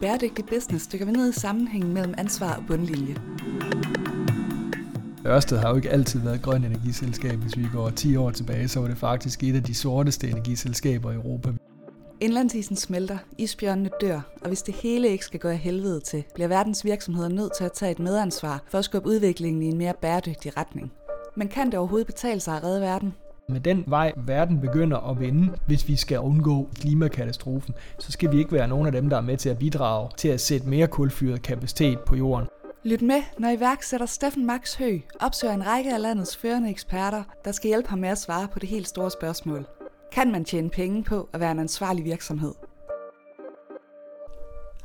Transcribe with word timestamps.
Bæredygtig 0.00 0.46
Business 0.46 0.86
dykker 0.86 1.06
vi 1.06 1.12
ned 1.12 1.28
i 1.28 1.32
sammenhængen 1.32 1.94
mellem 1.94 2.14
ansvar 2.18 2.56
og 2.56 2.64
bundlinje. 2.68 3.16
Ørsted 5.26 5.58
har 5.58 5.70
jo 5.70 5.76
ikke 5.76 5.90
altid 5.90 6.20
været 6.20 6.34
et 6.34 6.42
grønt 6.42 6.66
energiselskab. 6.66 7.38
Hvis 7.38 7.58
vi 7.58 7.66
går 7.72 7.90
10 7.90 8.16
år 8.16 8.30
tilbage, 8.30 8.68
så 8.68 8.80
var 8.80 8.88
det 8.88 8.98
faktisk 8.98 9.44
et 9.44 9.56
af 9.56 9.62
de 9.62 9.74
sorteste 9.74 10.28
energiselskaber 10.28 11.10
i 11.10 11.14
Europa. 11.14 11.52
Indlandsisen 12.20 12.76
smelter, 12.76 13.18
isbjørnene 13.38 13.90
dør, 14.00 14.20
og 14.42 14.48
hvis 14.48 14.62
det 14.62 14.74
hele 14.74 15.08
ikke 15.08 15.24
skal 15.24 15.40
gå 15.40 15.48
af 15.48 15.58
helvede 15.58 16.00
til, 16.00 16.24
bliver 16.34 16.48
verdens 16.48 16.84
virksomheder 16.84 17.28
nødt 17.28 17.52
til 17.56 17.64
at 17.64 17.72
tage 17.72 17.92
et 17.92 17.98
medansvar 17.98 18.62
for 18.68 18.78
at 18.78 18.84
skubbe 18.84 19.08
udviklingen 19.08 19.62
i 19.62 19.66
en 19.66 19.78
mere 19.78 19.94
bæredygtig 20.02 20.56
retning. 20.56 20.92
Men 21.36 21.48
kan 21.48 21.66
det 21.66 21.78
overhovedet 21.78 22.06
betale 22.06 22.40
sig 22.40 22.56
at 22.56 22.64
redde 22.64 22.80
verden? 22.80 23.14
Med 23.50 23.60
den 23.60 23.84
vej, 23.86 24.12
verden 24.16 24.60
begynder 24.60 25.10
at 25.10 25.20
vende, 25.20 25.52
hvis 25.66 25.88
vi 25.88 25.96
skal 25.96 26.18
undgå 26.18 26.68
klimakatastrofen, 26.74 27.74
så 27.98 28.12
skal 28.12 28.32
vi 28.32 28.38
ikke 28.38 28.52
være 28.52 28.68
nogen 28.68 28.86
af 28.86 28.92
dem, 28.92 29.10
der 29.10 29.16
er 29.16 29.20
med 29.20 29.36
til 29.36 29.48
at 29.48 29.58
bidrage 29.58 30.08
til 30.16 30.28
at 30.28 30.40
sætte 30.40 30.68
mere 30.68 30.86
kulfyret 30.86 31.42
kapacitet 31.42 32.00
på 32.00 32.16
jorden. 32.16 32.48
Lyt 32.84 33.02
med, 33.02 33.22
når 33.38 33.50
iværksætter 33.50 34.06
Steffen 34.06 34.46
Max 34.46 34.74
Hø 34.74 34.98
opsøger 35.20 35.54
en 35.54 35.66
række 35.66 35.94
af 35.94 36.02
landets 36.02 36.36
førende 36.36 36.70
eksperter, 36.70 37.22
der 37.44 37.52
skal 37.52 37.68
hjælpe 37.68 37.88
ham 37.88 37.98
med 37.98 38.08
at 38.08 38.18
svare 38.18 38.48
på 38.48 38.58
det 38.58 38.68
helt 38.68 38.88
store 38.88 39.10
spørgsmål. 39.10 39.66
Kan 40.12 40.32
man 40.32 40.44
tjene 40.44 40.70
penge 40.70 41.04
på 41.04 41.28
at 41.32 41.40
være 41.40 41.50
en 41.50 41.58
ansvarlig 41.58 42.04
virksomhed? 42.04 42.54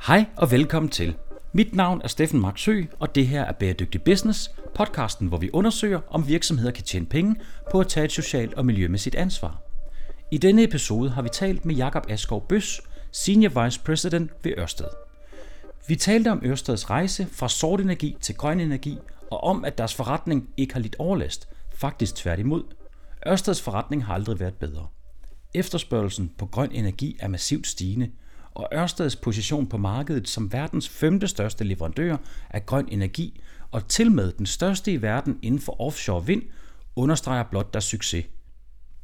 Hej 0.07 0.25
og 0.37 0.51
velkommen 0.51 0.89
til. 0.89 1.15
Mit 1.55 1.75
navn 1.75 2.01
er 2.03 2.07
Steffen 2.07 2.39
Marksø, 2.39 2.83
og 2.99 3.15
det 3.15 3.27
her 3.27 3.41
er 3.43 3.51
Bæredygtig 3.51 4.03
Business, 4.03 4.51
podcasten, 4.73 5.27
hvor 5.27 5.37
vi 5.37 5.49
undersøger, 5.53 5.99
om 6.09 6.27
virksomheder 6.27 6.71
kan 6.71 6.83
tjene 6.83 7.05
penge 7.05 7.35
på 7.71 7.79
at 7.79 7.87
tage 7.87 8.05
et 8.05 8.11
socialt 8.11 8.53
og 8.53 8.65
miljømæssigt 8.65 9.15
ansvar. 9.15 9.61
I 10.31 10.37
denne 10.37 10.63
episode 10.63 11.09
har 11.09 11.21
vi 11.21 11.29
talt 11.29 11.65
med 11.65 11.75
Jakob 11.75 12.05
Askov 12.09 12.47
Bøs, 12.47 12.81
Senior 13.11 13.63
Vice 13.63 13.79
President 13.85 14.31
ved 14.43 14.53
Ørsted. 14.57 14.87
Vi 15.87 15.95
talte 15.95 16.31
om 16.31 16.41
Ørsteds 16.45 16.89
rejse 16.89 17.27
fra 17.31 17.49
sort 17.49 17.81
energi 17.81 18.17
til 18.21 18.35
grøn 18.35 18.59
energi, 18.59 18.97
og 19.31 19.43
om, 19.43 19.65
at 19.65 19.77
deres 19.77 19.93
forretning 19.93 20.49
ikke 20.57 20.73
har 20.73 20.81
lidt 20.81 20.95
overlast, 20.99 21.49
Faktisk 21.75 22.15
tværtimod. 22.15 22.63
Ørsteds 23.27 23.61
forretning 23.61 24.05
har 24.05 24.13
aldrig 24.13 24.39
været 24.39 24.55
bedre. 24.55 24.87
Efterspørgelsen 25.53 26.31
på 26.37 26.45
grøn 26.45 26.71
energi 26.71 27.17
er 27.19 27.27
massivt 27.27 27.67
stigende, 27.67 28.11
og 28.55 28.69
Ørsteds 28.73 29.15
position 29.15 29.67
på 29.67 29.77
markedet 29.77 30.29
som 30.29 30.53
verdens 30.53 30.89
femte 30.89 31.27
største 31.27 31.63
leverandør 31.63 32.17
af 32.49 32.65
grøn 32.65 32.87
energi 32.91 33.41
og 33.71 33.87
til 33.87 34.11
med 34.11 34.31
den 34.31 34.45
største 34.45 34.91
i 34.91 35.01
verden 35.01 35.39
inden 35.41 35.61
for 35.61 35.81
offshore 35.81 36.25
vind, 36.25 36.41
understreger 36.95 37.43
blot 37.43 37.73
deres 37.73 37.85
succes. 37.85 38.25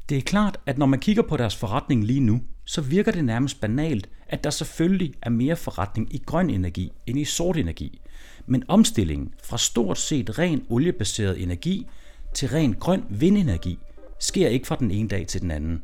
Det 0.09 0.17
er 0.17 0.21
klart, 0.21 0.59
at 0.66 0.77
når 0.77 0.85
man 0.85 0.99
kigger 0.99 1.23
på 1.23 1.38
deres 1.38 1.55
forretning 1.55 2.03
lige 2.03 2.19
nu, 2.19 2.41
så 2.66 2.81
virker 2.81 3.11
det 3.11 3.25
nærmest 3.25 3.61
banalt, 3.61 4.09
at 4.27 4.43
der 4.43 4.49
selvfølgelig 4.49 5.13
er 5.21 5.30
mere 5.30 5.55
forretning 5.55 6.15
i 6.15 6.23
grøn 6.25 6.49
energi 6.49 6.91
end 7.08 7.19
i 7.19 7.25
sort 7.25 7.58
energi. 7.58 8.02
Men 8.45 8.63
omstillingen 8.67 9.33
fra 9.43 9.58
stort 9.58 9.97
set 9.97 10.39
ren 10.39 10.65
oliebaseret 10.69 11.43
energi 11.43 11.88
til 12.33 12.49
ren 12.49 12.73
grøn 12.73 13.03
vindenergi 13.09 13.80
sker 14.19 14.47
ikke 14.47 14.67
fra 14.67 14.75
den 14.75 14.91
ene 14.91 15.09
dag 15.09 15.27
til 15.27 15.41
den 15.41 15.52
anden. 15.52 15.83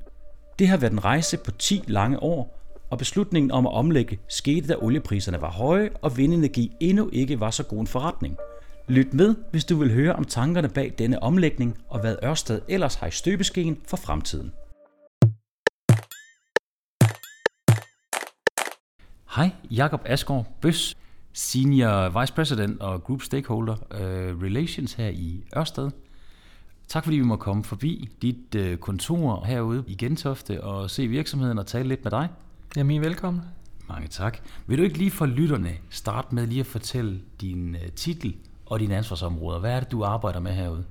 Det 0.60 0.68
har 0.68 0.78
været 0.78 0.92
en 0.92 1.06
rejse 1.06 1.38
på 1.38 1.52
10 1.52 1.84
lange 1.88 2.24
år, 2.24 2.57
og 2.90 2.98
beslutningen 2.98 3.52
om 3.52 3.68
at 3.68 3.74
omlægge 3.74 4.20
skete, 4.28 4.68
da 4.68 4.76
oliepriserne 4.82 5.42
var 5.42 5.52
høje 5.52 5.90
og 6.02 6.18
vindenergi 6.18 6.72
endnu 6.80 7.10
ikke 7.14 7.40
var 7.40 7.52
så 7.52 7.64
god 7.64 7.80
en 7.80 7.88
forretning. 7.88 8.38
Lyt 8.88 9.14
med, 9.14 9.36
hvis 9.52 9.66
du 9.66 9.76
vil 9.76 9.94
høre 9.94 10.16
om 10.16 10.24
tankerne 10.24 10.70
bag 10.70 10.94
denne 10.98 11.24
omlægning 11.24 11.78
og 11.88 12.00
hvad 12.00 12.16
Ørsted 12.24 12.62
ellers 12.70 12.96
har 12.96 13.08
i 13.08 13.12
støbeskeen 13.12 13.78
for 13.88 13.98
fremtiden. 13.98 14.52
Hej, 19.36 19.50
Jakob 19.72 20.02
Asgaard 20.06 20.46
Bøs, 20.62 20.98
Senior 21.34 22.20
Vice 22.20 22.34
President 22.34 22.82
og 22.82 23.04
Group 23.04 23.22
Stakeholder 23.22 23.74
uh, 23.74 24.44
Relations 24.44 24.94
her 24.94 25.08
i 25.08 25.44
Ørsted. 25.58 25.90
Tak 26.88 27.04
fordi 27.04 27.18
vi 27.18 27.24
må 27.24 27.36
komme 27.36 27.64
forbi 27.64 28.10
dit 28.22 28.56
uh, 28.56 28.76
kontor 28.76 29.44
herude 29.46 29.84
i 29.88 29.96
Gentofte 29.96 30.64
og 30.64 30.90
se 30.90 31.08
virksomheden 31.08 31.58
og 31.58 31.68
tale 31.68 31.88
lidt 31.88 32.04
med 32.04 32.12
dig. 32.12 32.30
Jamen, 32.76 32.92
I 32.92 32.96
er 32.96 33.02
velkommen. 33.02 33.42
Mange 33.90 34.08
tak. 34.08 34.38
Vil 34.68 34.78
du 34.78 34.84
ikke 34.84 34.98
lige 34.98 35.12
for 35.12 35.26
lytterne 35.26 35.72
starte 35.90 36.36
med 36.36 36.48
lige 36.48 36.60
at 36.60 36.66
fortælle 36.66 37.22
din 37.42 37.76
uh, 37.76 37.82
titel 37.96 38.36
og 38.66 38.80
dine 38.80 38.96
ansvarsområder? 38.96 39.60
Hvad 39.60 39.72
er 39.72 39.80
det, 39.80 39.92
du 39.92 40.04
arbejder 40.04 40.40
med 40.40 40.52
herude? 40.52 40.86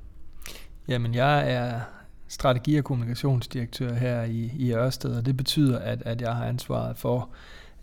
Jamen, 0.88 1.14
jeg 1.14 1.52
er 1.52 1.80
strategi- 2.28 2.76
og 2.76 2.84
kommunikationsdirektør 2.84 3.94
her 3.94 4.22
i, 4.22 4.52
i 4.56 4.72
Ørsted, 4.72 5.16
og 5.16 5.26
det 5.26 5.36
betyder, 5.36 5.78
at, 5.78 6.02
at 6.02 6.20
jeg 6.20 6.34
har 6.34 6.44
ansvaret 6.44 6.96
for 6.96 7.28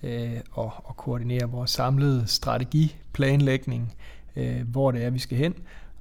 øh, 0.04 0.40
og, 0.52 0.74
og 0.84 0.98
koordinere 0.98 1.50
vores 1.50 1.72
samlede 1.72 2.28
strategiplanlægning, 2.28 3.96
øh, 4.36 4.68
hvor 4.68 4.92
det 4.92 5.04
er, 5.04 5.10
vi 5.10 5.20
skal 5.20 5.38
hen, 5.38 5.54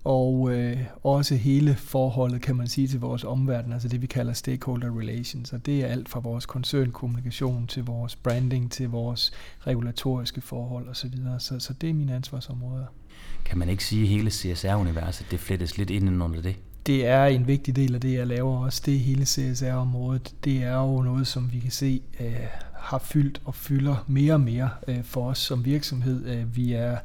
og 0.05 0.51
øh, 0.53 0.79
også 1.03 1.35
hele 1.35 1.75
forholdet, 1.75 2.43
kan 2.43 2.57
man 2.57 2.67
sige, 2.67 2.89
til 2.89 3.01
vores 3.01 3.25
omverden, 3.25 3.73
altså 3.73 3.89
det 3.89 4.03
vi 4.03 4.07
kalder 4.07 4.33
stakeholder 4.33 4.99
relations, 4.99 5.53
og 5.53 5.67
det 5.67 5.81
er 5.81 5.87
alt 5.87 6.09
fra 6.09 6.21
vores 6.21 6.47
koncernkommunikation 6.47 7.67
til 7.67 7.85
vores 7.85 8.17
branding, 8.17 8.73
til 8.73 8.89
vores 8.89 9.33
regulatoriske 9.61 10.41
forhold 10.41 10.89
osv., 10.89 11.15
så, 11.39 11.59
så 11.59 11.73
det 11.73 11.91
er 11.91 11.95
mine 11.95 12.15
ansvarsområder. 12.15 12.87
Kan 13.45 13.59
man 13.59 13.69
ikke 13.69 13.85
sige, 13.85 14.03
at 14.03 14.09
hele 14.09 14.31
CSR-universet 14.31 15.27
det 15.31 15.41
flettes 15.41 15.79
lidt 15.79 15.91
ind 15.91 16.23
under 16.23 16.43
det? 16.43 16.57
det 16.87 17.07
er 17.07 17.25
en 17.25 17.47
vigtig 17.47 17.77
del 17.77 17.95
af 17.95 18.01
det, 18.01 18.15
jeg 18.15 18.27
laver 18.27 18.65
også. 18.65 18.83
Det 18.87 18.99
hele 18.99 19.25
CSR-området, 19.25 20.35
det 20.45 20.63
er 20.63 20.77
jo 20.77 21.03
noget, 21.03 21.27
som 21.27 21.53
vi 21.53 21.59
kan 21.59 21.71
se 21.71 22.03
øh, 22.21 22.37
har 22.75 22.99
fyldt 22.99 23.43
og 23.45 23.55
fylder 23.55 24.05
mere 24.07 24.35
og 24.35 24.41
mere 24.41 24.71
øh, 24.89 25.05
for 25.05 25.29
os 25.31 25.39
som 25.39 25.65
virksomhed. 25.65 26.27
Øh, 26.27 26.57
vi 26.57 26.73
er 26.73 26.97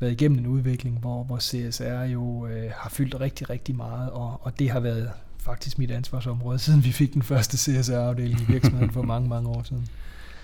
været 0.00 0.12
igennem 0.12 0.38
en 0.38 0.46
udvikling, 0.46 0.98
hvor, 0.98 1.24
hvor 1.24 1.38
CSR 1.38 2.02
jo 2.12 2.46
øh, 2.46 2.70
har 2.76 2.90
fyldt 2.90 3.20
rigtig, 3.20 3.50
rigtig 3.50 3.76
meget, 3.76 4.10
og, 4.10 4.40
og 4.42 4.58
det 4.58 4.70
har 4.70 4.80
været 4.80 5.10
faktisk 5.38 5.78
mit 5.78 5.90
ansvarsområde, 5.90 6.58
siden 6.68 6.84
vi 6.84 6.92
fik 6.92 7.14
den 7.14 7.22
første 7.22 7.56
CSR-afdeling 7.56 8.40
i 8.40 8.52
virksomheden 8.52 8.90
for 8.90 9.02
mange, 9.02 9.28
mange 9.28 9.48
år 9.48 9.62
siden. 9.62 9.88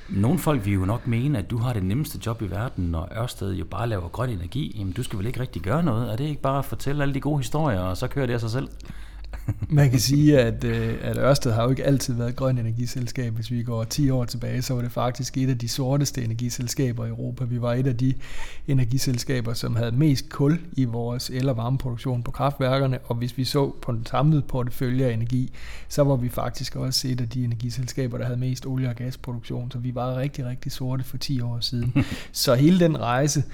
Nogle 0.09 0.39
folk 0.39 0.65
vil 0.65 0.75
jo 0.75 0.85
nok 0.85 1.07
mene, 1.07 1.39
at 1.39 1.51
du 1.51 1.59
har 1.59 1.73
det 1.73 1.83
nemmeste 1.83 2.19
job 2.27 2.43
i 2.43 2.51
verden, 2.51 2.85
når 2.85 3.09
Ørsted 3.17 3.55
jo 3.55 3.65
bare 3.65 3.89
laver 3.89 4.09
grøn 4.09 4.31
energi. 4.31 4.77
Jamen, 4.79 4.93
du 4.93 5.03
skal 5.03 5.19
vel 5.19 5.27
ikke 5.27 5.41
rigtig 5.41 5.63
gøre 5.63 5.83
noget? 5.83 6.13
Er 6.13 6.17
det 6.17 6.25
ikke 6.25 6.43
bare 6.43 6.59
at 6.59 6.65
fortælle 6.65 7.03
alle 7.03 7.15
de 7.15 7.21
gode 7.21 7.39
historier, 7.39 7.81
og 7.81 7.97
så 7.97 8.09
kører 8.09 8.27
det 8.27 8.35
af 8.35 8.41
sig 8.41 8.51
selv? 8.51 8.69
Man 9.69 9.91
kan 9.91 10.01
sige, 10.01 10.41
at, 10.41 10.65
øh, 10.65 10.99
at 11.03 11.17
Ørsted 11.19 11.53
har 11.53 11.63
jo 11.63 11.71
ikke 11.71 11.85
altid 11.85 12.15
været 12.15 12.29
et 12.29 12.37
grønt 12.37 12.59
energiselskab. 12.59 13.35
Hvis 13.35 13.51
vi 13.51 13.63
går 13.63 13.85
10 13.85 14.11
år 14.11 14.25
tilbage, 14.25 14.63
så 14.63 14.75
var 14.75 14.83
det 14.83 14.93
faktisk 14.93 15.37
et 15.37 15.51
af 15.51 15.59
de 15.59 15.69
sorteste 15.69 16.25
energiselskaber 16.25 17.05
i 17.05 17.09
Europa. 17.09 17.45
Vi 17.45 17.63
var 17.63 17.75
et 17.75 17.87
af 17.87 17.97
de 17.97 18.15
energiselskaber, 18.69 19.55
som 19.55 19.77
havde 19.77 19.93
mest 19.93 20.29
kul 20.29 20.61
i 20.73 20.85
vores 20.85 21.31
el- 21.31 21.49
og 21.49 21.57
varmeproduktion 21.57 22.23
på 22.23 22.31
kraftværkerne, 22.31 22.99
og 23.05 23.15
hvis 23.15 23.39
vi 23.39 23.45
så 23.45 23.73
på 23.83 23.93
den 23.93 24.07
samlede 24.07 24.43
portefølje 24.43 25.07
af 25.07 25.13
energi, 25.13 25.53
så 25.89 26.03
var 26.03 26.17
vi 26.17 26.29
faktisk 26.29 26.77
også 26.77 27.09
et 27.09 27.21
af 27.21 27.29
de 27.29 27.45
energiselskaber, 27.45 28.19
der 28.19 28.25
havde 28.25 28.39
mest 28.39 28.67
olie- 28.67 28.89
og 28.89 28.97
gasproduktion, 28.97 29.71
så 29.71 29.79
vi 29.79 29.95
var 29.95 30.17
rigtig, 30.17 30.47
rigtig 30.47 30.73
sorte 30.73 31.05
for 31.05 31.17
10 31.17 31.41
år 31.41 31.59
siden. 31.61 32.05
så 32.33 32.55
hele 32.55 32.81
den 32.81 33.01
rejse 33.01 33.45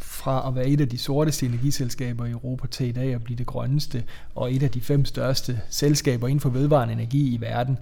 fra 0.00 0.48
at 0.48 0.54
være 0.54 0.66
et 0.66 0.80
af 0.80 0.88
de 0.88 0.98
sorteste 0.98 1.46
energiselskaber 1.46 2.26
i 2.26 2.30
Europa 2.30 2.66
til 2.66 2.88
i 2.88 2.92
dag 2.92 3.14
at 3.14 3.24
blive 3.24 3.36
det 3.38 3.46
grønneste 3.46 4.04
og 4.34 4.54
et 4.54 4.62
af 4.62 4.70
de 4.70 4.80
fem 4.80 5.04
største 5.04 5.60
selskaber 5.70 6.28
inden 6.28 6.40
for 6.40 6.50
vedvarende 6.50 6.94
energi 6.94 7.34
i 7.34 7.40
verden, 7.40 7.78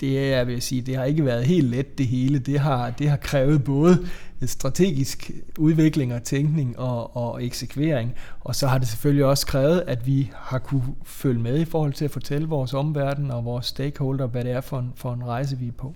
det 0.00 0.18
er, 0.18 0.36
jeg 0.36 0.46
vil 0.46 0.62
sige, 0.62 0.82
det 0.82 0.96
har 0.96 1.04
ikke 1.04 1.24
været 1.24 1.44
helt 1.44 1.70
let 1.70 1.98
det 1.98 2.06
hele. 2.06 2.38
Det 2.38 2.60
har, 2.60 2.90
det 2.90 3.08
har 3.08 3.16
krævet 3.16 3.64
både 3.64 4.06
strategisk 4.46 5.30
udvikling 5.58 6.14
og 6.14 6.22
tænkning 6.22 6.78
og, 6.78 7.16
og 7.16 7.44
eksekvering, 7.44 8.14
og 8.40 8.54
så 8.54 8.66
har 8.66 8.78
det 8.78 8.88
selvfølgelig 8.88 9.24
også 9.24 9.46
krævet, 9.46 9.84
at 9.86 10.06
vi 10.06 10.30
har 10.34 10.58
kunne 10.58 10.82
følge 11.04 11.40
med 11.40 11.58
i 11.58 11.64
forhold 11.64 11.92
til 11.92 12.04
at 12.04 12.10
fortælle 12.10 12.48
vores 12.48 12.74
omverden 12.74 13.30
og 13.30 13.44
vores 13.44 13.66
stakeholder, 13.66 14.26
hvad 14.26 14.44
det 14.44 14.52
er 14.52 14.60
for 14.60 14.78
en, 14.78 14.92
for 14.96 15.12
en 15.12 15.24
rejse, 15.26 15.58
vi 15.58 15.68
er 15.68 15.72
på. 15.72 15.94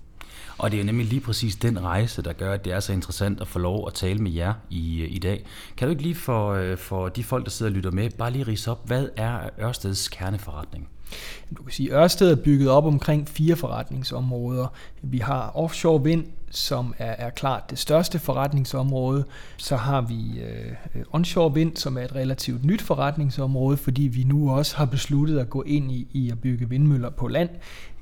Og 0.57 0.71
det 0.71 0.77
er 0.77 0.81
jo 0.81 0.85
nemlig 0.85 1.07
lige 1.07 1.21
præcis 1.21 1.55
den 1.55 1.83
rejse, 1.83 2.21
der 2.21 2.33
gør, 2.33 2.53
at 2.53 2.65
det 2.65 2.73
er 2.73 2.79
så 2.79 2.93
interessant 2.93 3.41
at 3.41 3.47
få 3.47 3.59
lov 3.59 3.87
at 3.87 3.93
tale 3.93 4.19
med 4.19 4.31
jer 4.31 4.53
i, 4.69 5.01
øh, 5.01 5.11
i 5.11 5.19
dag. 5.19 5.45
Kan 5.77 5.87
du 5.87 5.89
ikke 5.89 6.03
lige 6.03 6.15
for, 6.15 6.53
øh, 6.53 6.77
for 6.77 7.09
de 7.09 7.23
folk, 7.23 7.45
der 7.45 7.51
sidder 7.51 7.71
og 7.71 7.75
lytter 7.75 7.91
med, 7.91 8.09
bare 8.09 8.31
lige 8.31 8.47
rise 8.47 8.71
op, 8.71 8.87
hvad 8.87 9.09
er 9.15 9.49
Ørsteds 9.61 10.07
kerneforretning? 10.07 10.89
Du 11.57 11.63
kan 11.63 11.71
sige, 11.71 11.93
at 11.93 12.03
Ørsted 12.03 12.31
er 12.31 12.35
bygget 12.35 12.69
op 12.69 12.85
omkring 12.85 13.27
fire 13.27 13.55
forretningsområder. 13.55 14.67
Vi 15.01 15.17
har 15.17 15.51
offshore 15.55 16.03
vind, 16.03 16.25
som 16.51 16.93
er, 16.97 17.11
er 17.11 17.29
klart 17.29 17.69
det 17.69 17.79
største 17.79 18.19
forretningsområde. 18.19 19.25
Så 19.57 19.75
har 19.75 20.01
vi 20.01 20.39
øh, 20.39 21.03
onshore 21.11 21.53
vind, 21.53 21.75
som 21.75 21.97
er 21.97 22.01
et 22.01 22.15
relativt 22.15 22.65
nyt 22.65 22.81
forretningsområde, 22.81 23.77
fordi 23.77 24.01
vi 24.01 24.23
nu 24.23 24.51
også 24.51 24.77
har 24.77 24.85
besluttet 24.85 25.39
at 25.39 25.49
gå 25.49 25.61
ind 25.61 25.91
i, 25.91 26.07
i 26.11 26.29
at 26.29 26.39
bygge 26.39 26.69
vindmøller 26.69 27.09
på 27.09 27.27
land. 27.27 27.49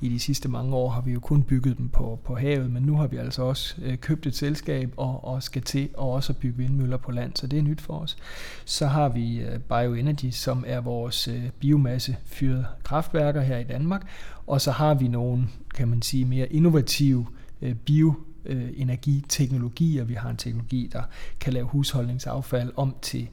I 0.02 0.10
de 0.10 0.20
sidste 0.20 0.50
mange 0.50 0.76
år 0.76 0.90
har 0.90 1.02
vi 1.02 1.12
jo 1.12 1.20
kun 1.20 1.44
bygget 1.44 1.78
dem 1.78 1.90
på, 1.90 2.20
på 2.24 2.36
havet, 2.36 2.72
men 2.72 2.84
nu 2.84 2.96
har 2.96 3.08
vi 3.08 3.18
altså 3.18 3.42
også 3.42 3.76
øh, 3.82 3.98
købt 3.98 4.26
et 4.26 4.36
selskab 4.36 4.94
og, 4.98 5.26
og 5.26 5.44
skal 5.44 5.62
til 5.62 5.84
at 5.84 6.04
også 6.04 6.34
bygge 6.34 6.58
vindmøller 6.58 6.98
på 6.98 7.12
land, 7.12 7.32
så 7.36 7.48
det 7.48 7.60
er 7.60 7.64
nyt 7.64 7.82
for 7.82 7.94
os. 7.94 8.18
Så 8.66 8.88
har 8.88 9.10
vi 9.10 9.40
øh, 9.40 9.60
Bioenergy, 9.60 10.32
som 10.32 10.64
er 10.68 10.82
vores 10.82 11.28
øh, 11.28 11.44
biomassefyrede 11.60 12.66
kraftværker 12.84 13.42
her 13.42 13.58
i 13.58 13.64
Danmark, 13.64 14.08
og 14.48 14.62
så 14.62 14.72
har 14.72 14.94
vi 14.94 15.08
nogle, 15.08 15.48
kan 15.76 15.88
man 15.88 16.02
sige, 16.02 16.26
mere 16.26 16.54
innovative 16.54 17.26
øh, 17.62 17.76
bio 17.76 18.14
øh, 18.48 18.70
energiteknologier. 18.76 20.04
Vi 20.04 20.14
har 20.14 20.30
en 20.30 20.38
teknologi, 20.38 20.90
der 20.94 21.04
kan 21.40 21.54
lave 21.54 21.66
husholdningsaffald 21.66 22.72
om 22.76 22.96
til 23.02 23.28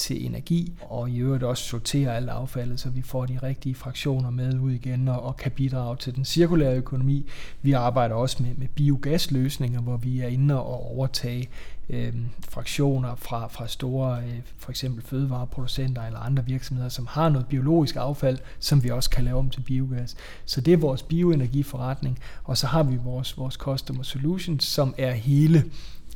til 0.00 0.26
energi, 0.26 0.72
og 0.80 1.10
i 1.10 1.18
øvrigt 1.18 1.42
også 1.42 1.64
sortere 1.64 2.16
alt 2.16 2.28
affaldet, 2.28 2.80
så 2.80 2.90
vi 2.90 3.02
får 3.02 3.26
de 3.26 3.38
rigtige 3.42 3.74
fraktioner 3.74 4.30
med 4.30 4.58
ud 4.58 4.72
igen 4.72 5.08
og, 5.08 5.22
og 5.22 5.36
kan 5.36 5.52
bidrage 5.52 5.96
til 5.96 6.14
den 6.14 6.24
cirkulære 6.24 6.76
økonomi. 6.76 7.26
Vi 7.62 7.72
arbejder 7.72 8.14
også 8.14 8.42
med, 8.42 8.54
med 8.56 8.68
biogasløsninger, 8.68 9.80
hvor 9.80 9.96
vi 9.96 10.20
er 10.20 10.26
inde 10.26 10.62
og 10.62 10.96
overtage 10.96 11.48
øh, 11.90 12.12
fraktioner 12.48 13.14
fra, 13.14 13.46
fra 13.46 13.68
store 13.68 14.22
øh, 14.22 14.40
for 14.58 14.70
eksempel 14.70 15.04
fødevareproducenter 15.04 16.02
eller 16.02 16.18
andre 16.18 16.44
virksomheder, 16.44 16.88
som 16.88 17.06
har 17.06 17.28
noget 17.28 17.46
biologisk 17.46 17.96
affald, 17.96 18.38
som 18.58 18.84
vi 18.84 18.90
også 18.90 19.10
kan 19.10 19.24
lave 19.24 19.38
om 19.38 19.50
til 19.50 19.60
biogas. 19.60 20.16
Så 20.44 20.60
det 20.60 20.72
er 20.72 20.76
vores 20.76 21.02
bioenergiforretning, 21.02 22.18
og 22.44 22.56
så 22.56 22.66
har 22.66 22.82
vi 22.82 22.96
vores, 22.96 23.38
vores 23.38 23.54
Customer 23.54 24.02
Solutions, 24.02 24.64
som 24.64 24.94
er 24.98 25.12
hele 25.12 25.64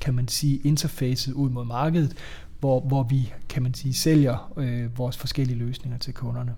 kan 0.01 0.15
man 0.15 0.29
sige, 0.29 0.57
interfacet 0.57 1.33
ud 1.33 1.51
mod 1.51 1.65
markedet, 1.65 2.17
hvor, 2.61 2.81
hvor 2.81 3.03
vi, 3.03 3.33
kan 3.49 3.63
man 3.63 3.75
sige, 3.75 3.95
sælger 3.95 4.53
øh, 4.57 4.99
vores 4.99 5.17
forskellige 5.17 5.59
løsninger 5.59 5.99
til 5.99 6.15
kunderne. 6.15 6.55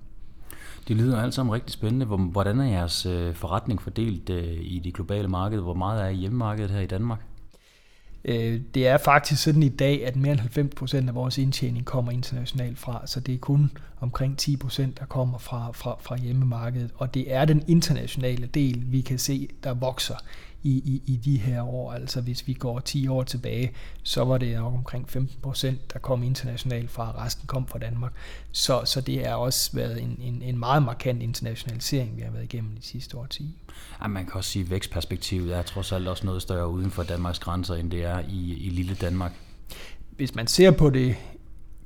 Det 0.89 0.97
lyder 0.97 1.23
alt 1.23 1.35
sammen 1.35 1.55
rigtig 1.55 1.73
spændende. 1.73 2.07
Hvordan 2.07 2.61
er 2.61 2.65
jeres 2.65 3.07
øh, 3.07 3.35
forretning 3.35 3.83
fordelt 3.83 4.31
øh, 4.31 4.57
i 4.61 4.79
det 4.85 4.95
globale 4.95 5.29
marked? 5.29 5.61
Hvor 5.61 5.75
meget 5.75 6.03
er 6.03 6.09
I 6.09 6.15
hjemmemarkedet 6.15 6.71
her 6.71 6.81
i 6.81 6.87
Danmark? 6.87 7.21
Øh, 8.29 8.61
det 8.75 8.89
er 8.89 8.97
faktisk 8.97 9.43
sådan 9.43 9.63
i 9.63 9.69
dag, 9.69 10.07
at 10.07 10.17
mere 10.17 10.33
end 10.33 10.71
90% 11.01 11.09
af 11.09 11.15
vores 11.15 11.39
indtjening 11.39 11.85
kommer 11.85 12.13
internationalt 12.13 12.79
fra, 12.79 13.03
så 13.07 13.21
det 13.21 13.35
er 13.35 13.39
kun 13.39 13.71
omkring 14.01 14.37
10%, 14.43 14.83
der 14.99 15.05
kommer 15.09 15.39
fra, 15.39 15.71
fra, 15.73 15.97
fra 16.01 16.17
hjemmemarkedet, 16.19 16.91
og 16.97 17.15
det 17.15 17.35
er 17.35 17.45
den 17.45 17.65
internationale 17.69 18.47
del, 18.47 18.83
vi 18.87 19.01
kan 19.01 19.19
se, 19.19 19.49
der 19.65 19.75
vokser 19.75 20.15
i, 20.63 20.71
i, 20.71 21.03
i 21.13 21.17
de 21.17 21.37
her 21.37 21.63
år. 21.63 21.93
Altså 21.93 22.21
hvis 22.21 22.47
vi 22.47 22.53
går 22.53 22.81
10 22.81 23.09
år 23.09 23.23
tilbage, 23.23 23.73
så 24.03 24.25
var 24.25 24.39
det 24.39 24.57
nok 24.57 24.75
omkring 24.75 25.11
15 25.11 25.37
procent, 25.43 25.93
der 25.93 25.99
kom 25.99 26.23
internationalt 26.23 26.91
fra, 26.91 27.25
resten 27.25 27.47
kom 27.47 27.67
fra 27.67 27.79
Danmark. 27.79 28.13
Så, 28.53 28.83
så 28.85 29.01
det 29.01 29.27
har 29.27 29.35
også 29.35 29.71
været 29.73 30.03
en, 30.03 30.19
en, 30.21 30.43
en 30.43 30.59
meget 30.59 30.83
markant 30.83 31.23
internationalisering, 31.23 32.17
vi 32.17 32.23
har 32.23 32.31
været 32.31 32.45
igennem 32.45 32.77
de 32.77 32.83
sidste 32.83 33.17
år 33.17 33.27
10. 33.27 33.57
Ja, 34.03 34.09
man 34.09 34.25
kan 34.25 34.35
også 34.35 34.51
sige, 34.51 34.63
at 34.63 34.71
vækstperspektivet 34.71 35.57
er 35.57 35.63
trods 35.63 35.93
alt 35.93 36.09
også 36.09 36.27
noget 36.27 36.43
større 36.43 36.69
uden 36.69 36.91
for 36.91 37.03
Danmarks 37.03 37.39
grænser, 37.39 37.75
end 37.75 37.91
det 37.91 38.05
er 38.05 38.19
i, 38.29 38.55
i 38.55 38.71
lille 38.71 38.95
Danmark. 38.95 39.33
Hvis 40.17 40.35
man 40.35 40.47
ser 40.47 40.71
på 40.71 40.91
det 40.91 41.17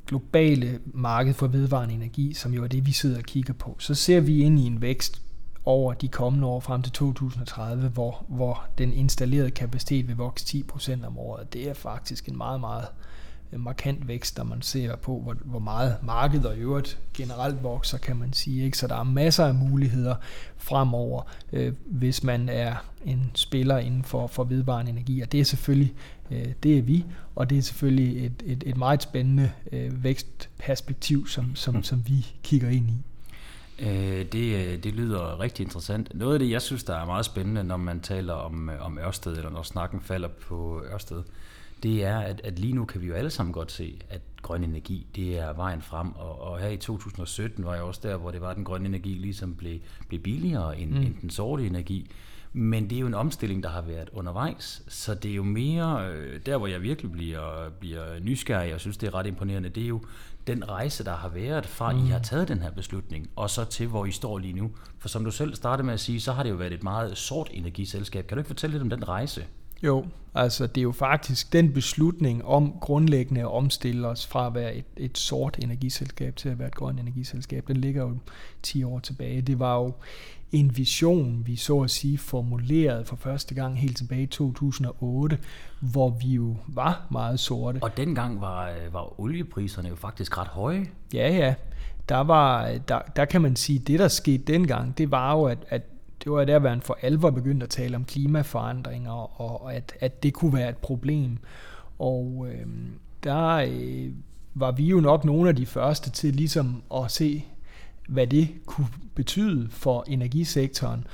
globale 0.06 0.80
marked 0.84 1.34
for 1.34 1.46
vedvarende 1.46 1.94
energi, 1.94 2.34
som 2.34 2.54
jo 2.54 2.64
er 2.64 2.68
det, 2.68 2.86
vi 2.86 2.92
sidder 2.92 3.18
og 3.18 3.24
kigger 3.24 3.54
på, 3.54 3.76
så 3.78 3.94
ser 3.94 4.20
vi 4.20 4.42
ind 4.42 4.58
i 4.58 4.62
en 4.62 4.82
vækst 4.82 5.22
over 5.70 5.94
de 5.94 6.08
kommende 6.08 6.46
år 6.46 6.60
frem 6.60 6.82
til 6.82 6.92
2030, 6.92 7.88
hvor, 7.88 8.24
hvor 8.28 8.66
den 8.78 8.92
installerede 8.92 9.50
kapacitet 9.50 10.08
vil 10.08 10.16
vokse 10.16 10.64
10% 10.74 11.06
om 11.06 11.18
året. 11.18 11.52
Det 11.52 11.68
er 11.68 11.74
faktisk 11.74 12.28
en 12.28 12.36
meget, 12.36 12.60
meget 12.60 12.86
øh, 13.52 13.60
markant 13.60 14.08
vækst, 14.08 14.38
når 14.38 14.44
man 14.44 14.62
ser 14.62 14.96
på, 14.96 15.20
hvor, 15.20 15.36
hvor 15.44 15.58
meget 15.58 15.96
markedet 16.02 16.46
og 16.46 16.56
øvrigt 16.56 16.98
generelt 17.14 17.62
vokser, 17.62 17.98
kan 17.98 18.16
man 18.16 18.32
sige. 18.32 18.64
Ikke? 18.64 18.78
Så 18.78 18.86
der 18.86 18.96
er 18.96 19.04
masser 19.04 19.46
af 19.46 19.54
muligheder 19.54 20.14
fremover, 20.56 21.22
øh, 21.52 21.72
hvis 21.86 22.22
man 22.22 22.48
er 22.48 22.74
en 23.04 23.30
spiller 23.34 23.78
inden 23.78 24.04
for, 24.04 24.26
for 24.26 24.44
vedvarende 24.44 24.90
energi. 24.90 25.20
Og 25.20 25.32
det 25.32 25.40
er 25.40 25.44
selvfølgelig, 25.44 25.94
øh, 26.30 26.46
det 26.62 26.78
er 26.78 26.82
vi, 26.82 27.04
og 27.34 27.50
det 27.50 27.58
er 27.58 27.62
selvfølgelig 27.62 28.26
et, 28.26 28.42
et, 28.46 28.62
et 28.66 28.76
meget 28.76 29.02
spændende 29.02 29.50
øh, 29.72 30.04
vækstperspektiv, 30.04 31.28
som, 31.28 31.54
som, 31.54 31.82
som 31.82 32.02
vi 32.06 32.26
kigger 32.42 32.68
ind 32.68 32.90
i. 32.90 33.04
Øh, 33.80 34.24
det, 34.32 34.66
øh, 34.66 34.82
det 34.82 34.94
lyder 34.94 35.40
rigtig 35.40 35.64
interessant. 35.64 36.14
Noget 36.14 36.32
af 36.32 36.38
det, 36.38 36.50
jeg 36.50 36.62
synes, 36.62 36.84
der 36.84 36.96
er 36.96 37.06
meget 37.06 37.24
spændende, 37.24 37.64
når 37.64 37.76
man 37.76 38.00
taler 38.00 38.34
om, 38.34 38.70
øh, 38.70 38.86
om 38.86 38.98
Ørsted, 38.98 39.36
eller 39.36 39.50
når 39.50 39.62
snakken 39.62 40.00
falder 40.00 40.28
på 40.28 40.82
Ørsted, 40.92 41.22
det 41.82 42.04
er, 42.04 42.18
at, 42.18 42.40
at 42.44 42.58
lige 42.58 42.72
nu 42.72 42.84
kan 42.84 43.00
vi 43.00 43.06
jo 43.06 43.14
alle 43.14 43.30
sammen 43.30 43.52
godt 43.52 43.72
se, 43.72 43.98
at 44.10 44.20
grøn 44.42 44.64
energi, 44.64 45.06
det 45.16 45.38
er 45.38 45.52
vejen 45.52 45.82
frem. 45.82 46.12
Og, 46.12 46.40
og 46.40 46.58
her 46.58 46.68
i 46.68 46.76
2017 46.76 47.64
var 47.64 47.74
jeg 47.74 47.82
også 47.82 48.00
der, 48.02 48.16
hvor 48.16 48.30
det 48.30 48.40
var, 48.40 48.48
at 48.48 48.56
den 48.56 48.64
grønne 48.64 48.88
energi 48.88 49.14
ligesom 49.14 49.54
blev, 49.54 49.78
blev 50.08 50.20
billigere 50.20 50.78
end, 50.78 50.90
mm. 50.90 50.96
end 50.96 51.14
den 51.20 51.30
sorte 51.30 51.66
energi. 51.66 52.10
Men 52.52 52.90
det 52.90 52.96
er 52.96 53.00
jo 53.00 53.06
en 53.06 53.14
omstilling, 53.14 53.62
der 53.62 53.68
har 53.68 53.82
været 53.82 54.10
undervejs, 54.12 54.82
så 54.88 55.14
det 55.14 55.30
er 55.30 55.34
jo 55.34 55.42
mere, 55.42 56.12
der 56.38 56.56
hvor 56.56 56.66
jeg 56.66 56.82
virkelig 56.82 57.12
bliver, 57.12 57.70
bliver 57.80 58.20
nysgerrig, 58.20 58.74
og 58.74 58.80
synes, 58.80 58.96
det 58.96 59.06
er 59.06 59.14
ret 59.14 59.26
imponerende, 59.26 59.68
det 59.68 59.82
er 59.82 59.88
jo 59.88 60.02
den 60.46 60.68
rejse, 60.68 61.04
der 61.04 61.16
har 61.16 61.28
været 61.28 61.66
fra, 61.66 61.92
mm. 61.92 62.06
I 62.06 62.08
har 62.08 62.18
taget 62.18 62.48
den 62.48 62.58
her 62.58 62.70
beslutning, 62.70 63.30
og 63.36 63.50
så 63.50 63.64
til, 63.64 63.86
hvor 63.86 64.04
I 64.04 64.10
står 64.10 64.38
lige 64.38 64.52
nu. 64.52 64.70
For 64.98 65.08
som 65.08 65.24
du 65.24 65.30
selv 65.30 65.54
startede 65.54 65.86
med 65.86 65.94
at 65.94 66.00
sige, 66.00 66.20
så 66.20 66.32
har 66.32 66.42
det 66.42 66.50
jo 66.50 66.54
været 66.54 66.72
et 66.72 66.82
meget 66.82 67.18
sort 67.18 67.48
energiselskab. 67.52 68.26
Kan 68.26 68.36
du 68.36 68.40
ikke 68.40 68.48
fortælle 68.48 68.72
lidt 68.72 68.82
om 68.82 68.90
den 68.90 69.08
rejse? 69.08 69.44
Jo, 69.82 70.06
altså 70.34 70.66
det 70.66 70.78
er 70.78 70.82
jo 70.82 70.92
faktisk 70.92 71.52
den 71.52 71.72
beslutning 71.72 72.44
om 72.44 72.74
grundlæggende 72.80 73.40
at 73.40 73.52
omstille 73.52 74.08
os 74.08 74.26
fra 74.26 74.46
at 74.46 74.54
være 74.54 74.74
et, 74.74 74.84
et 74.96 75.18
sort 75.18 75.58
energiselskab 75.62 76.36
til 76.36 76.48
at 76.48 76.58
være 76.58 76.68
et 76.68 76.74
grønt 76.74 77.00
energiselskab, 77.00 77.68
den 77.68 77.76
ligger 77.76 78.02
jo 78.02 78.16
10 78.62 78.84
år 78.84 78.98
tilbage. 78.98 79.42
Det 79.42 79.58
var 79.58 79.76
jo 79.76 79.92
en 80.52 80.76
vision, 80.76 81.42
vi 81.46 81.56
så 81.56 81.80
at 81.80 81.90
sige 81.90 82.18
formulerede 82.18 83.04
for 83.04 83.16
første 83.16 83.54
gang 83.54 83.78
helt 83.78 83.96
tilbage 83.96 84.22
i 84.22 84.26
2008, 84.26 85.38
hvor 85.80 86.10
vi 86.10 86.28
jo 86.28 86.56
var 86.66 87.06
meget 87.10 87.40
sorte. 87.40 87.78
Og 87.82 87.96
dengang 87.96 88.40
var, 88.40 88.68
øh, 88.68 88.94
var 88.94 89.20
oliepriserne 89.20 89.88
jo 89.88 89.96
faktisk 89.96 90.38
ret 90.38 90.48
høje. 90.48 90.86
Ja, 91.14 91.36
ja. 91.36 91.54
Der, 92.08 92.18
var, 92.18 92.78
der, 92.88 93.00
der 93.16 93.24
kan 93.24 93.42
man 93.42 93.56
sige, 93.56 93.78
det 93.78 93.98
der 93.98 94.08
skete 94.08 94.52
dengang, 94.52 94.98
det 94.98 95.10
var 95.10 95.32
jo, 95.32 95.44
at, 95.44 95.58
at 95.68 95.82
det 96.24 96.32
var 96.32 96.44
der, 96.44 96.58
hvor 96.58 96.68
man 96.68 96.80
for 96.80 96.98
alvor 97.02 97.30
begyndte 97.30 97.64
at 97.64 97.70
tale 97.70 97.96
om 97.96 98.04
klimaforandringer, 98.04 99.40
og 99.40 99.74
at, 99.74 99.92
at 100.00 100.22
det 100.22 100.34
kunne 100.34 100.52
være 100.52 100.68
et 100.68 100.76
problem. 100.76 101.38
Og 101.98 102.46
øh, 102.50 102.66
der 103.24 103.54
øh, 103.54 104.10
var 104.54 104.72
vi 104.72 104.84
jo 104.84 105.00
nok 105.00 105.24
nogle 105.24 105.48
af 105.48 105.56
de 105.56 105.66
første 105.66 106.10
til 106.10 106.34
ligesom 106.34 106.82
at 106.94 107.10
se 107.10 107.44
hvad 108.10 108.26
det 108.26 108.48
kunne 108.66 108.88
betyde 109.14 109.68
for 109.70 110.04
energisektoren, 110.08 111.06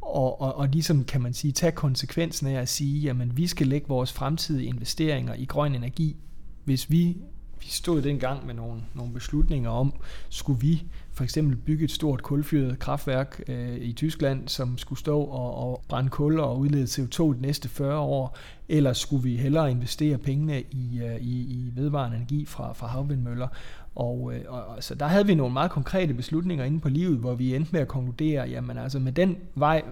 og, 0.00 0.40
og, 0.40 0.56
og 0.56 0.68
ligesom 0.68 1.04
kan 1.04 1.22
man 1.22 1.34
sige, 1.34 1.52
tage 1.52 1.72
konsekvensen 1.72 2.46
af 2.46 2.60
at 2.60 2.68
sige, 2.68 3.00
jamen 3.00 3.36
vi 3.36 3.46
skal 3.46 3.66
lægge 3.66 3.88
vores 3.88 4.12
fremtidige 4.12 4.66
investeringer 4.66 5.34
i 5.34 5.44
grøn 5.44 5.74
energi, 5.74 6.16
hvis 6.64 6.90
vi 6.90 7.16
vi 7.60 7.66
stod 7.66 8.02
dengang 8.02 8.46
med 8.46 8.54
nogle, 8.54 8.80
nogle 8.94 9.12
beslutninger 9.12 9.70
om, 9.70 9.94
skulle 10.28 10.60
vi 10.60 10.84
for 11.12 11.24
eksempel 11.24 11.56
bygge 11.56 11.84
et 11.84 11.90
stort 11.90 12.22
kulfyret 12.22 12.78
kraftværk 12.78 13.40
øh, 13.48 13.76
i 13.76 13.92
Tyskland, 13.92 14.48
som 14.48 14.78
skulle 14.78 14.98
stå 14.98 15.20
og, 15.20 15.54
og 15.54 15.82
brænde 15.88 16.10
kul 16.10 16.40
og 16.40 16.58
udlede 16.58 16.84
CO2 16.84 17.22
de 17.22 17.40
næste 17.40 17.68
40 17.68 17.98
år, 17.98 18.36
eller 18.68 18.92
skulle 18.92 19.22
vi 19.22 19.36
hellere 19.36 19.70
investere 19.70 20.18
pengene 20.18 20.62
i, 20.62 21.00
øh, 21.04 21.16
i, 21.16 21.40
i 21.40 21.72
vedvarende 21.74 22.16
energi 22.16 22.44
fra, 22.44 22.72
fra 22.72 22.86
havvindmøller. 22.86 23.48
Og, 23.94 24.32
øh, 24.34 24.40
og, 24.48 24.64
og 24.64 24.84
så 24.84 24.94
der 24.94 25.06
havde 25.06 25.26
vi 25.26 25.34
nogle 25.34 25.52
meget 25.52 25.70
konkrete 25.70 26.14
beslutninger 26.14 26.64
inde 26.64 26.80
på 26.80 26.88
livet, 26.88 27.18
hvor 27.18 27.34
vi 27.34 27.54
endte 27.54 27.72
med 27.72 27.80
at 27.80 27.88
konkludere, 27.88 28.48
jamen 28.48 28.78
altså 28.78 28.98
med 28.98 29.12
den 29.12 29.36
vej, 29.54 29.82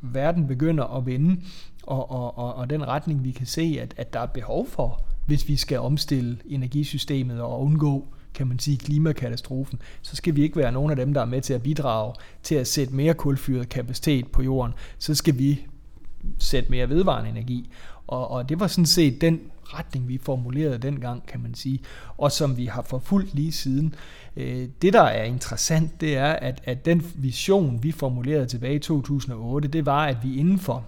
verden 0.00 0.46
begynder 0.46 0.84
at 0.84 1.06
vende, 1.06 1.40
og, 1.82 2.10
og, 2.10 2.38
og, 2.38 2.54
og 2.54 2.70
den 2.70 2.88
retning, 2.88 3.24
vi 3.24 3.30
kan 3.30 3.46
se, 3.46 3.78
at, 3.80 3.94
at 3.96 4.12
der 4.12 4.20
er 4.20 4.26
behov 4.26 4.66
for, 4.66 5.00
hvis 5.26 5.48
vi 5.48 5.56
skal 5.56 5.78
omstille 5.78 6.38
energisystemet 6.46 7.40
og 7.40 7.60
undgå 7.60 8.06
kan 8.34 8.46
man 8.46 8.58
sige, 8.58 8.76
klimakatastrofen, 8.76 9.78
så 10.02 10.16
skal 10.16 10.36
vi 10.36 10.42
ikke 10.42 10.56
være 10.56 10.72
nogen 10.72 10.90
af 10.90 10.96
dem, 10.96 11.14
der 11.14 11.20
er 11.20 11.24
med 11.24 11.40
til 11.40 11.54
at 11.54 11.62
bidrage 11.62 12.14
til 12.42 12.54
at 12.54 12.66
sætte 12.66 12.94
mere 12.94 13.14
kulfyret 13.14 13.68
kapacitet 13.68 14.26
på 14.26 14.42
jorden. 14.42 14.74
Så 14.98 15.14
skal 15.14 15.38
vi 15.38 15.60
sætte 16.38 16.70
mere 16.70 16.88
vedvarende 16.88 17.30
energi. 17.30 17.70
Og, 18.06 18.30
og 18.30 18.48
det 18.48 18.60
var 18.60 18.66
sådan 18.66 18.86
set 18.86 19.20
den 19.20 19.40
retning, 19.64 20.08
vi 20.08 20.18
formulerede 20.18 20.78
dengang, 20.78 21.26
kan 21.26 21.40
man 21.42 21.54
sige, 21.54 21.80
og 22.18 22.32
som 22.32 22.56
vi 22.56 22.66
har 22.66 22.82
forfulgt 22.82 23.34
lige 23.34 23.52
siden. 23.52 23.94
Øh, 24.36 24.68
det, 24.82 24.92
der 24.92 25.02
er 25.02 25.24
interessant, 25.24 26.00
det 26.00 26.16
er, 26.16 26.32
at, 26.32 26.60
at 26.64 26.84
den 26.84 27.02
vision, 27.14 27.82
vi 27.82 27.92
formulerede 27.92 28.46
tilbage 28.46 28.74
i 28.74 28.78
2008, 28.78 29.68
det 29.68 29.86
var, 29.86 30.06
at 30.06 30.16
vi 30.22 30.36
inden 30.36 30.58
for 30.58 30.84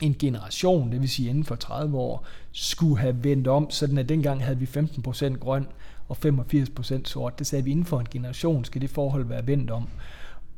en 0.00 0.16
generation, 0.18 0.92
det 0.92 1.00
vil 1.00 1.08
sige 1.08 1.30
inden 1.30 1.44
for 1.44 1.54
30 1.54 1.98
år, 1.98 2.26
skulle 2.52 2.98
have 2.98 3.24
vendt 3.24 3.48
om, 3.48 3.70
sådan 3.70 3.98
at 3.98 4.08
dengang 4.08 4.44
havde 4.44 4.58
vi 4.58 4.64
15% 4.64 5.38
grøn 5.38 5.66
og 6.08 6.16
85% 6.26 7.04
sort. 7.04 7.38
Det 7.38 7.46
sagde 7.46 7.64
vi 7.64 7.70
inden 7.70 7.84
for 7.84 8.00
en 8.00 8.06
generation, 8.10 8.64
skal 8.64 8.80
det 8.80 8.90
forhold 8.90 9.24
være 9.24 9.46
vendt 9.46 9.70
om. 9.70 9.88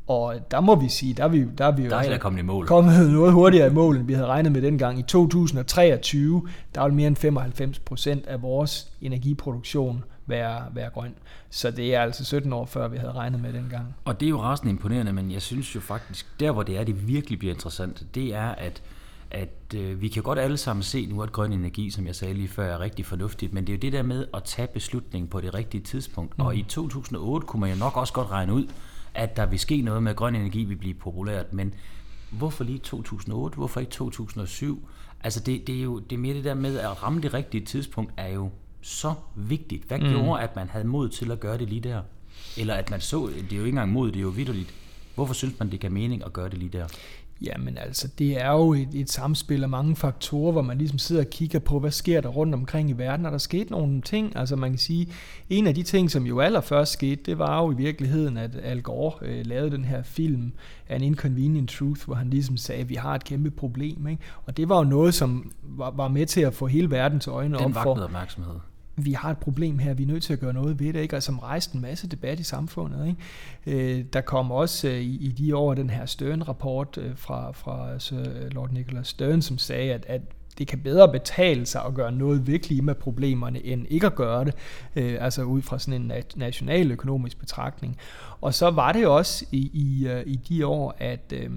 Og 0.06 0.34
der 0.50 0.60
må 0.60 0.74
vi 0.74 0.88
sige, 0.88 1.14
der 1.14 1.24
er 1.24 1.28
vi, 1.28 1.44
der 1.58 1.66
er 1.66 1.70
vi 1.70 1.82
jo 1.82 1.90
der 1.90 1.96
er 1.96 2.18
kommet, 2.18 2.40
i 2.40 2.42
mål. 2.42 2.66
kommet 2.66 3.10
noget 3.12 3.32
hurtigere 3.32 3.66
i 3.66 3.72
mål, 3.72 3.96
end 3.96 4.06
vi 4.06 4.12
havde 4.12 4.26
regnet 4.26 4.52
med 4.52 4.62
dengang. 4.62 4.98
I 4.98 5.02
2023, 5.02 6.48
der 6.74 6.84
vil 6.84 6.94
mere 6.94 7.06
end 7.06 7.16
95 7.16 7.78
procent 7.78 8.26
af 8.26 8.42
vores 8.42 8.92
energiproduktion 9.00 10.04
være, 10.26 10.64
være 10.74 10.90
grøn. 10.90 11.14
Så 11.50 11.70
det 11.70 11.94
er 11.94 12.00
altså 12.00 12.24
17 12.24 12.52
år 12.52 12.66
før, 12.66 12.88
vi 12.88 12.96
havde 12.96 13.12
regnet 13.12 13.40
med 13.40 13.52
dengang. 13.52 13.94
Og 14.04 14.20
det 14.20 14.26
er 14.26 14.30
jo 14.30 14.40
rasende 14.40 14.70
imponerende, 14.70 15.12
men 15.12 15.30
jeg 15.30 15.42
synes 15.42 15.74
jo 15.74 15.80
faktisk, 15.80 16.26
der 16.40 16.50
hvor 16.50 16.62
det 16.62 16.78
er, 16.78 16.84
det 16.84 17.08
virkelig 17.08 17.38
bliver 17.38 17.54
interessant, 17.54 18.06
det 18.14 18.34
er, 18.34 18.48
at 18.48 18.82
at 19.32 19.74
øh, 19.74 20.00
vi 20.00 20.08
kan 20.08 20.22
godt 20.22 20.38
alle 20.38 20.56
sammen 20.56 20.82
se 20.82 21.06
nu, 21.06 21.22
at 21.22 21.32
grøn 21.32 21.52
energi, 21.52 21.90
som 21.90 22.06
jeg 22.06 22.14
sagde 22.14 22.34
lige 22.34 22.48
før, 22.48 22.74
er 22.74 22.80
rigtig 22.80 23.06
fornuftigt, 23.06 23.52
men 23.52 23.66
det 23.66 23.72
er 23.72 23.76
jo 23.76 23.80
det 23.80 23.92
der 23.92 24.02
med 24.02 24.26
at 24.34 24.44
tage 24.44 24.68
beslutningen 24.68 25.28
på 25.28 25.40
det 25.40 25.54
rigtige 25.54 25.80
tidspunkt. 25.80 26.38
Mm. 26.38 26.44
Og 26.44 26.56
i 26.56 26.62
2008 26.62 27.46
kunne 27.46 27.60
man 27.60 27.70
jo 27.70 27.76
nok 27.76 27.96
også 27.96 28.12
godt 28.12 28.30
regne 28.30 28.54
ud, 28.54 28.66
at 29.14 29.36
der 29.36 29.46
vil 29.46 29.58
ske 29.58 29.82
noget 29.82 30.02
med, 30.02 30.10
at 30.10 30.16
grøn 30.16 30.34
energi 30.34 30.64
vil 30.64 30.76
blive 30.76 30.94
populært, 30.94 31.52
men 31.52 31.74
hvorfor 32.30 32.64
lige 32.64 32.78
2008, 32.78 33.56
hvorfor 33.56 33.80
ikke 33.80 33.92
2007? 33.92 34.88
Altså 35.24 35.40
det, 35.40 35.66
det 35.66 35.78
er 35.78 35.82
jo 35.82 35.98
det 35.98 36.16
er 36.16 36.20
mere 36.20 36.34
det 36.34 36.44
der 36.44 36.54
med 36.54 36.78
at 36.78 37.02
ramme 37.02 37.20
det 37.20 37.34
rigtige 37.34 37.64
tidspunkt, 37.64 38.12
er 38.16 38.28
jo 38.28 38.50
så 38.80 39.14
vigtigt. 39.34 39.84
Hvad 39.84 39.98
mm. 39.98 40.08
gjorde, 40.08 40.42
at 40.42 40.56
man 40.56 40.68
havde 40.68 40.84
mod 40.84 41.08
til 41.08 41.30
at 41.30 41.40
gøre 41.40 41.58
det 41.58 41.68
lige 41.68 41.80
der? 41.80 42.02
Eller 42.58 42.74
at 42.74 42.90
man 42.90 43.00
så, 43.00 43.26
det 43.26 43.52
er 43.52 43.56
jo 43.56 43.62
ikke 43.62 43.68
engang 43.68 43.92
mod, 43.92 44.10
det 44.10 44.18
er 44.18 44.22
jo 44.22 44.28
vidderligt. 44.28 44.74
Hvorfor 45.14 45.34
synes 45.34 45.58
man, 45.58 45.70
det 45.70 45.80
kan 45.80 45.92
mening 45.92 46.24
at 46.24 46.32
gøre 46.32 46.48
det 46.48 46.58
lige 46.58 46.78
der? 46.78 46.86
Jamen 47.44 47.78
altså, 47.78 48.08
det 48.18 48.40
er 48.40 48.50
jo 48.50 48.72
et, 48.72 48.88
et 48.94 49.10
samspil 49.10 49.62
af 49.62 49.68
mange 49.68 49.96
faktorer, 49.96 50.52
hvor 50.52 50.62
man 50.62 50.78
ligesom 50.78 50.98
sidder 50.98 51.22
og 51.22 51.30
kigger 51.30 51.58
på, 51.58 51.78
hvad 51.78 51.90
sker 51.90 52.20
der 52.20 52.28
rundt 52.28 52.54
omkring 52.54 52.90
i 52.90 52.92
verden, 52.92 53.26
og 53.26 53.32
der 53.32 53.38
skete 53.38 53.72
nogle 53.72 54.00
ting. 54.00 54.36
Altså 54.36 54.56
man 54.56 54.70
kan 54.70 54.78
sige, 54.78 55.08
en 55.50 55.66
af 55.66 55.74
de 55.74 55.82
ting, 55.82 56.10
som 56.10 56.26
jo 56.26 56.40
allerførst 56.40 56.92
skete, 56.92 57.22
det 57.26 57.38
var 57.38 57.62
jo 57.62 57.72
i 57.72 57.74
virkeligheden, 57.74 58.36
at 58.36 58.50
Al 58.62 58.82
Gore 58.82 59.12
øh, 59.22 59.46
lavede 59.46 59.70
den 59.70 59.84
her 59.84 60.02
film, 60.02 60.52
An 60.88 61.02
Inconvenient 61.02 61.70
Truth, 61.70 62.04
hvor 62.04 62.14
han 62.14 62.30
ligesom 62.30 62.56
sagde, 62.56 62.80
at 62.80 62.88
vi 62.88 62.94
har 62.94 63.14
et 63.14 63.24
kæmpe 63.24 63.50
problem. 63.50 64.06
Ikke? 64.06 64.22
Og 64.46 64.56
det 64.56 64.68
var 64.68 64.78
jo 64.78 64.84
noget, 64.84 65.14
som 65.14 65.52
var, 65.62 65.90
var 65.90 66.08
med 66.08 66.26
til 66.26 66.40
at 66.40 66.54
få 66.54 66.66
hele 66.66 66.90
verdens 66.90 67.26
øjne 67.26 67.58
den 67.58 67.64
op 67.64 67.82
for. 67.82 67.94
Den 67.94 68.02
opmærksomhed 68.02 68.54
vi 68.96 69.12
har 69.12 69.30
et 69.30 69.38
problem 69.38 69.78
her, 69.78 69.94
vi 69.94 70.02
er 70.02 70.06
nødt 70.06 70.22
til 70.22 70.32
at 70.32 70.40
gøre 70.40 70.52
noget 70.52 70.80
ved 70.80 70.92
det, 70.92 71.00
ikke? 71.00 71.16
og 71.16 71.22
som 71.22 71.38
rejste 71.38 71.74
en 71.74 71.80
masse 71.80 72.08
debat 72.08 72.40
i 72.40 72.42
samfundet. 72.42 73.08
Ikke? 73.66 73.98
Øh, 73.98 74.04
der 74.12 74.20
kom 74.20 74.50
også 74.50 74.88
øh, 74.88 75.00
i, 75.00 75.16
i 75.16 75.28
de 75.28 75.56
år 75.56 75.74
den 75.74 75.90
her 75.90 76.06
Stern-rapport 76.06 76.98
øh, 76.98 77.16
fra, 77.16 77.52
fra 77.52 77.98
Sir 77.98 78.48
Lord 78.50 78.72
Nicholas 78.72 79.08
Stern, 79.08 79.42
som 79.42 79.58
sagde, 79.58 79.92
at, 79.92 80.06
at 80.08 80.20
det 80.58 80.66
kan 80.66 80.78
bedre 80.78 81.12
betale 81.12 81.66
sig 81.66 81.84
at 81.84 81.94
gøre 81.94 82.12
noget 82.12 82.46
ved 82.46 82.58
klimaproblemerne, 82.58 83.66
end 83.66 83.86
ikke 83.88 84.06
at 84.06 84.14
gøre 84.14 84.44
det, 84.44 84.54
øh, 84.96 85.16
altså 85.20 85.42
ud 85.42 85.62
fra 85.62 85.78
sådan 85.78 86.02
en 86.02 86.12
national 86.36 86.92
økonomisk 86.92 87.40
betragtning. 87.40 87.96
Og 88.40 88.54
så 88.54 88.70
var 88.70 88.92
det 88.92 89.06
også 89.06 89.44
i, 89.52 89.70
i, 89.74 90.06
øh, 90.08 90.22
i 90.26 90.36
de 90.36 90.66
år, 90.66 90.94
at, 90.98 91.32
øh, 91.34 91.50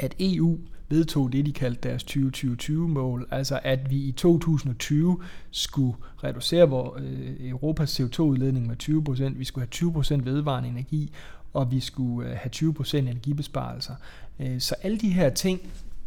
at 0.00 0.14
EU 0.20 0.58
vedtog 0.88 1.32
det, 1.32 1.46
de 1.46 1.52
kaldte 1.52 1.88
deres 1.88 2.04
2020-mål, 2.04 3.28
altså 3.30 3.60
at 3.62 3.90
vi 3.90 3.96
i 3.96 4.12
2020 4.12 5.20
skulle 5.50 5.96
reducere 6.24 6.68
vores, 6.68 7.02
øh, 7.02 7.48
Europas 7.48 8.00
CO2-udledning 8.00 8.66
med 8.66 8.76
20%, 8.82 9.38
vi 9.38 9.44
skulle 9.44 9.68
have 9.80 9.90
20% 9.90 10.24
vedvarende 10.24 10.68
energi, 10.68 11.12
og 11.54 11.70
vi 11.70 11.80
skulle 11.80 12.30
øh, 12.30 12.36
have 12.36 12.74
20% 12.80 12.96
energibesparelser. 12.96 13.94
Øh, 14.40 14.60
så 14.60 14.74
alle 14.82 14.98
de 14.98 15.08
her 15.08 15.30
ting 15.30 15.60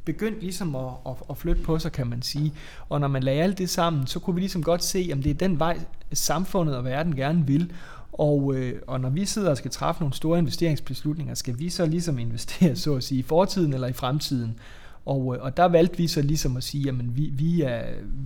begyndte 0.05 0.41
ligesom 0.41 0.75
at, 0.75 0.91
at, 1.05 1.13
at 1.29 1.37
flytte 1.37 1.61
på 1.61 1.79
sig, 1.79 1.91
kan 1.91 2.07
man 2.07 2.21
sige. 2.21 2.53
Og 2.89 2.99
når 2.99 3.07
man 3.07 3.23
lagde 3.23 3.43
alt 3.43 3.57
det 3.57 3.69
sammen, 3.69 4.07
så 4.07 4.19
kunne 4.19 4.33
vi 4.33 4.41
ligesom 4.41 4.63
godt 4.63 4.83
se, 4.83 5.09
om 5.13 5.23
det 5.23 5.29
er 5.29 5.33
den 5.33 5.59
vej, 5.59 5.79
samfundet 6.13 6.77
og 6.77 6.85
verden 6.85 7.15
gerne 7.15 7.47
vil. 7.47 7.71
Og, 8.13 8.55
øh, 8.55 8.81
og 8.87 8.99
når 8.99 9.09
vi 9.09 9.25
sidder 9.25 9.49
og 9.49 9.57
skal 9.57 9.71
træffe 9.71 10.01
nogle 10.01 10.13
store 10.15 10.39
investeringsbeslutninger, 10.39 11.33
skal 11.33 11.59
vi 11.59 11.69
så 11.69 11.85
ligesom 11.85 12.19
investere, 12.19 12.75
så 12.75 12.95
at 12.95 13.03
sige, 13.03 13.19
i 13.19 13.23
fortiden 13.23 13.73
eller 13.73 13.87
i 13.87 13.93
fremtiden? 13.93 14.59
Og, 15.05 15.35
øh, 15.35 15.43
og 15.43 15.57
der 15.57 15.65
valgte 15.65 15.97
vi 15.97 16.07
så 16.07 16.21
ligesom 16.21 16.57
at 16.57 16.63
sige, 16.63 16.89
at 16.89 17.17
vi, 17.17 17.29
vi, 17.33 17.61
er, 17.61 17.83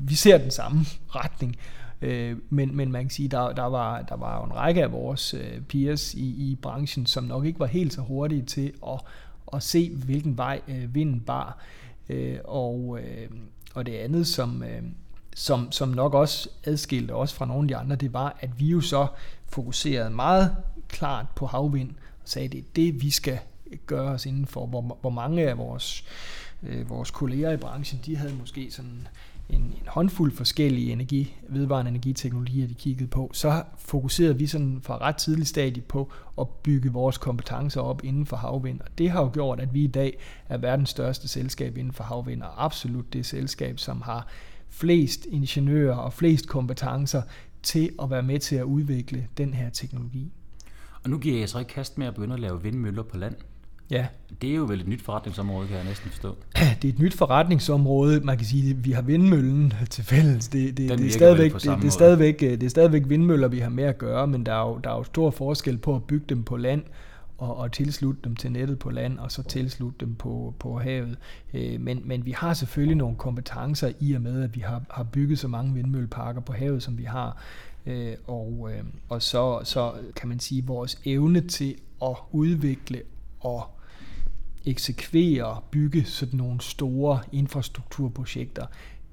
vi 0.08 0.16
ser 0.16 0.38
den 0.38 0.52
samme 0.52 0.80
retning. 1.16 1.56
Øh, 2.02 2.38
men, 2.50 2.76
men 2.76 2.92
man 2.92 3.04
kan 3.04 3.10
sige, 3.10 3.28
der, 3.28 3.54
der, 3.54 3.64
var, 3.64 4.02
der 4.02 4.16
var 4.16 4.40
jo 4.40 4.46
en 4.46 4.56
række 4.56 4.84
af 4.84 4.92
vores 4.92 5.34
øh, 5.34 5.62
peers 5.62 6.14
i, 6.14 6.52
i 6.52 6.56
branchen, 6.62 7.06
som 7.06 7.24
nok 7.24 7.46
ikke 7.46 7.60
var 7.60 7.66
helt 7.66 7.94
så 7.94 8.02
hurtige 8.02 8.42
til 8.42 8.72
at, 8.88 9.02
at 9.54 9.64
se, 9.64 9.90
hvilken 9.90 10.38
vej 10.38 10.62
øh, 10.68 10.96
vinden 10.96 11.20
bar. 11.20 11.58
Øh, 12.10 12.38
og, 12.46 13.00
øh, 13.02 13.30
og 13.74 13.86
det 13.86 13.94
andet, 13.94 14.28
som, 14.28 14.64
øh, 14.64 14.82
som, 15.36 15.72
som 15.72 15.90
nok 15.90 16.14
også 16.14 16.50
adskilte 16.64 17.12
os 17.12 17.34
fra 17.34 17.46
nogle 17.46 17.64
af 17.64 17.68
de 17.68 17.76
andre, 17.76 17.96
det 17.96 18.14
var, 18.14 18.38
at 18.40 18.60
vi 18.60 18.66
jo 18.66 18.82
så 18.82 19.08
fokuserede 19.48 20.10
meget 20.10 20.56
klart 20.90 21.26
på 21.36 21.46
havvind, 21.46 21.90
og 21.90 22.30
sagde, 22.30 22.48
det 22.48 22.60
er 22.60 22.64
det, 22.76 23.02
vi 23.02 23.10
skal 23.10 23.40
gøre 23.86 24.12
os 24.12 24.26
indenfor. 24.26 24.66
Hvor, 24.66 24.98
hvor 25.02 25.10
mange 25.10 25.50
af 25.50 25.58
vores, 25.58 26.06
øh, 26.64 26.90
vores 26.90 27.12
kolleger 27.12 27.52
i 27.52 27.58
branchen, 27.58 28.02
de 28.06 28.18
havde 28.18 28.34
måske 28.34 28.72
sådan 28.72 29.08
en, 29.50 29.60
en 29.60 29.74
håndfuld 29.88 30.32
forskellige 30.32 30.92
energi, 30.92 31.36
vedvarende 31.50 31.90
energiteknologier, 31.90 32.68
de 32.68 32.74
kiggede 32.74 33.10
på, 33.10 33.32
så 33.34 33.64
fokuserede 33.78 34.38
vi 34.38 34.48
sådan 34.48 34.80
fra 34.84 34.98
ret 34.98 35.16
tidlig 35.16 35.48
stadie 35.48 35.82
på 35.82 36.12
at 36.40 36.48
bygge 36.50 36.92
vores 36.92 37.18
kompetencer 37.18 37.82
op 37.82 38.04
inden 38.04 38.26
for 38.26 38.38
havvind. 38.38 38.82
Og 38.82 38.98
det 38.98 39.12
har 39.12 39.22
jo 39.22 39.30
gjort, 39.34 39.60
at 39.60 39.74
vi 39.74 39.84
i 39.84 39.88
dag 39.88 40.18
er 40.50 40.58
verdens 40.58 40.90
største 40.90 41.28
selskab 41.28 41.78
inden 41.78 41.94
for 41.94 42.04
havvind, 42.04 42.42
og 42.42 42.66
absolut 42.66 43.14
det 43.14 43.26
selskab, 43.26 43.80
som 43.80 44.02
har 44.02 44.28
flest 44.74 45.26
ingeniører 45.26 45.96
og 45.96 46.14
flest 46.14 46.48
kompetencer 46.48 47.22
til 47.64 47.90
at 48.02 48.10
være 48.10 48.24
med 48.24 48.40
til 48.40 48.56
at 48.56 48.64
udvikle 48.64 49.28
den 49.38 49.54
her 49.54 49.70
teknologi. 49.70 50.32
Og 51.04 51.10
nu 51.10 51.18
giver 51.18 51.40
jeg 51.40 51.50
så 51.50 51.60
ikke 51.60 51.74
kast 51.74 51.98
med 51.98 52.08
at 52.08 52.16
begynde 52.16 52.34
at 52.34 52.40
lave 52.40 52.64
vindmøller 52.64 53.04
på 53.04 53.18
land. 53.18 53.36
Ja. 53.92 54.06
Det 54.42 54.52
er 54.52 54.56
jo 54.56 54.64
vel 54.64 54.80
et 54.80 54.88
nyt 54.88 55.02
forretningsområde, 55.02 55.68
kan 55.68 55.78
jeg 55.78 55.86
næsten 55.86 56.10
forstå. 56.10 56.36
Det 56.82 56.90
er 56.90 56.94
et 56.94 57.00
nyt 57.00 57.14
forretningsområde. 57.14 58.20
Man 58.20 58.38
kan 58.38 58.46
sige, 58.46 58.70
at 58.70 58.86
vi 58.86 58.92
har 58.92 59.02
vindmøllen 59.02 59.74
til 59.90 60.04
fælles. 60.04 60.48
Det, 60.48 60.78
det, 60.78 60.90
det, 60.90 61.06
er, 61.08 61.12
stadigvæk, 61.12 61.54
det, 61.54 61.62
det, 61.64 61.86
er 61.86 61.90
stadigvæk, 61.90 62.40
det 62.40 62.64
er 62.64 62.70
stadigvæk 62.70 63.04
vindmøller, 63.08 63.48
vi 63.48 63.60
har 63.60 63.70
med 63.70 63.84
at 63.84 63.98
gøre, 63.98 64.28
men 64.28 64.46
der 64.46 64.54
er 64.54 64.70
jo, 64.70 64.80
der 64.84 64.90
er 64.90 64.98
jo 64.98 65.04
stor 65.04 65.32
forskel 65.32 65.78
på 65.78 65.96
at 65.96 66.04
bygge 66.04 66.26
dem 66.30 66.44
på 66.44 66.58
land 66.58 66.84
og, 67.38 67.58
og 67.58 67.72
tilslutte 67.72 68.22
dem 68.24 68.36
til 68.36 68.52
nettet 68.52 68.80
på 68.80 68.90
land, 68.90 69.20
og 69.20 69.32
så 69.32 69.44
tilslutte 69.44 70.06
dem 70.06 70.16
på, 70.16 70.54
på 70.60 70.80
havet. 70.80 71.18
Øh, 71.54 71.82
men, 71.82 72.02
men 72.06 72.26
vi 72.26 72.32
har 72.32 72.54
selvfølgelig 72.54 72.98
nogle 72.98 73.16
kompetencer 73.16 73.92
i 74.00 74.14
og 74.14 74.22
med, 74.22 74.44
at 74.44 74.56
vi 74.56 74.60
har, 74.60 74.84
har 74.90 75.04
bygget 75.04 75.40
så 75.40 75.48
mange 75.48 75.74
vindmølleparker 75.74 76.42
på 76.42 76.54
havet, 76.54 76.84
som 76.84 76.98
vi 76.98 77.04
har. 77.04 77.38
Øh, 77.86 78.16
og, 78.28 78.70
øh, 78.74 78.84
og 79.10 79.22
så, 79.22 79.60
så 79.64 79.94
kan 80.16 80.30
man 80.30 80.40
sige, 80.40 80.66
vores 80.66 81.02
evne 81.06 81.42
til 81.42 81.76
at 82.02 82.16
udvikle 82.32 83.02
og 83.40 83.70
eksekvere, 84.66 85.62
bygge 85.72 86.06
sådan 86.06 86.38
nogle 86.38 86.62
store 86.62 87.20
infrastrukturprojekter, 87.32 88.66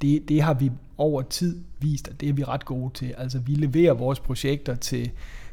det, 0.03 0.29
det 0.29 0.43
har 0.43 0.55
vi 0.55 0.71
over 0.99 1.23
tid 1.23 1.61
vist, 1.79 2.09
at 2.09 2.21
det 2.21 2.29
er 2.29 2.33
vi 2.33 2.45
ret 2.45 2.65
gode 2.65 2.95
til. 2.95 3.15
Altså 3.19 3.39
vi 3.39 3.55
leverer 3.55 3.95
vores 3.95 4.21
projekter 4.21 4.75
til, 4.75 5.11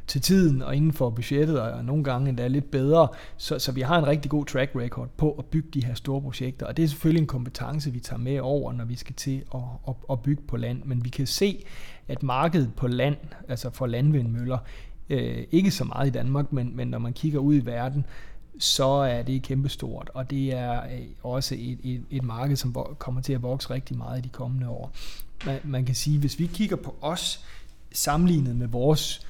til 0.07 0.21
tiden 0.21 0.61
og 0.61 0.75
inden 0.75 0.93
for 0.93 1.09
budgettet, 1.09 1.61
og 1.61 1.85
nogle 1.85 2.03
gange 2.03 2.29
endda 2.29 2.47
lidt 2.47 2.71
bedre. 2.71 3.07
Så, 3.37 3.59
så 3.59 3.71
vi 3.71 3.81
har 3.81 3.97
en 3.97 4.07
rigtig 4.07 4.31
god 4.31 4.45
track 4.45 4.71
record 4.75 5.09
på 5.17 5.31
at 5.31 5.45
bygge 5.45 5.69
de 5.73 5.85
her 5.85 5.93
store 5.93 6.21
projekter, 6.21 6.65
og 6.65 6.77
det 6.77 6.83
er 6.83 6.87
selvfølgelig 6.87 7.21
en 7.21 7.27
kompetence, 7.27 7.91
vi 7.91 7.99
tager 7.99 8.19
med 8.19 8.39
over, 8.39 8.73
når 8.73 8.85
vi 8.85 8.95
skal 8.95 9.15
til 9.15 9.43
at, 9.55 9.61
at, 9.87 9.93
at 10.11 10.21
bygge 10.21 10.41
på 10.47 10.57
land. 10.57 10.83
Men 10.85 11.05
vi 11.05 11.09
kan 11.09 11.27
se, 11.27 11.63
at 12.07 12.23
markedet 12.23 12.71
på 12.75 12.87
land, 12.87 13.17
altså 13.47 13.69
for 13.69 13.87
landvindmøller, 13.87 14.57
øh, 15.09 15.43
ikke 15.51 15.71
så 15.71 15.83
meget 15.83 16.07
i 16.07 16.11
Danmark, 16.11 16.53
men, 16.53 16.75
men 16.75 16.87
når 16.87 16.99
man 16.99 17.13
kigger 17.13 17.39
ud 17.39 17.55
i 17.55 17.65
verden, 17.65 18.05
så 18.59 18.85
er 18.85 19.23
det 19.23 19.43
kæmpestort, 19.43 20.11
og 20.13 20.29
det 20.29 20.53
er 20.53 20.83
øh, 20.83 21.05
også 21.23 21.55
et, 21.55 21.79
et, 21.83 22.03
et 22.09 22.23
marked, 22.23 22.55
som 22.55 22.75
kommer 22.97 23.21
til 23.21 23.33
at 23.33 23.43
vokse 23.43 23.69
rigtig 23.69 23.97
meget 23.97 24.19
i 24.19 24.21
de 24.21 24.29
kommende 24.29 24.69
år. 24.69 24.91
Man, 25.45 25.59
man 25.63 25.85
kan 25.85 25.95
sige, 25.95 26.19
hvis 26.19 26.39
vi 26.39 26.45
kigger 26.45 26.75
på 26.75 26.95
os 27.01 27.45
sammenlignet 27.91 28.55
med 28.55 28.67
vores 28.67 29.26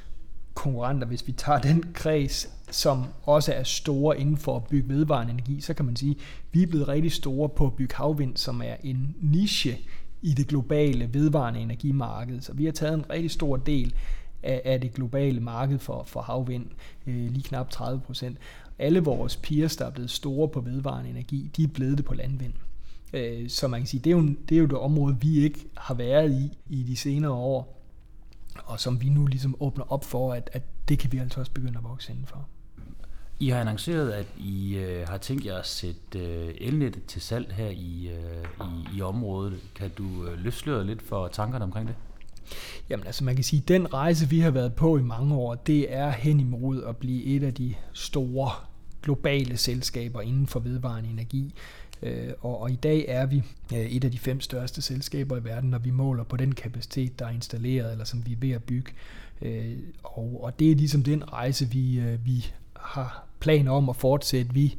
konkurrenter, 0.57 1.07
hvis 1.07 1.27
vi 1.27 1.31
tager 1.31 1.59
den 1.59 1.83
kreds, 1.93 2.49
som 2.71 3.05
også 3.23 3.53
er 3.53 3.63
store 3.63 4.19
inden 4.19 4.37
for 4.37 4.55
at 4.55 4.63
bygge 4.63 4.89
vedvarende 4.89 5.33
energi, 5.33 5.61
så 5.61 5.73
kan 5.73 5.85
man 5.85 5.95
sige, 5.95 6.11
at 6.11 6.17
vi 6.51 6.63
er 6.63 6.67
blevet 6.67 6.87
rigtig 6.87 7.11
store 7.11 7.49
på 7.49 7.65
at 7.65 7.73
bygge 7.73 7.95
havvind, 7.95 8.37
som 8.37 8.61
er 8.61 8.75
en 8.83 9.15
niche 9.21 9.77
i 10.21 10.33
det 10.33 10.47
globale 10.47 11.13
vedvarende 11.13 11.59
energimarked. 11.59 12.41
Så 12.41 12.53
vi 12.53 12.65
har 12.65 12.71
taget 12.71 12.93
en 12.93 13.09
rigtig 13.09 13.31
stor 13.31 13.57
del 13.57 13.93
af, 14.43 14.61
af 14.65 14.81
det 14.81 14.93
globale 14.93 15.39
marked 15.39 15.79
for, 15.79 16.03
for 16.03 16.21
havvind, 16.21 16.65
øh, 17.07 17.15
lige 17.15 17.43
knap 17.43 17.69
30 17.69 18.01
procent. 18.01 18.37
Alle 18.79 18.99
vores 18.99 19.35
peers, 19.35 19.75
der 19.75 19.85
er 19.85 19.91
blevet 19.91 20.09
store 20.09 20.47
på 20.47 20.61
vedvarende 20.61 21.09
energi, 21.09 21.51
de 21.57 21.63
er 21.63 21.67
blevet 21.67 21.97
det 21.97 22.05
på 22.05 22.13
landvind. 22.13 22.53
Øh, 23.13 23.49
så 23.49 23.67
man 23.67 23.79
kan 23.79 23.87
sige, 23.87 24.01
det 24.03 24.11
er, 24.11 24.17
jo, 24.17 24.27
det 24.49 24.55
er 24.55 24.59
jo 24.59 24.65
det 24.65 24.77
område, 24.77 25.17
vi 25.21 25.39
ikke 25.39 25.59
har 25.77 25.93
været 25.93 26.31
i 26.31 26.57
i 26.69 26.83
de 26.83 26.95
senere 26.95 27.31
år 27.31 27.76
og 28.65 28.79
som 28.79 29.01
vi 29.01 29.09
nu 29.09 29.25
ligesom 29.25 29.55
åbner 29.59 29.91
op 29.91 30.05
for, 30.05 30.33
at, 30.33 30.49
at 30.53 30.63
det 30.89 30.99
kan 30.99 31.11
vi 31.11 31.17
altså 31.17 31.39
også 31.39 31.51
begynde 31.51 31.77
at 31.77 31.83
vokse 31.83 32.11
indenfor. 32.11 32.47
I 33.39 33.49
har 33.49 33.59
annonceret, 33.59 34.11
at 34.11 34.25
I 34.37 34.75
øh, 34.77 35.07
har 35.07 35.17
tænkt 35.17 35.45
jer 35.45 35.57
at 35.57 35.67
sætte 35.67 36.19
øh, 36.19 36.53
elnettet 36.57 37.05
til 37.05 37.21
salg 37.21 37.53
her 37.53 37.69
i, 37.69 38.09
øh, 38.09 38.67
i, 38.67 38.97
i 38.97 39.01
området. 39.01 39.59
Kan 39.75 39.89
du 39.89 40.25
øh, 40.25 40.39
løfte 40.39 40.83
lidt 40.83 41.01
for 41.01 41.27
tankerne 41.27 41.63
omkring 41.63 41.87
det? 41.87 41.95
Jamen 42.89 43.05
altså 43.05 43.23
man 43.23 43.35
kan 43.35 43.43
sige, 43.43 43.61
at 43.61 43.67
den 43.67 43.93
rejse 43.93 44.29
vi 44.29 44.39
har 44.39 44.51
været 44.51 44.73
på 44.73 44.97
i 44.97 45.01
mange 45.01 45.35
år, 45.35 45.55
det 45.55 45.93
er 45.93 46.09
hen 46.09 46.39
imod 46.39 46.83
at 46.83 46.97
blive 46.97 47.23
et 47.23 47.43
af 47.43 47.53
de 47.53 47.75
store 47.93 48.51
globale 49.03 49.57
selskaber 49.57 50.21
inden 50.21 50.47
for 50.47 50.59
vedvarende 50.59 51.09
energi. 51.09 51.53
Øh, 52.01 52.29
og, 52.41 52.61
og 52.61 52.71
i 52.71 52.75
dag 52.75 53.05
er 53.07 53.25
vi 53.25 53.43
øh, 53.73 53.79
et 53.79 54.03
af 54.03 54.11
de 54.11 54.19
fem 54.19 54.41
største 54.41 54.81
selskaber 54.81 55.37
i 55.37 55.43
verden, 55.43 55.69
når 55.69 55.77
vi 55.77 55.91
måler 55.91 56.23
på 56.23 56.37
den 56.37 56.55
kapacitet, 56.55 57.19
der 57.19 57.25
er 57.25 57.31
installeret, 57.31 57.91
eller 57.91 58.05
som 58.05 58.25
vi 58.25 58.31
er 58.31 58.37
ved 58.39 58.51
at 58.51 58.63
bygge. 58.63 58.91
Øh, 59.41 59.77
og, 60.03 60.39
og 60.43 60.59
det 60.59 60.71
er 60.71 60.75
ligesom 60.75 61.03
den 61.03 61.33
rejse, 61.33 61.69
vi, 61.69 62.01
vi 62.25 62.45
har 62.75 63.27
planer 63.39 63.71
om 63.71 63.89
at 63.89 63.95
fortsætte. 63.95 64.53
Vi 64.53 64.75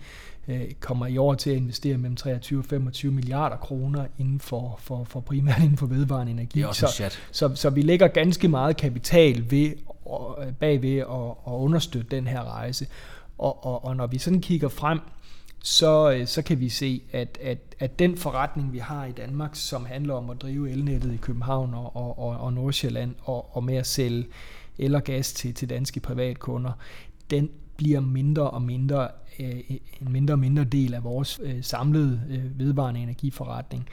kommer 0.81 1.07
i 1.07 1.17
år 1.17 1.35
til 1.35 1.51
at 1.51 1.57
investere 1.57 1.99
mellem 1.99 2.17
23 2.17 2.59
og 2.61 2.65
25 2.65 3.13
milliarder 3.13 3.57
kroner 3.57 4.07
inden 4.19 4.41
for, 4.41 4.79
for, 4.83 5.05
for 5.05 5.21
primært 5.21 5.59
inden 5.59 5.77
for 5.77 5.87
vedvarende 5.87 6.33
energi. 6.33 6.59
Det 6.59 6.65
er 6.65 6.69
også 6.69 6.87
så, 6.87 7.19
så, 7.33 7.55
så 7.55 7.71
vi 7.71 7.83
lægger 7.83 8.09
ganske 8.09 8.49
meget 8.49 8.77
kapital 8.77 9.51
ved, 9.51 9.73
bagved 10.61 10.99
at, 10.99 11.53
at 11.53 11.53
understøtte 11.53 12.17
den 12.17 12.27
her 12.27 12.45
rejse. 12.45 12.87
Og, 13.39 13.65
og, 13.67 13.85
og 13.85 13.97
når 13.97 14.07
vi 14.07 14.19
sådan 14.19 14.41
kigger 14.41 14.69
frem, 14.69 15.01
så, 15.63 16.13
øh, 16.13 16.27
så 16.27 16.43
kan 16.43 16.61
vi 16.61 16.69
se, 16.69 17.03
at, 17.13 17.39
at, 17.43 17.59
at 17.79 17.99
den 17.99 18.17
forretning, 18.17 18.73
vi 18.73 18.79
har 18.79 19.05
i 19.05 19.13
Danmark, 19.13 19.51
som 19.55 19.85
handler 19.85 20.15
om 20.15 20.31
at 20.31 20.43
drive 20.43 20.71
elnettet 20.71 21.15
i 21.15 21.17
København 21.17 21.75
og, 21.75 21.97
og, 21.97 22.19
og, 22.19 22.37
og 22.37 22.53
Nordsjælland, 22.53 23.15
og, 23.23 23.57
og 23.57 23.65
med 23.65 23.75
at 23.77 23.87
sælge 23.87 24.27
el 24.79 24.95
og 24.95 25.05
gas 25.05 25.33
til, 25.33 25.55
til 25.55 25.71
danske 25.71 26.01
privatkunder, 26.01 26.73
den 27.31 27.51
bliver 27.77 28.01
mindre 28.01 28.51
og 28.51 28.63
mindre 28.63 29.09
øh, 29.41 29.61
en 30.01 30.13
mindre 30.13 30.35
og 30.35 30.39
mindre 30.39 30.65
del 30.65 30.95
af 30.95 31.05
vores 31.05 31.41
øh, 31.43 31.65
samlede 31.65 32.23
øh, 32.31 32.59
vedvarende 32.59 33.01
energiforretning. 33.01 33.89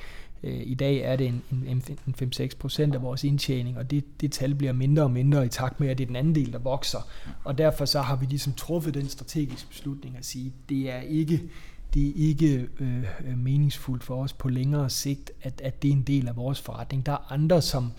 Øh, 0.45 0.61
I 0.65 0.73
dag 0.73 0.97
er 0.97 1.15
det 1.15 1.27
en, 1.27 1.43
en, 1.51 1.83
en 2.07 2.31
5-6 2.35 2.57
procent 2.59 2.95
af 2.95 3.01
vores 3.01 3.23
indtjening, 3.23 3.77
og 3.77 3.91
det, 3.91 4.21
det 4.21 4.31
tal 4.31 4.55
bliver 4.55 4.73
mindre 4.73 5.03
og 5.03 5.11
mindre 5.11 5.45
i 5.45 5.49
takt 5.49 5.79
med, 5.79 5.89
at 5.89 5.97
det 5.97 6.03
er 6.03 6.07
den 6.07 6.15
anden 6.15 6.35
del, 6.35 6.53
der 6.53 6.59
vokser. 6.59 6.99
Og 7.43 7.57
derfor 7.57 7.85
så 7.85 8.01
har 8.01 8.15
vi 8.15 8.25
ligesom 8.25 8.53
truffet 8.53 8.93
den 8.93 9.09
strategiske 9.09 9.69
beslutning 9.69 10.17
at 10.17 10.25
sige, 10.25 10.53
det 10.69 10.91
er 10.91 11.01
ikke 11.01 11.43
det 11.93 12.07
er 12.07 12.13
ikke 12.15 12.67
øh, 12.79 13.03
øh 13.27 13.37
meningsfuldt 13.37 14.03
for 14.03 14.23
os 14.23 14.33
på 14.33 14.49
længere 14.49 14.89
sigt, 14.89 15.31
at, 15.41 15.61
at 15.61 15.81
det 15.81 15.87
er 15.87 15.93
en 15.93 16.01
del 16.01 16.27
af 16.27 16.35
vores 16.35 16.61
forretning. 16.61 17.05
Der 17.05 17.11
er 17.11 17.31
andre, 17.31 17.61
som 17.61 17.91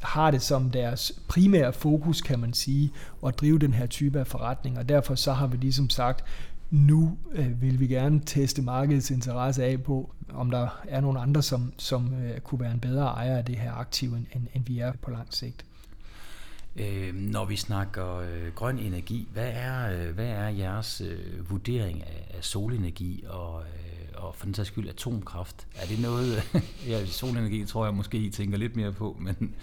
har 0.00 0.30
det 0.30 0.42
som 0.42 0.70
deres 0.70 1.12
primære 1.28 1.72
fokus, 1.72 2.20
kan 2.20 2.38
man 2.38 2.52
sige, 2.52 2.92
at 3.26 3.38
drive 3.40 3.58
den 3.58 3.74
her 3.74 3.86
type 3.86 4.20
af 4.20 4.26
forretning, 4.26 4.78
og 4.78 4.88
derfor 4.88 5.14
så 5.14 5.32
har 5.32 5.46
vi 5.46 5.56
ligesom 5.56 5.90
sagt, 5.90 6.24
nu 6.70 7.18
øh, 7.32 7.62
vil 7.62 7.80
vi 7.80 7.86
gerne 7.86 8.20
teste 8.26 8.62
markedets 8.62 9.10
interesse 9.10 9.64
af 9.64 9.82
på, 9.82 10.14
om 10.34 10.50
der 10.50 10.82
er 10.88 11.00
nogle 11.00 11.20
andre, 11.20 11.42
som, 11.42 11.72
som 11.78 12.14
øh, 12.14 12.40
kunne 12.40 12.60
være 12.60 12.72
en 12.72 12.80
bedre 12.80 13.06
ejer 13.06 13.36
af 13.36 13.44
det 13.44 13.56
her 13.56 13.72
aktiv, 13.72 14.14
end, 14.14 14.46
end 14.54 14.64
vi 14.64 14.78
er 14.78 14.92
på 15.02 15.10
lang 15.10 15.34
sigt. 15.34 15.64
Øh, 16.76 17.14
når 17.14 17.44
vi 17.44 17.56
snakker 17.56 18.16
øh, 18.16 18.52
grøn 18.54 18.78
energi, 18.78 19.28
hvad 19.32 19.50
er, 19.52 19.90
øh, 19.92 20.14
hvad 20.14 20.26
er 20.26 20.48
jeres 20.48 21.00
øh, 21.00 21.50
vurdering 21.50 22.02
af, 22.02 22.34
af 22.36 22.44
solenergi 22.44 23.24
og, 23.28 23.62
øh, 23.62 23.85
og 24.16 24.34
for 24.34 24.44
den 24.44 24.54
sags 24.54 24.68
skyld 24.68 24.88
atomkraft? 24.88 25.66
Er 25.76 25.86
det 25.86 26.00
noget, 26.02 26.42
ja, 26.88 27.06
solenergi 27.06 27.64
tror 27.64 27.84
jeg 27.84 27.94
måske 27.94 28.18
I 28.18 28.30
tænker 28.30 28.58
lidt 28.58 28.76
mere 28.76 28.92
på, 28.92 29.16
men... 29.20 29.54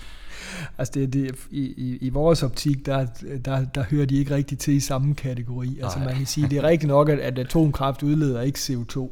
Altså 0.78 0.92
det, 0.94 1.14
det, 1.14 1.36
i, 1.52 1.62
i, 1.62 1.98
i 2.02 2.10
vores 2.10 2.44
optik, 2.44 2.86
der, 2.86 3.06
der, 3.46 3.66
der 3.66 3.84
hører 3.84 4.06
de 4.06 4.16
ikke 4.16 4.36
rigtig 4.36 4.60
til 4.60 4.74
i 4.74 4.80
samme 4.80 5.16
kategori. 5.16 5.80
Altså 5.84 6.00
man 6.00 6.16
kan 6.16 6.26
sige, 6.26 6.50
det 6.50 6.58
er 6.58 6.64
rigtigt 6.64 6.88
nok, 6.88 7.10
at, 7.10 7.20
at 7.20 7.40
atomkraft 7.40 8.04
udleder 8.04 8.42
ikke 8.42 8.60
CO2, 8.60 9.10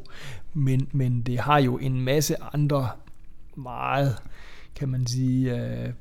men, 0.54 0.88
men 0.92 1.22
det 1.22 1.38
har 1.38 1.58
jo 1.58 1.78
en 1.78 2.00
masse 2.00 2.36
andre 2.54 2.88
meget, 3.56 4.16
kan 4.74 4.88
man 4.88 5.06
sige, 5.06 5.56
øh, 5.56 5.92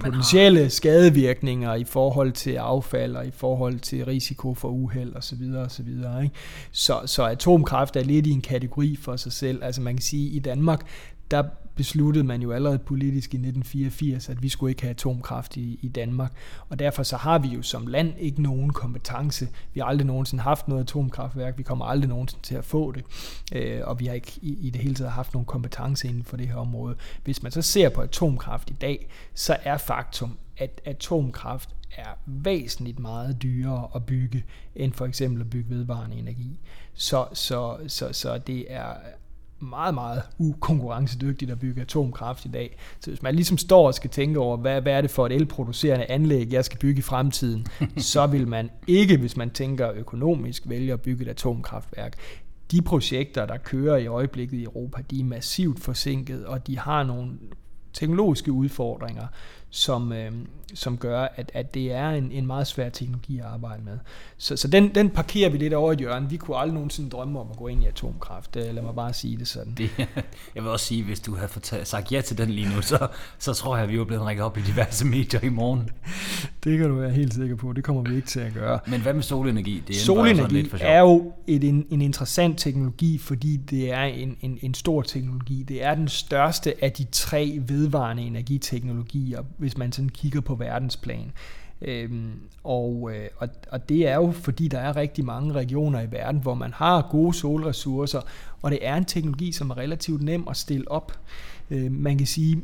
potentielle 0.00 0.60
har... 0.60 0.68
skadevirkninger 0.68 1.74
i 1.74 1.84
forhold 1.84 2.32
til 2.32 2.54
affald 2.54 3.16
og 3.16 3.26
i 3.26 3.30
forhold 3.30 3.78
til 3.78 4.04
risiko 4.04 4.54
for 4.54 4.68
uheld 4.68 5.14
og 5.14 5.24
så 5.24 5.36
videre 5.36 5.64
og 5.64 5.70
så 5.70 5.82
videre. 5.82 6.22
Ikke? 6.22 6.34
Så, 6.70 7.00
så 7.06 7.24
atomkraft 7.24 7.96
er 7.96 8.02
lidt 8.02 8.26
i 8.26 8.30
en 8.30 8.42
kategori 8.42 8.96
for 8.96 9.16
sig 9.16 9.32
selv. 9.32 9.64
Altså 9.64 9.80
man 9.80 9.94
kan 9.94 10.02
sige, 10.02 10.30
at 10.30 10.36
i 10.36 10.38
Danmark, 10.38 10.86
der 11.30 11.42
besluttede 11.80 12.24
man 12.24 12.42
jo 12.42 12.52
allerede 12.52 12.78
politisk 12.78 13.34
i 13.34 13.36
1984, 13.36 14.28
at 14.28 14.42
vi 14.42 14.48
skulle 14.48 14.70
ikke 14.70 14.82
have 14.82 14.90
atomkraft 14.90 15.56
i, 15.56 15.78
i 15.82 15.88
Danmark. 15.88 16.32
Og 16.68 16.78
derfor 16.78 17.02
så 17.02 17.16
har 17.16 17.38
vi 17.38 17.48
jo 17.48 17.62
som 17.62 17.86
land 17.86 18.14
ikke 18.18 18.42
nogen 18.42 18.72
kompetence. 18.72 19.48
Vi 19.74 19.80
har 19.80 19.86
aldrig 19.86 20.06
nogensinde 20.06 20.42
haft 20.42 20.68
noget 20.68 20.82
atomkraftværk. 20.82 21.58
Vi 21.58 21.62
kommer 21.62 21.84
aldrig 21.84 22.08
nogensinde 22.08 22.42
til 22.42 22.54
at 22.54 22.64
få 22.64 22.92
det. 22.92 23.04
Øh, 23.52 23.80
og 23.84 24.00
vi 24.00 24.06
har 24.06 24.14
ikke 24.14 24.32
i, 24.42 24.58
i 24.60 24.70
det 24.70 24.80
hele 24.80 24.94
taget 24.94 25.12
haft 25.12 25.34
nogen 25.34 25.46
kompetence 25.46 26.08
inden 26.08 26.24
for 26.24 26.36
det 26.36 26.48
her 26.48 26.56
område. 26.56 26.96
Hvis 27.24 27.42
man 27.42 27.52
så 27.52 27.62
ser 27.62 27.88
på 27.88 28.00
atomkraft 28.00 28.70
i 28.70 28.76
dag, 28.80 29.08
så 29.34 29.56
er 29.64 29.76
faktum, 29.76 30.38
at 30.56 30.80
atomkraft 30.84 31.70
er 31.96 32.18
væsentligt 32.26 32.98
meget 32.98 33.42
dyrere 33.42 33.88
at 33.94 34.06
bygge, 34.06 34.44
end 34.76 34.92
for 34.92 35.06
eksempel 35.06 35.40
at 35.40 35.50
bygge 35.50 35.70
vedvarende 35.70 36.16
energi. 36.16 36.60
Så, 36.94 37.26
så, 37.32 37.78
så, 37.86 38.12
så 38.12 38.38
det 38.38 38.72
er 38.72 38.94
meget, 39.62 39.94
meget 39.94 40.22
ukonkurrencedygtigt 40.38 41.50
at 41.50 41.58
bygge 41.58 41.80
atomkraft 41.80 42.44
i 42.44 42.48
dag. 42.48 42.76
Så 43.00 43.10
hvis 43.10 43.22
man 43.22 43.34
ligesom 43.34 43.58
står 43.58 43.86
og 43.86 43.94
skal 43.94 44.10
tænke 44.10 44.38
over, 44.38 44.56
hvad, 44.56 44.80
hvad 44.80 44.92
er 44.92 45.00
det 45.00 45.10
for 45.10 45.26
et 45.26 45.32
elproducerende 45.32 46.06
anlæg, 46.06 46.52
jeg 46.52 46.64
skal 46.64 46.78
bygge 46.78 46.98
i 46.98 47.02
fremtiden, 47.02 47.66
så 48.12 48.26
vil 48.26 48.48
man 48.48 48.70
ikke, 48.86 49.16
hvis 49.16 49.36
man 49.36 49.50
tænker 49.50 49.92
økonomisk, 49.92 50.68
vælge 50.68 50.92
at 50.92 51.00
bygge 51.00 51.24
et 51.24 51.28
atomkraftværk. 51.28 52.14
De 52.70 52.82
projekter, 52.82 53.46
der 53.46 53.56
kører 53.56 53.96
i 53.96 54.06
øjeblikket 54.06 54.58
i 54.58 54.64
Europa, 54.64 55.02
de 55.10 55.20
er 55.20 55.24
massivt 55.24 55.80
forsinket, 55.80 56.46
og 56.46 56.66
de 56.66 56.78
har 56.78 57.02
nogle 57.02 57.32
teknologiske 57.92 58.52
udfordringer, 58.52 59.26
som, 59.70 60.12
øh, 60.12 60.32
som 60.74 60.98
gør, 60.98 61.28
at, 61.36 61.50
at 61.54 61.74
det 61.74 61.92
er 61.92 62.10
en, 62.10 62.32
en 62.32 62.46
meget 62.46 62.66
svær 62.66 62.88
teknologi 62.88 63.38
at 63.38 63.44
arbejde 63.44 63.82
med. 63.84 63.98
Så, 64.38 64.56
så 64.56 64.68
den, 64.68 64.94
den 64.94 65.10
parkerer 65.10 65.50
vi 65.50 65.58
lidt 65.58 65.74
over 65.74 65.92
i 65.92 65.96
hjørnet. 65.96 66.30
Vi 66.30 66.36
kunne 66.36 66.56
aldrig 66.56 66.74
nogensinde 66.74 67.10
drømme 67.10 67.40
om 67.40 67.50
at 67.50 67.56
gå 67.56 67.66
ind 67.68 67.82
i 67.82 67.86
atomkraft. 67.86 68.56
Øh, 68.56 68.74
lad 68.74 68.82
mig 68.82 68.94
bare 68.94 69.12
sige 69.12 69.36
det 69.36 69.48
sådan. 69.48 69.74
Det, 69.74 69.90
jeg 70.54 70.62
vil 70.62 70.66
også 70.66 70.86
sige, 70.86 71.04
hvis 71.04 71.20
du 71.20 71.36
havde 71.36 71.84
sagt 71.84 72.12
ja 72.12 72.20
til 72.20 72.38
den 72.38 72.50
lige 72.50 72.74
nu, 72.74 72.82
så, 72.82 73.08
så 73.38 73.52
tror 73.52 73.76
jeg, 73.76 73.84
at 73.84 73.90
vi 73.90 73.98
var 73.98 74.04
blevet 74.04 74.24
rækket 74.24 74.44
op 74.44 74.58
i 74.58 74.60
diverse 74.60 75.06
medier 75.06 75.40
i 75.44 75.48
morgen. 75.48 75.90
Det 76.64 76.78
kan 76.78 76.88
du 76.88 76.94
være 76.94 77.10
helt 77.10 77.34
sikker 77.34 77.56
på. 77.56 77.72
Det 77.72 77.84
kommer 77.84 78.02
vi 78.02 78.16
ikke 78.16 78.28
til 78.28 78.40
at 78.40 78.54
gøre. 78.54 78.78
Men 78.86 79.00
hvad 79.00 79.14
med 79.14 79.22
solenergi? 79.22 79.82
Det 79.88 79.96
er 79.96 80.00
solenergi 80.00 80.54
lidt 80.54 80.70
for 80.70 80.78
er 80.80 81.00
jo 81.00 81.32
et, 81.46 81.64
en, 81.64 81.86
en 81.90 82.02
interessant 82.02 82.58
teknologi, 82.58 83.18
fordi 83.18 83.56
det 83.56 83.92
er 83.92 84.02
en, 84.02 84.36
en, 84.40 84.58
en 84.62 84.74
stor 84.74 85.02
teknologi. 85.02 85.62
Det 85.62 85.84
er 85.84 85.94
den 85.94 86.08
største 86.08 86.84
af 86.84 86.92
de 86.92 87.04
tre 87.12 87.58
vedvarende 87.66 88.22
energiteknologier, 88.22 89.42
hvis 89.60 89.78
man 89.78 89.92
sådan 89.92 90.08
kigger 90.08 90.40
på 90.40 90.54
verdensplan. 90.54 91.32
Øhm, 91.82 92.32
og, 92.64 93.10
øh, 93.14 93.28
og, 93.36 93.48
og 93.70 93.88
det 93.88 94.08
er 94.08 94.14
jo 94.14 94.32
fordi, 94.32 94.68
der 94.68 94.78
er 94.78 94.96
rigtig 94.96 95.24
mange 95.24 95.52
regioner 95.52 96.00
i 96.00 96.12
verden, 96.12 96.40
hvor 96.40 96.54
man 96.54 96.72
har 96.72 97.08
gode 97.10 97.34
solressourcer, 97.34 98.20
og 98.62 98.70
det 98.70 98.78
er 98.82 98.96
en 98.96 99.04
teknologi, 99.04 99.52
som 99.52 99.70
er 99.70 99.78
relativt 99.78 100.22
nem 100.22 100.48
at 100.48 100.56
stille 100.56 100.90
op. 100.90 101.18
Øh, 101.70 101.92
man 101.92 102.18
kan 102.18 102.26
sige, 102.26 102.62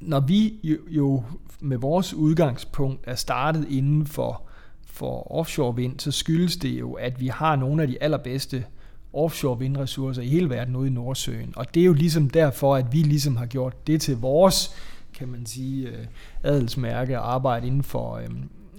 når 0.00 0.20
vi 0.20 0.54
jo, 0.62 0.76
jo 0.88 1.22
med 1.60 1.76
vores 1.76 2.14
udgangspunkt 2.14 3.04
er 3.06 3.14
startet 3.14 3.66
inden 3.70 4.06
for, 4.06 4.42
for 4.86 5.32
offshore 5.32 5.76
vind, 5.76 6.00
så 6.00 6.10
skyldes 6.10 6.56
det 6.56 6.80
jo, 6.80 6.92
at 6.92 7.20
vi 7.20 7.28
har 7.28 7.56
nogle 7.56 7.82
af 7.82 7.88
de 7.88 8.02
allerbedste 8.02 8.64
offshore 9.12 9.58
vindressourcer 9.58 10.22
i 10.22 10.28
hele 10.28 10.50
verden 10.50 10.76
ude 10.76 10.88
i 10.88 10.92
Nordsøen. 10.92 11.52
Og 11.56 11.74
det 11.74 11.80
er 11.80 11.84
jo 11.84 11.92
ligesom 11.92 12.30
derfor, 12.30 12.76
at 12.76 12.92
vi 12.92 12.98
ligesom 12.98 13.36
har 13.36 13.46
gjort 13.46 13.86
det 13.86 14.00
til 14.00 14.16
vores 14.16 14.74
kan 15.22 15.32
man 15.32 15.46
sige, 15.46 15.88
øh, 15.88 16.06
adelsmærke 16.42 17.16
at 17.16 17.22
arbejde 17.22 17.66
inden 17.66 17.82
for, 17.82 18.14
øh, 18.14 18.28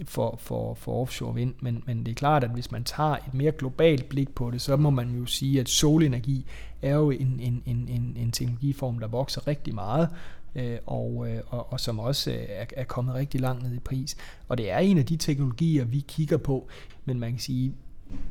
for, 0.06 0.36
for, 0.39 0.73
for 0.73 1.01
offshore 1.01 1.34
vind. 1.36 1.53
Men, 1.62 1.84
men 1.86 2.06
det 2.06 2.12
er 2.12 2.15
klart, 2.15 2.43
at 2.43 2.49
hvis 2.49 2.71
man 2.71 2.84
tager 2.84 3.15
et 3.15 3.34
mere 3.34 3.51
globalt 3.51 4.10
blik 4.10 4.36
på 4.36 4.51
det, 4.51 4.62
så 4.62 4.75
må 4.75 4.89
man 4.89 5.10
jo 5.10 5.25
sige, 5.25 5.60
at 5.60 5.69
solenergi 5.69 6.45
er 6.82 6.95
jo 6.95 7.12
en, 7.12 7.39
en, 7.39 7.63
en, 7.65 7.88
en, 7.89 8.17
en 8.19 8.32
teknologiform, 8.32 8.99
der 8.99 9.08
vokser 9.08 9.47
rigtig 9.47 9.75
meget, 9.75 10.10
øh, 10.56 10.77
og, 10.86 11.27
øh, 11.29 11.41
og, 11.47 11.73
og 11.73 11.79
som 11.79 11.99
også 11.99 12.32
øh, 12.32 12.38
er, 12.49 12.65
er 12.77 12.84
kommet 12.84 13.15
rigtig 13.15 13.41
langt 13.41 13.63
ned 13.63 13.75
i 13.75 13.79
pris. 13.79 14.17
Og 14.47 14.58
det 14.58 14.71
er 14.71 14.77
en 14.77 14.97
af 14.97 15.06
de 15.06 15.17
teknologier, 15.17 15.86
vi 15.86 16.06
kigger 16.08 16.38
på, 16.38 16.67
men 17.06 17.19
man 17.19 17.32
kan 17.32 17.39
sige, 17.39 17.73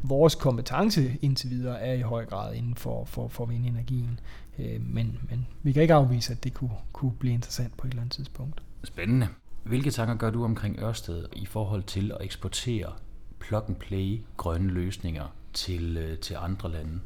vores 0.03 0.35
kompetence 0.35 1.17
indtil 1.23 1.51
videre 1.51 1.81
er 1.81 1.93
i 1.93 2.01
høj 2.01 2.25
grad 2.25 2.55
inden 2.55 2.75
for, 2.75 3.05
for, 3.05 3.29
for 3.29 3.47
vindenergien. 3.47 4.21
Øh, 4.59 4.81
men, 4.81 5.19
men 5.31 5.47
vi 5.63 5.73
kan 5.73 5.83
ikke 5.83 5.95
afvise, 5.95 6.33
at 6.33 6.45
det 6.45 6.55
kunne, 6.55 6.71
kunne 6.93 7.13
blive 7.13 7.35
interessant 7.35 7.77
på 7.77 7.87
et 7.87 7.91
eller 7.91 8.03
andet 8.03 8.15
tidspunkt. 8.15 8.63
Spændende. 8.85 9.29
Hvilke 9.65 9.91
tanker 9.91 10.15
gør 10.15 10.31
du 10.31 10.45
omkring 10.45 10.79
Ørsted 10.79 11.25
i 11.37 11.47
forhold 11.47 11.83
til 11.83 12.13
at 12.13 12.25
eksportere 12.25 12.93
plug-and-play 13.39 14.21
grønne 14.37 14.73
løsninger 14.73 15.35
til, 15.53 15.97
øh, 15.97 16.19
til 16.19 16.37
andre 16.41 16.71
lande? 16.71 17.01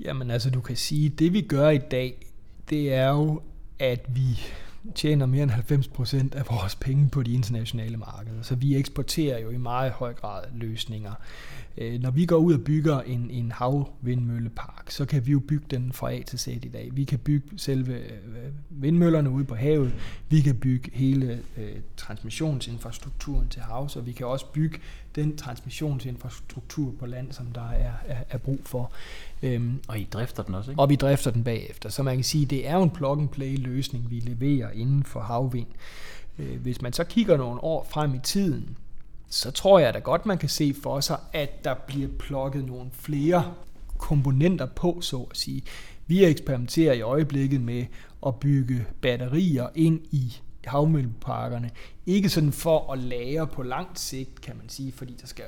Jamen 0.00 0.30
altså, 0.30 0.50
du 0.50 0.60
kan 0.60 0.76
sige, 0.76 1.08
det 1.08 1.32
vi 1.32 1.40
gør 1.40 1.68
i 1.68 1.78
dag, 1.78 2.26
det 2.70 2.94
er 2.94 3.08
jo, 3.08 3.42
at 3.78 4.06
vi 4.08 4.40
tjener 4.94 5.26
mere 5.26 5.42
end 5.42 5.50
90% 6.32 6.38
af 6.38 6.44
vores 6.50 6.74
penge 6.74 7.08
på 7.08 7.22
de 7.22 7.32
internationale 7.32 7.96
markeder. 7.96 8.42
Så 8.42 8.54
vi 8.54 8.76
eksporterer 8.76 9.38
jo 9.38 9.50
i 9.50 9.56
meget 9.56 9.92
høj 9.92 10.14
grad 10.14 10.44
løsninger. 10.54 11.12
Øh, 11.78 12.00
når 12.00 12.10
vi 12.10 12.26
går 12.26 12.36
ud 12.36 12.54
og 12.54 12.60
bygger 12.60 13.00
en, 13.00 13.30
en 13.30 13.52
havvindmøllepark, 13.52 14.90
så 14.90 15.04
kan 15.04 15.26
vi 15.26 15.32
jo 15.32 15.40
bygge 15.40 15.66
den 15.70 15.92
fra 15.92 16.12
A 16.12 16.22
til 16.22 16.38
Z 16.38 16.46
i 16.46 16.58
dag. 16.58 16.90
Vi 16.92 17.04
kan 17.04 17.18
bygge 17.18 17.48
selve 17.56 17.94
øh, 17.94 18.52
vindmøllerne 18.70 19.30
ude 19.30 19.44
på 19.44 19.54
havet, 19.54 19.94
vi 20.28 20.40
kan 20.40 20.56
bygge 20.56 20.90
hele 20.94 21.40
øh, 21.56 21.76
transmissionsinfrastrukturen 21.96 23.48
til 23.48 23.62
havs, 23.62 23.96
og 23.96 24.06
vi 24.06 24.12
kan 24.12 24.26
også 24.26 24.46
bygge 24.52 24.78
den 25.14 25.36
transmissionsinfrastruktur 25.36 26.94
på 26.98 27.06
land, 27.06 27.32
som 27.32 27.46
der 27.46 27.68
er, 27.70 27.92
er, 28.06 28.18
er 28.30 28.38
brug 28.38 28.60
for. 28.64 28.92
Øhm, 29.42 29.80
og 29.88 29.98
I 29.98 30.04
drifter 30.12 30.42
den 30.42 30.54
også, 30.54 30.70
ikke? 30.70 30.82
Og 30.82 30.88
vi 30.88 30.96
drifter 30.96 31.30
den 31.30 31.44
bagefter. 31.44 31.88
Så 31.88 32.02
man 32.02 32.14
kan 32.14 32.24
sige, 32.24 32.46
det 32.46 32.68
er 32.68 32.74
jo 32.74 32.82
en 32.82 32.90
plug-and-play 32.90 33.56
løsning, 33.58 34.10
vi 34.10 34.20
leverer 34.20 34.70
inden 34.70 35.04
for 35.04 35.20
havvind. 35.20 35.68
Øh, 36.38 36.60
hvis 36.60 36.82
man 36.82 36.92
så 36.92 37.04
kigger 37.04 37.36
nogle 37.36 37.64
år 37.64 37.86
frem 37.90 38.14
i 38.14 38.18
tiden, 38.22 38.76
så 39.28 39.50
tror 39.50 39.78
jeg 39.78 39.94
da 39.94 39.98
godt, 39.98 40.26
man 40.26 40.38
kan 40.38 40.48
se 40.48 40.74
for 40.82 41.00
sig, 41.00 41.18
at 41.32 41.64
der 41.64 41.74
bliver 41.86 42.08
plukket 42.18 42.64
nogle 42.64 42.90
flere 42.92 43.54
komponenter 43.98 44.66
på, 44.66 45.00
så 45.00 45.26
at 45.30 45.36
sige. 45.36 45.62
Vi 46.06 46.24
eksperimenterer 46.24 46.92
i 46.92 47.00
øjeblikket 47.00 47.60
med 47.60 47.84
at 48.26 48.36
bygge 48.40 48.86
batterier 49.00 49.68
ind 49.74 50.00
i 50.10 50.36
havmølleparkerne. 50.64 51.70
Ikke 52.06 52.28
sådan 52.28 52.52
for 52.52 52.92
at 52.92 52.98
lære 52.98 53.46
på 53.46 53.62
langt 53.62 53.98
sigt, 53.98 54.40
kan 54.40 54.56
man 54.56 54.68
sige, 54.68 54.92
fordi 54.92 55.16
der 55.20 55.26
skal 55.26 55.44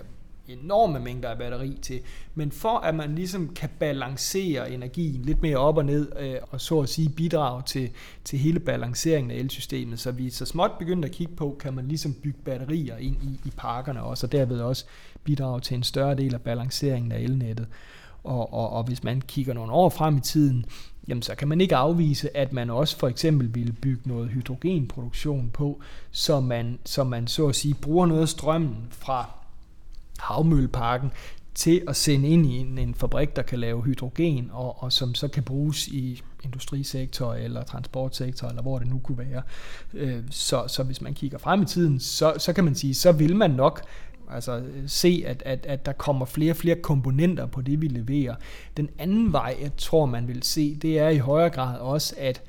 enorme 0.48 1.00
mængder 1.00 1.28
af 1.28 1.38
batteri 1.38 1.78
til. 1.82 2.00
Men 2.34 2.52
for 2.52 2.78
at 2.78 2.94
man 2.94 3.14
ligesom 3.14 3.48
kan 3.48 3.68
balancere 3.78 4.70
energien 4.70 5.22
lidt 5.22 5.42
mere 5.42 5.56
op 5.56 5.76
og 5.76 5.84
ned, 5.84 6.12
øh, 6.18 6.36
og 6.50 6.60
så 6.60 6.80
at 6.80 6.88
sige 6.88 7.08
bidrage 7.08 7.62
til, 7.66 7.90
til 8.24 8.38
hele 8.38 8.60
balanceringen 8.60 9.30
af 9.30 9.36
elsystemet, 9.36 10.00
så 10.00 10.10
vi 10.10 10.30
så 10.30 10.44
småt 10.44 10.70
begyndte 10.78 11.08
at 11.08 11.14
kigge 11.14 11.36
på, 11.36 11.56
kan 11.60 11.74
man 11.74 11.88
ligesom 11.88 12.14
bygge 12.14 12.38
batterier 12.44 12.96
ind 12.96 13.16
i, 13.22 13.40
i 13.44 13.52
parkerne 13.56 14.02
også, 14.02 14.26
og 14.26 14.32
derved 14.32 14.60
også 14.60 14.84
bidrage 15.24 15.60
til 15.60 15.74
en 15.74 15.82
større 15.82 16.14
del 16.14 16.34
af 16.34 16.40
balanceringen 16.40 17.12
af 17.12 17.20
elnettet. 17.20 17.66
Og, 18.24 18.52
og, 18.52 18.70
og 18.70 18.84
hvis 18.84 19.04
man 19.04 19.20
kigger 19.20 19.54
nogle 19.54 19.72
år 19.72 19.88
frem 19.88 20.16
i 20.16 20.20
tiden, 20.20 20.64
jamen 21.08 21.22
så 21.22 21.34
kan 21.34 21.48
man 21.48 21.60
ikke 21.60 21.76
afvise, 21.76 22.36
at 22.36 22.52
man 22.52 22.70
også 22.70 22.98
for 22.98 23.08
eksempel 23.08 23.54
ville 23.54 23.72
bygge 23.72 24.08
noget 24.08 24.28
hydrogenproduktion 24.28 25.50
på, 25.50 25.80
så 26.10 26.40
man, 26.40 26.78
så 26.84 27.04
man 27.04 27.26
så 27.26 27.48
at 27.48 27.56
sige 27.56 27.74
bruger 27.74 28.06
noget 28.06 28.22
af 28.22 28.28
strømmen 28.28 28.86
fra 28.90 29.30
havmølleparken 30.20 31.10
til 31.54 31.82
at 31.88 31.96
sende 31.96 32.28
ind 32.28 32.46
i 32.46 32.56
en, 32.58 32.78
en 32.78 32.94
fabrik, 32.94 33.36
der 33.36 33.42
kan 33.42 33.58
lave 33.58 33.82
hydrogen, 33.82 34.50
og, 34.52 34.82
og 34.82 34.92
som 34.92 35.14
så 35.14 35.28
kan 35.28 35.42
bruges 35.42 35.88
i 35.88 36.22
industrisektor 36.44 37.34
eller 37.34 37.62
transportsektor, 37.62 38.48
eller 38.48 38.62
hvor 38.62 38.78
det 38.78 38.88
nu 38.88 38.98
kunne 38.98 39.18
være. 39.18 39.42
Øh, 39.94 40.22
så, 40.30 40.64
så 40.68 40.82
hvis 40.82 41.00
man 41.00 41.14
kigger 41.14 41.38
frem 41.38 41.62
i 41.62 41.64
tiden, 41.64 42.00
så, 42.00 42.34
så 42.38 42.52
kan 42.52 42.64
man 42.64 42.74
sige, 42.74 42.94
så 42.94 43.12
vil 43.12 43.36
man 43.36 43.50
nok 43.50 43.82
Altså 44.30 44.62
se, 44.86 45.22
at, 45.26 45.42
at, 45.46 45.66
at 45.66 45.86
der 45.86 45.92
kommer 45.92 46.26
flere 46.26 46.52
og 46.52 46.56
flere 46.56 46.76
komponenter 46.76 47.46
på 47.46 47.60
det, 47.60 47.80
vi 47.80 47.88
leverer. 47.88 48.34
Den 48.76 48.88
anden 48.98 49.32
vej, 49.32 49.56
jeg 49.62 49.70
tror, 49.76 50.06
man 50.06 50.28
vil 50.28 50.42
se, 50.42 50.74
det 50.74 50.98
er 50.98 51.08
i 51.08 51.18
højere 51.18 51.50
grad 51.50 51.78
også, 51.78 52.14
at 52.18 52.42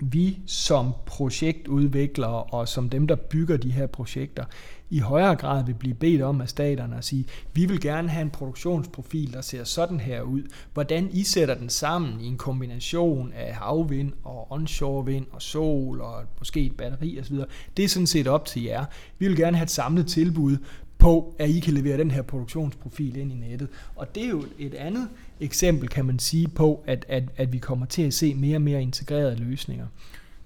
vi 0.00 0.38
som 0.46 0.92
projektudviklere 1.06 2.42
og 2.42 2.68
som 2.68 2.88
dem, 2.88 3.06
der 3.06 3.16
bygger 3.16 3.56
de 3.56 3.70
her 3.70 3.86
projekter, 3.86 4.44
i 4.92 4.98
højere 4.98 5.36
grad 5.36 5.64
vil 5.64 5.74
blive 5.74 5.94
bedt 5.94 6.22
om 6.22 6.40
af 6.40 6.48
staterne 6.48 6.96
at 6.96 7.04
sige, 7.04 7.24
vi 7.52 7.66
vil 7.66 7.80
gerne 7.80 8.08
have 8.08 8.22
en 8.22 8.30
produktionsprofil, 8.30 9.32
der 9.32 9.40
ser 9.40 9.64
sådan 9.64 10.00
her 10.00 10.22
ud. 10.22 10.42
Hvordan 10.74 11.08
I 11.12 11.22
sætter 11.22 11.54
den 11.54 11.68
sammen 11.68 12.20
i 12.20 12.26
en 12.26 12.36
kombination 12.36 13.32
af 13.32 13.54
havvind 13.54 14.12
og 14.24 14.52
onshore 14.52 15.06
vind 15.06 15.26
og 15.30 15.42
sol 15.42 16.00
og 16.00 16.22
måske 16.38 16.60
et 16.60 16.76
batteri 16.76 17.20
osv., 17.20 17.36
det 17.76 17.84
er 17.84 17.88
sådan 17.88 18.06
set 18.06 18.26
op 18.26 18.44
til 18.44 18.62
jer. 18.62 18.84
Vi 19.18 19.28
vil 19.28 19.36
gerne 19.36 19.56
have 19.56 19.64
et 19.64 19.70
samlet 19.70 20.06
tilbud 20.06 20.56
på, 20.98 21.34
at 21.38 21.50
I 21.50 21.60
kan 21.60 21.74
levere 21.74 21.98
den 21.98 22.10
her 22.10 22.22
produktionsprofil 22.22 23.16
ind 23.16 23.32
i 23.32 23.34
nettet. 23.34 23.68
Og 23.96 24.14
det 24.14 24.24
er 24.24 24.28
jo 24.28 24.44
et 24.58 24.74
andet 24.74 25.08
eksempel, 25.40 25.88
kan 25.88 26.04
man 26.04 26.18
sige, 26.18 26.48
på, 26.48 26.84
at, 26.86 27.04
at, 27.08 27.24
at 27.36 27.52
vi 27.52 27.58
kommer 27.58 27.86
til 27.86 28.02
at 28.02 28.14
se 28.14 28.34
mere 28.34 28.56
og 28.56 28.62
mere 28.62 28.82
integrerede 28.82 29.36
løsninger. 29.36 29.86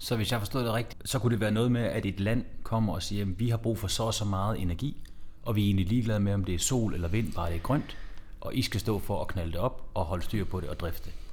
Så 0.06 0.16
hvis 0.16 0.32
jeg 0.32 0.40
forstod 0.40 0.64
det 0.64 0.72
rigtigt, 0.72 1.08
så 1.08 1.18
kunne 1.18 1.32
det 1.32 1.40
være 1.40 1.50
noget 1.50 1.72
med, 1.72 1.82
at 1.82 2.06
et 2.06 2.20
land 2.20 2.44
kommer 2.62 2.94
og 2.94 3.02
siger, 3.02 3.22
at 3.24 3.40
vi 3.40 3.48
har 3.48 3.56
brug 3.56 3.78
for 3.78 3.88
så 3.88 4.02
og 4.02 4.14
så 4.14 4.24
meget 4.24 4.60
energi, 4.60 4.96
og 5.42 5.56
vi 5.56 5.62
er 5.62 5.66
egentlig 5.66 5.86
ligeglade 5.86 6.20
med, 6.20 6.34
om 6.34 6.44
det 6.44 6.54
er 6.54 6.58
sol 6.58 6.94
eller 6.94 7.08
vind, 7.08 7.32
bare 7.32 7.50
det 7.50 7.56
er 7.56 7.60
grønt, 7.60 7.96
og 8.40 8.54
I 8.54 8.62
skal 8.62 8.80
stå 8.80 8.98
for 8.98 9.20
at 9.20 9.28
knalde 9.28 9.52
det 9.52 9.60
op 9.60 9.90
og 9.94 10.04
holde 10.04 10.24
styr 10.24 10.44
på 10.44 10.60
det 10.60 10.68
og 10.68 10.80
drifte 10.80 11.04
det. 11.04 11.25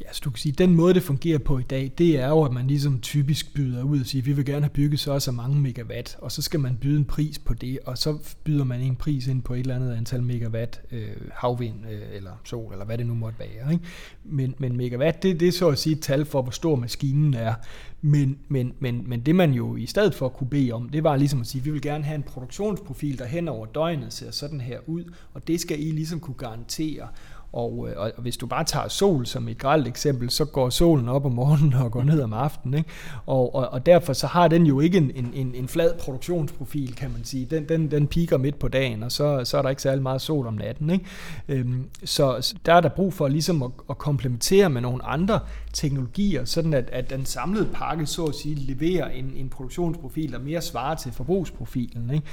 Ja, 0.00 0.12
så 0.12 0.20
du 0.24 0.30
kan 0.30 0.38
sige, 0.38 0.52
den 0.52 0.74
måde, 0.74 0.94
det 0.94 1.02
fungerer 1.02 1.38
på 1.38 1.58
i 1.58 1.62
dag, 1.62 1.92
det 1.98 2.20
er 2.20 2.28
jo, 2.28 2.42
at 2.42 2.52
man 2.52 2.66
ligesom 2.66 3.00
typisk 3.00 3.54
byder 3.54 3.82
ud 3.82 4.00
og 4.00 4.06
siger, 4.06 4.22
vi 4.22 4.32
vil 4.32 4.44
gerne 4.44 4.62
have 4.62 4.70
bygget 4.70 5.00
så 5.00 5.12
og 5.12 5.22
så 5.22 5.32
mange 5.32 5.60
megawatt, 5.60 6.16
og 6.18 6.32
så 6.32 6.42
skal 6.42 6.60
man 6.60 6.76
byde 6.76 6.98
en 6.98 7.04
pris 7.04 7.38
på 7.38 7.54
det, 7.54 7.78
og 7.84 7.98
så 7.98 8.18
byder 8.44 8.64
man 8.64 8.80
en 8.80 8.96
pris 8.96 9.26
ind 9.26 9.42
på 9.42 9.54
et 9.54 9.60
eller 9.60 9.76
andet 9.76 9.94
antal 9.94 10.22
megawatt 10.22 10.80
øh, 10.90 11.08
havvind 11.32 11.86
øh, 11.90 12.00
eller 12.12 12.30
sol, 12.44 12.72
eller 12.72 12.84
hvad 12.84 12.98
det 12.98 13.06
nu 13.06 13.14
måtte 13.14 13.38
være. 13.38 13.72
Ikke? 13.72 13.84
Men, 14.24 14.54
men 14.58 14.76
megawatt, 14.76 15.22
det, 15.22 15.40
det 15.40 15.48
er 15.48 15.52
så 15.52 15.68
at 15.68 15.78
sige 15.78 15.96
et 15.96 16.02
tal 16.02 16.24
for, 16.24 16.42
hvor 16.42 16.52
stor 16.52 16.76
maskinen 16.76 17.34
er. 17.34 17.54
Men, 18.00 18.38
men, 18.48 18.72
men, 18.78 19.02
men 19.06 19.20
det 19.20 19.34
man 19.34 19.52
jo 19.52 19.76
i 19.76 19.86
stedet 19.86 20.14
for 20.14 20.28
kunne 20.28 20.50
bede 20.50 20.72
om, 20.72 20.88
det 20.88 21.04
var 21.04 21.16
ligesom 21.16 21.40
at 21.40 21.46
sige, 21.46 21.64
vi 21.64 21.70
vil 21.70 21.82
gerne 21.82 22.04
have 22.04 22.14
en 22.14 22.22
produktionsprofil, 22.22 23.18
der 23.18 23.26
hen 23.26 23.48
over 23.48 23.66
døgnet 23.66 24.12
ser 24.12 24.30
sådan 24.30 24.60
her 24.60 24.78
ud, 24.86 25.04
og 25.34 25.48
det 25.48 25.60
skal 25.60 25.80
I 25.80 25.90
ligesom 25.90 26.20
kunne 26.20 26.34
garantere. 26.34 27.08
Og, 27.56 27.88
øh, 27.88 27.94
og, 27.96 28.12
og 28.16 28.22
hvis 28.22 28.36
du 28.36 28.46
bare 28.46 28.64
tager 28.64 28.88
sol 28.88 29.26
som 29.26 29.48
et 29.48 29.58
grelt 29.58 29.88
eksempel, 29.88 30.30
så 30.30 30.44
går 30.44 30.70
solen 30.70 31.08
op 31.08 31.24
om 31.24 31.32
morgenen 31.32 31.74
og 31.74 31.90
går 31.90 32.02
ned 32.02 32.22
om 32.22 32.32
aftenen. 32.32 32.78
Ikke? 32.78 32.90
Og, 33.26 33.54
og, 33.54 33.68
og 33.68 33.86
derfor 33.86 34.12
så 34.12 34.26
har 34.26 34.48
den 34.48 34.66
jo 34.66 34.80
ikke 34.80 34.98
en, 34.98 35.32
en, 35.34 35.54
en 35.54 35.68
flad 35.68 35.94
produktionsprofil, 35.98 36.94
kan 36.94 37.10
man 37.12 37.24
sige. 37.24 37.44
Den, 37.44 37.68
den, 37.68 37.90
den 37.90 38.06
piker 38.06 38.38
midt 38.38 38.58
på 38.58 38.68
dagen, 38.68 39.02
og 39.02 39.12
så, 39.12 39.44
så 39.44 39.58
er 39.58 39.62
der 39.62 39.68
ikke 39.68 39.82
særlig 39.82 40.02
meget 40.02 40.20
sol 40.20 40.46
om 40.46 40.54
natten. 40.54 40.90
Ikke? 40.90 41.04
Øhm, 41.48 41.84
så 42.04 42.54
der 42.66 42.74
er 42.74 42.80
der 42.80 42.88
brug 42.88 43.12
for 43.12 43.28
ligesom 43.28 43.62
at, 43.62 43.70
at 43.90 43.98
komplementere 43.98 44.70
med 44.70 44.80
nogle 44.80 45.04
andre 45.04 45.40
teknologier, 45.72 46.44
sådan 46.44 46.74
at, 46.74 46.90
at 46.92 47.10
den 47.10 47.24
samlede 47.24 47.68
pakke 47.74 48.06
så 48.06 48.24
at 48.24 48.34
sige 48.34 48.54
leverer 48.54 49.08
en, 49.08 49.32
en 49.36 49.48
produktionsprofil, 49.48 50.32
der 50.32 50.38
mere 50.38 50.60
svarer 50.60 50.94
til 50.94 51.12
forbrugsprofilen. 51.12 52.10
Ikke? 52.14 52.26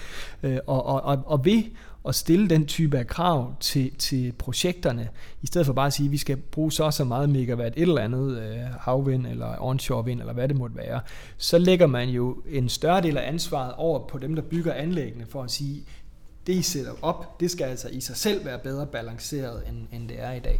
Øh, 0.55 0.59
og, 0.67 0.85
og, 0.85 1.01
og, 1.01 1.19
og 1.25 1.45
ved 1.45 1.63
at 2.07 2.15
stille 2.15 2.49
den 2.49 2.65
type 2.65 2.97
af 2.97 3.07
krav 3.07 3.55
til, 3.59 3.95
til 3.95 4.33
projekterne, 4.37 5.09
i 5.41 5.47
stedet 5.47 5.65
for 5.65 5.73
bare 5.73 5.87
at 5.87 5.93
sige, 5.93 6.05
at 6.05 6.11
vi 6.11 6.17
skal 6.17 6.37
bruge 6.37 6.71
så 6.71 6.91
så 6.91 7.03
meget 7.03 7.29
megawatt 7.29 7.73
et 7.77 7.81
eller 7.81 8.01
andet 8.01 8.41
øh, 8.41 8.57
havvind 8.79 9.27
eller 9.27 9.55
onshore 9.59 10.05
vind 10.05 10.19
eller 10.19 10.33
hvad 10.33 10.47
det 10.47 10.57
måtte 10.57 10.75
være, 10.75 11.01
så 11.37 11.57
lægger 11.57 11.87
man 11.87 12.09
jo 12.09 12.37
en 12.49 12.69
større 12.69 13.01
del 13.01 13.17
af 13.17 13.27
ansvaret 13.27 13.73
over 13.77 14.07
på 14.07 14.17
dem, 14.17 14.35
der 14.35 14.41
bygger 14.41 14.73
anlæggene 14.73 15.25
for 15.29 15.43
at 15.43 15.51
sige, 15.51 15.83
det 16.47 16.53
I 16.53 16.61
sætter 16.61 16.91
op, 17.01 17.39
det 17.39 17.51
skal 17.51 17.65
altså 17.65 17.89
i 17.89 18.01
sig 18.01 18.17
selv 18.17 18.45
være 18.45 18.59
bedre 18.59 18.85
balanceret, 18.85 19.63
end, 19.69 19.77
end 19.91 20.09
det 20.09 20.21
er 20.21 20.31
i 20.31 20.39
dag. 20.39 20.59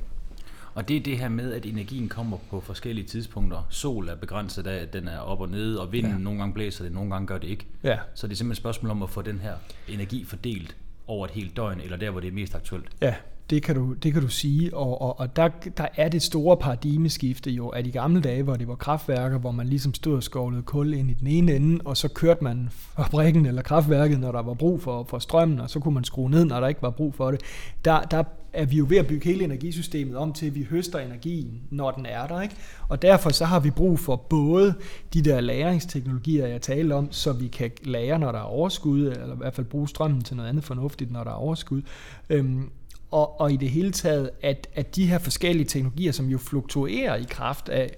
Og 0.76 0.88
det 0.88 0.98
er 0.98 1.02
det 1.02 1.18
her 1.18 1.30
med, 1.30 1.54
at 1.54 1.66
energien 1.66 2.10
kommer 2.10 2.38
på 2.50 2.60
forskellige 2.60 3.08
tidspunkter. 3.08 3.68
Sol 3.70 4.08
er 4.08 4.16
begrænset 4.16 4.68
af, 4.68 4.82
at 4.82 4.94
den 4.94 5.08
er 5.08 5.20
op 5.20 5.42
og 5.42 5.50
nede, 5.50 5.82
og 5.82 5.92
vinden 5.92 6.12
ja. 6.12 6.18
nogle 6.18 6.40
gange 6.40 6.54
blæser 6.54 6.84
det, 6.84 6.94
nogle 6.94 7.12
gange 7.12 7.28
gør 7.28 7.38
det 7.38 7.48
ikke. 7.48 7.66
Ja. 7.84 7.98
Så 8.16 8.28
det 8.28 8.34
er 8.34 8.38
simpelthen 8.38 8.52
et 8.52 8.58
spørgsmål 8.58 8.92
om 8.92 9.04
at 9.04 9.10
få 9.10 9.22
den 9.22 9.40
her 9.40 9.54
energi 9.88 10.24
fordelt 10.24 10.76
over 11.08 11.26
et 11.26 11.32
helt 11.32 11.58
døgn, 11.58 11.82
eller 11.82 11.98
der, 11.98 12.12
hvor 12.12 12.20
det 12.20 12.28
er 12.28 12.32
mest 12.32 12.56
aktuelt. 12.56 12.86
Ja, 13.02 13.16
det 13.50 13.64
kan 13.64 13.76
du, 13.76 13.94
det 13.94 14.14
kan 14.14 14.22
du 14.22 14.28
sige, 14.28 14.76
og, 14.78 15.02
og, 15.02 15.20
og 15.20 15.36
der, 15.36 15.50
der 15.78 15.88
er 15.96 16.10
det 16.10 16.22
store 16.22 16.58
paradigmeskifte 16.58 17.52
jo, 17.52 17.68
at 17.68 17.88
i 17.88 17.92
gamle 17.92 18.22
dage, 18.22 18.44
hvor 18.44 18.56
det 18.56 18.68
var 18.68 18.76
kraftværker, 18.76 19.38
hvor 19.38 19.52
man 19.52 19.68
ligesom 19.68 19.94
stod 19.94 20.16
og 20.16 20.24
skovlede 20.24 20.62
kul 20.62 20.94
ind 20.94 21.12
i 21.12 21.14
den 21.14 21.28
ene 21.28 21.56
ende, 21.56 21.80
og 21.86 21.98
så 21.98 22.08
kørte 22.08 22.44
man 22.44 22.70
fabrikken 22.72 23.46
eller 23.46 23.62
kraftværket, 23.62 24.20
når 24.20 24.32
der 24.32 24.42
var 24.42 24.54
brug 24.54 24.82
for, 24.82 25.04
for 25.10 25.20
strømmen, 25.20 25.60
og 25.60 25.70
så 25.70 25.80
kunne 25.80 25.94
man 25.94 26.04
skrue 26.04 26.30
ned, 26.30 26.46
når 26.46 26.60
der 26.60 26.68
ikke 26.68 26.82
var 26.82 26.90
brug 26.90 27.16
for 27.16 27.32
det. 27.32 27.42
Der, 27.86 28.02
der 28.02 28.24
er 28.54 28.66
vi 28.66 28.78
jo 28.78 28.86
ved 28.90 28.98
at 28.98 29.08
bygge 29.08 29.26
hele 29.26 29.44
energisystemet 29.44 30.16
om 30.16 30.34
til, 30.34 30.46
at 30.46 30.56
vi 30.56 30.64
høster 30.64 31.00
energien, 31.00 31.62
når 31.70 31.92
den 31.92 32.06
er 32.06 32.28
der. 32.28 32.42
Ikke? 32.42 32.56
Og 32.90 33.02
derfor 33.02 33.30
så 33.30 33.46
har 33.46 33.60
vi 33.60 33.70
brug 33.70 34.00
for 34.00 34.16
både 34.16 34.74
de 35.14 35.22
der 35.22 35.42
lagringsteknologier, 35.42 36.48
jeg 36.48 36.62
talte 36.62 36.94
om, 36.94 37.12
så 37.12 37.34
vi 37.34 37.48
kan 37.48 37.72
lagre, 37.84 38.20
når 38.20 38.32
der 38.32 38.40
er 38.40 38.44
overskud, 38.44 39.02
eller 39.02 39.34
i 39.34 39.38
hvert 39.38 39.54
fald 39.54 39.68
bruge 39.68 39.90
strømmen 39.90 40.22
til 40.22 40.36
noget 40.36 40.50
andet 40.50 40.64
fornuftigt, 40.64 41.12
når 41.12 41.24
der 41.24 41.32
er 41.32 41.36
overskud. 41.36 41.82
Øhm, 42.30 42.70
og, 43.12 43.42
og 43.42 43.52
i 43.52 43.58
det 43.58 43.70
hele 43.70 43.92
taget, 43.92 44.30
at, 44.42 44.68
at 44.76 44.96
de 44.96 45.06
her 45.06 45.18
forskellige 45.18 45.66
teknologier, 45.66 46.12
som 46.12 46.26
jo 46.26 46.38
fluktuerer 46.38 47.16
i 47.16 47.26
kraft 47.30 47.70
af, 47.70 47.90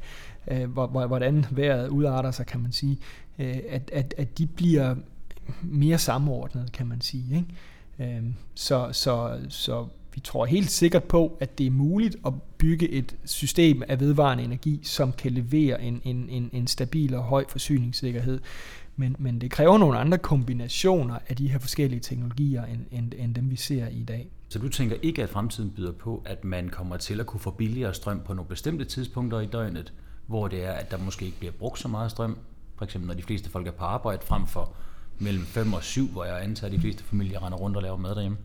øh, 0.47 0.69
hvordan 0.69 1.45
vejret 1.51 1.89
udarter 1.89 2.31
sig, 2.31 2.45
kan 2.45 2.59
man 2.59 2.71
sige, 2.71 2.97
øh, 3.39 3.57
at, 3.69 3.91
at, 3.93 4.13
at 4.17 4.37
de 4.37 4.47
bliver 4.47 4.95
mere 5.63 5.97
samordnet, 5.97 6.71
kan 6.71 6.87
man 6.87 7.01
sige. 7.01 7.35
Ikke? 7.35 8.15
Øh, 8.17 8.23
så, 8.55 8.89
så, 8.91 9.39
så 9.49 9.87
vi 10.15 10.19
tror 10.19 10.45
helt 10.45 10.71
sikkert 10.71 11.03
på, 11.03 11.37
at 11.39 11.57
det 11.57 11.67
er 11.67 11.71
muligt 11.71 12.15
at 12.25 12.33
bygge 12.57 12.89
et 12.89 13.15
system 13.25 13.83
af 13.87 13.99
vedvarende 13.99 14.43
energi, 14.43 14.79
som 14.83 15.11
kan 15.11 15.31
levere 15.31 15.81
en, 15.81 16.01
en, 16.03 16.29
en, 16.29 16.49
en 16.53 16.67
stabil 16.67 17.15
og 17.15 17.23
høj 17.23 17.45
forsyningssikkerhed. 17.49 18.39
Men, 18.95 19.15
men 19.19 19.41
det 19.41 19.51
kræver 19.51 19.77
nogle 19.77 19.97
andre 19.97 20.17
kombinationer 20.17 21.17
af 21.27 21.35
de 21.35 21.47
her 21.47 21.59
forskellige 21.59 21.99
teknologier, 21.99 22.65
end, 22.65 22.85
end, 22.91 23.13
end 23.17 23.35
dem 23.35 23.51
vi 23.51 23.55
ser 23.55 23.87
i 23.87 24.03
dag. 24.03 24.29
Så 24.49 24.59
du 24.59 24.69
tænker 24.69 24.95
ikke, 25.01 25.23
at 25.23 25.29
fremtiden 25.29 25.71
byder 25.71 25.91
på, 25.91 26.23
at 26.25 26.45
man 26.45 26.69
kommer 26.69 26.97
til 26.97 27.19
at 27.19 27.25
kunne 27.25 27.39
få 27.39 27.51
billigere 27.51 27.93
strøm 27.93 28.21
på 28.25 28.33
nogle 28.33 28.49
bestemte 28.49 28.85
tidspunkter 28.85 29.39
i 29.39 29.45
døgnet, 29.45 29.93
hvor 30.27 30.47
det 30.47 30.65
er, 30.65 30.71
at 30.71 30.91
der 30.91 30.97
måske 30.97 31.25
ikke 31.25 31.39
bliver 31.39 31.53
brugt 31.53 31.79
så 31.79 31.87
meget 31.87 32.11
strøm, 32.11 32.37
for 32.77 32.85
eksempel 32.85 33.07
når 33.07 33.13
de 33.13 33.23
fleste 33.23 33.49
folk 33.49 33.67
er 33.67 33.71
på 33.71 33.83
arbejde, 33.83 34.21
frem 34.25 34.47
for 34.47 34.75
mellem 35.19 35.45
5 35.45 35.73
og 35.73 35.83
7, 35.83 36.07
hvor 36.07 36.25
jeg 36.25 36.43
antager, 36.43 36.65
at 36.65 36.75
de 36.75 36.81
fleste 36.81 37.03
familier 37.03 37.45
render 37.45 37.57
rundt 37.57 37.77
og 37.77 37.83
laver 37.83 37.97
mad 37.97 38.15
derhjemme. 38.15 38.37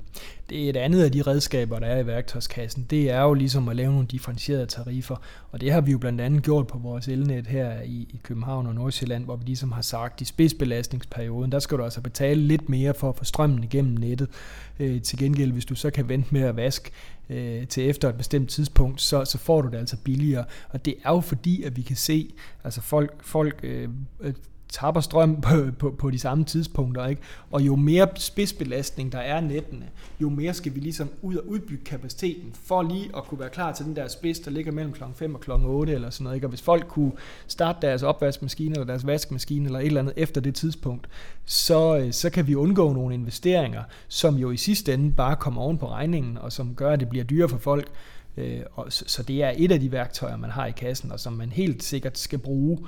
Det 0.51 0.65
er 0.65 0.71
et 0.71 0.77
andet 0.77 1.05
af 1.05 1.13
de 1.13 1.23
redskaber, 1.23 1.79
der 1.79 1.87
er 1.87 1.99
i 1.99 2.07
værktøjskassen. 2.07 2.87
Det 2.91 3.11
er 3.11 3.23
jo 3.23 3.35
ligesom 3.35 3.69
at 3.69 3.77
lave 3.77 3.93
nogle 3.93 4.07
differentierede 4.07 4.67
tariffer, 4.67 5.17
og 5.51 5.61
det 5.61 5.73
har 5.73 5.81
vi 5.81 5.93
jo 5.93 5.99
blandt 5.99 6.21
andet 6.21 6.43
gjort 6.43 6.67
på 6.67 6.79
vores 6.79 7.09
elnet 7.09 7.47
her 7.47 7.83
i, 7.83 8.09
i 8.11 8.21
København 8.23 8.67
og 8.67 8.75
Nordsjælland, 8.75 9.25
hvor 9.25 9.37
vi 9.37 9.45
ligesom 9.45 9.73
har 9.73 9.83
sagt, 9.83 10.15
at 10.15 10.21
i 10.21 10.25
spidsbelastningsperioden, 10.25 11.53
der 11.53 11.59
skal 11.59 11.79
du 11.79 11.85
altså 11.85 12.01
betale 12.01 12.41
lidt 12.41 12.69
mere 12.69 12.95
for 12.95 13.09
at 13.09 13.17
få 13.17 13.25
strømmen 13.25 13.65
igennem 13.65 13.97
nettet. 13.97 14.29
Øh, 14.81 15.03
til 15.03 15.19
gengæld, 15.19 15.53
hvis 15.53 15.65
du 15.65 15.75
så 15.75 15.91
kan 15.91 16.09
vente 16.09 16.35
med 16.35 16.43
at 16.43 16.57
vaske 16.57 16.91
øh, 17.31 17.67
til 17.67 17.89
efter 17.89 18.09
et 18.09 18.17
bestemt 18.17 18.51
tidspunkt, 18.51 19.01
så, 19.01 19.25
så 19.25 19.39
får 19.39 19.63
du 19.63 19.69
det 19.69 19.77
altså 19.77 19.97
billigere. 20.05 20.45
Og 20.69 20.85
det 20.85 20.95
er 21.05 21.11
jo 21.11 21.21
fordi, 21.21 21.63
at 21.63 21.77
vi 21.77 21.83
kan 21.83 21.97
se, 21.97 22.33
altså 22.65 22.81
folk, 22.81 23.25
folk 23.25 23.61
øh, 23.63 23.89
tapper 24.73 25.01
strøm 25.01 25.41
på, 25.41 25.51
på, 25.79 25.91
på 25.99 26.11
de 26.11 26.19
samme 26.19 26.45
tidspunkter, 26.45 27.07
ikke? 27.07 27.23
og 27.51 27.63
jo 27.63 27.77
mere 27.77 28.09
spidsbelastning 28.17 29.13
der 29.13 29.19
er 29.19 29.41
nettene, 29.41 29.89
jo 30.21 30.29
mere 30.29 30.55
skal 30.55 30.75
vi 30.75 30.81
ligesom 30.81 31.09
ud 31.23 31.37
og 31.37 31.49
udbygge 31.49 31.85
kapaciteten, 31.85 32.51
for 32.65 32.83
lige 32.83 33.11
at 33.17 33.25
kunne 33.25 33.41
være 33.41 33.49
klar 33.49 33.73
til 33.73 33.85
den 33.85 33.97
der 33.97 34.09
spids, 34.09 34.41
der 34.41 34.51
ligger 34.51 34.73
mellem 34.73 34.93
kl. 34.93 35.03
5 35.15 35.35
og 35.35 35.41
kl. 35.41 35.51
8 35.51 35.93
eller 35.93 36.11
sådan 36.11 36.25
noget. 36.25 36.37
Ikke? 36.37 36.47
Og 36.47 36.49
hvis 36.49 36.63
folk 36.63 36.89
kunne 36.89 37.13
starte 37.47 37.87
deres 37.87 38.03
opvaskemaskine 38.03 38.75
eller 38.75 38.87
deres 38.87 39.07
vaskemaskine 39.07 39.67
eller 39.67 39.79
et 39.79 39.87
eller 39.87 40.01
andet 40.01 40.15
efter 40.17 40.41
det 40.41 40.55
tidspunkt, 40.55 41.09
så, 41.45 41.99
øh, 41.99 42.13
så 42.13 42.31
kan 42.31 42.47
vi 42.47 42.55
undgå 42.55 42.93
nogle 42.93 43.15
investeringer, 43.15 43.83
som 44.09 44.37
jo 44.37 44.51
i 44.51 44.57
sidste 44.57 44.95
ende 44.95 45.15
bare 45.15 45.37
kommer 45.37 45.63
oven 45.63 45.79
på 45.79 45.89
regningen, 45.89 46.39
og 46.39 46.53
som 46.53 46.75
gør, 46.75 46.93
at 46.93 47.01
det 47.01 47.09
bliver 47.09 47.25
dyrere 47.25 47.49
for 47.49 47.59
folk. 47.59 47.89
Øh, 48.37 48.61
og 48.73 48.87
så 48.89 49.23
det 49.23 49.43
er 49.43 49.53
et 49.57 49.73
af 49.73 49.81
de 49.81 49.93
værktøjer, 49.93 50.37
man 50.37 50.51
har 50.51 50.67
i 50.67 50.71
kassen, 50.71 51.13
og 51.13 51.21
som 51.21 51.33
man 51.33 51.51
helt 51.53 51.83
sikkert 51.83 52.19
skal 52.19 52.39
bruge 52.39 52.79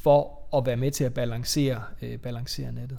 for 0.00 0.38
at 0.56 0.66
være 0.66 0.76
med 0.76 0.90
til 0.90 1.04
at 1.04 1.14
balancere, 1.14 1.82
øh, 2.02 2.18
balancere 2.18 2.72
nettet. 2.72 2.98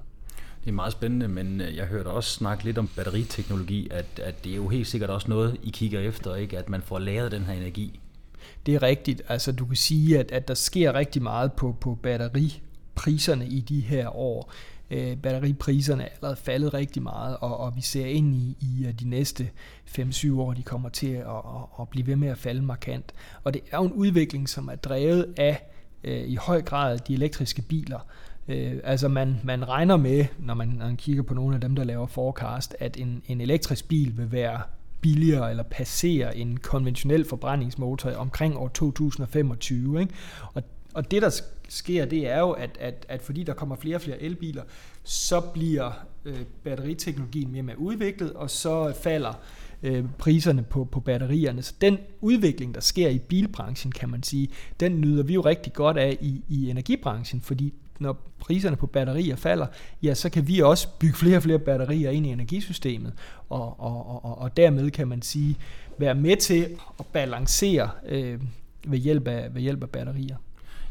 Det 0.63 0.69
er 0.69 0.73
meget 0.73 0.91
spændende, 0.91 1.27
men 1.27 1.61
øh, 1.61 1.75
jeg 1.75 1.85
hørte 1.85 2.07
også 2.07 2.29
snakke 2.29 2.63
lidt 2.63 2.77
om 2.77 2.89
batteriteknologi, 2.95 3.87
at, 3.91 4.19
at 4.23 4.43
det 4.43 4.51
er 4.51 4.55
jo 4.55 4.67
helt 4.67 4.87
sikkert 4.87 5.09
også 5.09 5.29
noget, 5.29 5.57
I 5.63 5.69
kigger 5.69 5.99
efter, 5.99 6.35
ikke? 6.35 6.57
at 6.57 6.69
man 6.69 6.81
får 6.81 6.99
lavet 6.99 7.31
den 7.31 7.43
her 7.43 7.53
energi. 7.53 7.99
Det 8.65 8.75
er 8.75 8.83
rigtigt. 8.83 9.21
Altså 9.27 9.51
du 9.51 9.65
kan 9.65 9.75
sige, 9.75 10.19
at, 10.19 10.31
at 10.31 10.47
der 10.47 10.53
sker 10.53 10.93
rigtig 10.93 11.21
meget 11.21 11.53
på, 11.53 11.75
på 11.81 11.95
batteripriserne 11.95 13.47
i 13.47 13.59
de 13.59 13.79
her 13.79 14.15
år. 14.15 14.51
Øh, 14.91 15.17
batteripriserne 15.17 16.03
er 16.03 16.07
allerede 16.07 16.35
faldet 16.35 16.73
rigtig 16.73 17.01
meget, 17.01 17.37
og, 17.37 17.57
og 17.57 17.75
vi 17.75 17.81
ser 17.81 18.05
ind 18.05 18.35
i, 18.35 18.57
i 18.61 18.91
de 18.99 19.09
næste 19.09 19.49
5-7 19.99 20.39
år, 20.39 20.53
de 20.53 20.63
kommer 20.63 20.89
til 20.89 21.07
at, 21.13 21.27
at, 21.27 21.63
at 21.81 21.89
blive 21.89 22.07
ved 22.07 22.15
med 22.15 22.27
at 22.27 22.37
falde 22.37 22.61
markant. 22.61 23.13
Og 23.43 23.53
det 23.53 23.61
er 23.71 23.77
jo 23.77 23.83
en 23.83 23.93
udvikling, 23.93 24.49
som 24.49 24.67
er 24.67 24.75
drevet 24.75 25.33
af 25.37 25.61
øh, 26.03 26.27
i 26.27 26.35
høj 26.35 26.61
grad 26.61 26.99
de 26.99 27.13
elektriske 27.13 27.61
biler. 27.61 27.99
Øh, 28.47 28.73
altså 28.83 29.07
man, 29.07 29.39
man 29.43 29.67
regner 29.67 29.97
med, 29.97 30.25
når 30.39 30.53
man, 30.53 30.67
når 30.67 30.85
man 30.85 30.97
kigger 30.97 31.23
på 31.23 31.33
nogle 31.33 31.55
af 31.55 31.61
dem, 31.61 31.75
der 31.75 31.83
laver 31.83 32.07
forecast, 32.07 32.75
at 32.79 32.97
en, 32.97 33.23
en 33.27 33.41
elektrisk 33.41 33.87
bil 33.87 34.17
vil 34.17 34.31
være 34.31 34.61
billigere 35.01 35.49
eller 35.49 35.63
passere 35.63 36.37
en 36.37 36.57
konventionel 36.57 37.25
forbrændingsmotor 37.25 38.11
omkring 38.11 38.57
år 38.57 38.67
2025. 38.67 40.01
Ikke? 40.01 40.13
Og, 40.53 40.63
og 40.93 41.11
det 41.11 41.21
der 41.21 41.41
sker, 41.69 42.05
det 42.05 42.27
er 42.27 42.39
jo, 42.39 42.51
at, 42.51 42.77
at, 42.79 43.05
at 43.09 43.21
fordi 43.21 43.43
der 43.43 43.53
kommer 43.53 43.75
flere 43.75 43.95
og 43.95 44.01
flere 44.01 44.21
elbiler, 44.21 44.63
så 45.03 45.41
bliver 45.41 45.91
øh, 46.25 46.41
batteriteknologien 46.63 47.51
mere 47.51 47.61
og 47.61 47.65
mere 47.65 47.79
udviklet, 47.79 48.33
og 48.33 48.49
så 48.49 48.93
falder 49.01 49.29
øh, 49.29 49.35
Øh, 49.83 50.05
priserne 50.17 50.63
på, 50.63 50.85
på 50.85 50.99
batterierne. 50.99 51.61
Så 51.61 51.73
den 51.81 51.97
udvikling, 52.21 52.75
der 52.75 52.81
sker 52.81 53.09
i 53.09 53.19
bilbranchen, 53.19 53.91
kan 53.91 54.09
man 54.09 54.23
sige, 54.23 54.49
den 54.79 55.01
nyder 55.01 55.23
vi 55.23 55.33
jo 55.33 55.41
rigtig 55.41 55.73
godt 55.73 55.97
af 55.97 56.17
i, 56.21 56.41
i 56.49 56.69
energibranchen, 56.69 57.41
fordi 57.41 57.73
når 57.99 58.31
priserne 58.39 58.75
på 58.75 58.87
batterier 58.87 59.35
falder, 59.35 59.67
ja, 60.03 60.13
så 60.13 60.29
kan 60.29 60.47
vi 60.47 60.59
også 60.59 60.87
bygge 60.99 61.15
flere 61.15 61.37
og 61.37 61.43
flere 61.43 61.59
batterier 61.59 62.09
ind 62.09 62.25
i 62.25 62.29
energisystemet, 62.29 63.13
og, 63.49 63.79
og, 63.79 64.25
og, 64.25 64.37
og 64.37 64.57
dermed 64.57 64.91
kan 64.91 65.07
man 65.07 65.21
sige, 65.21 65.57
være 65.97 66.15
med 66.15 66.37
til 66.37 66.67
at 66.99 67.05
balancere 67.05 67.89
øh, 68.05 68.39
ved, 68.87 68.99
hjælp 68.99 69.27
af, 69.27 69.55
ved 69.55 69.61
hjælp 69.61 69.83
af 69.83 69.89
batterier. 69.89 70.35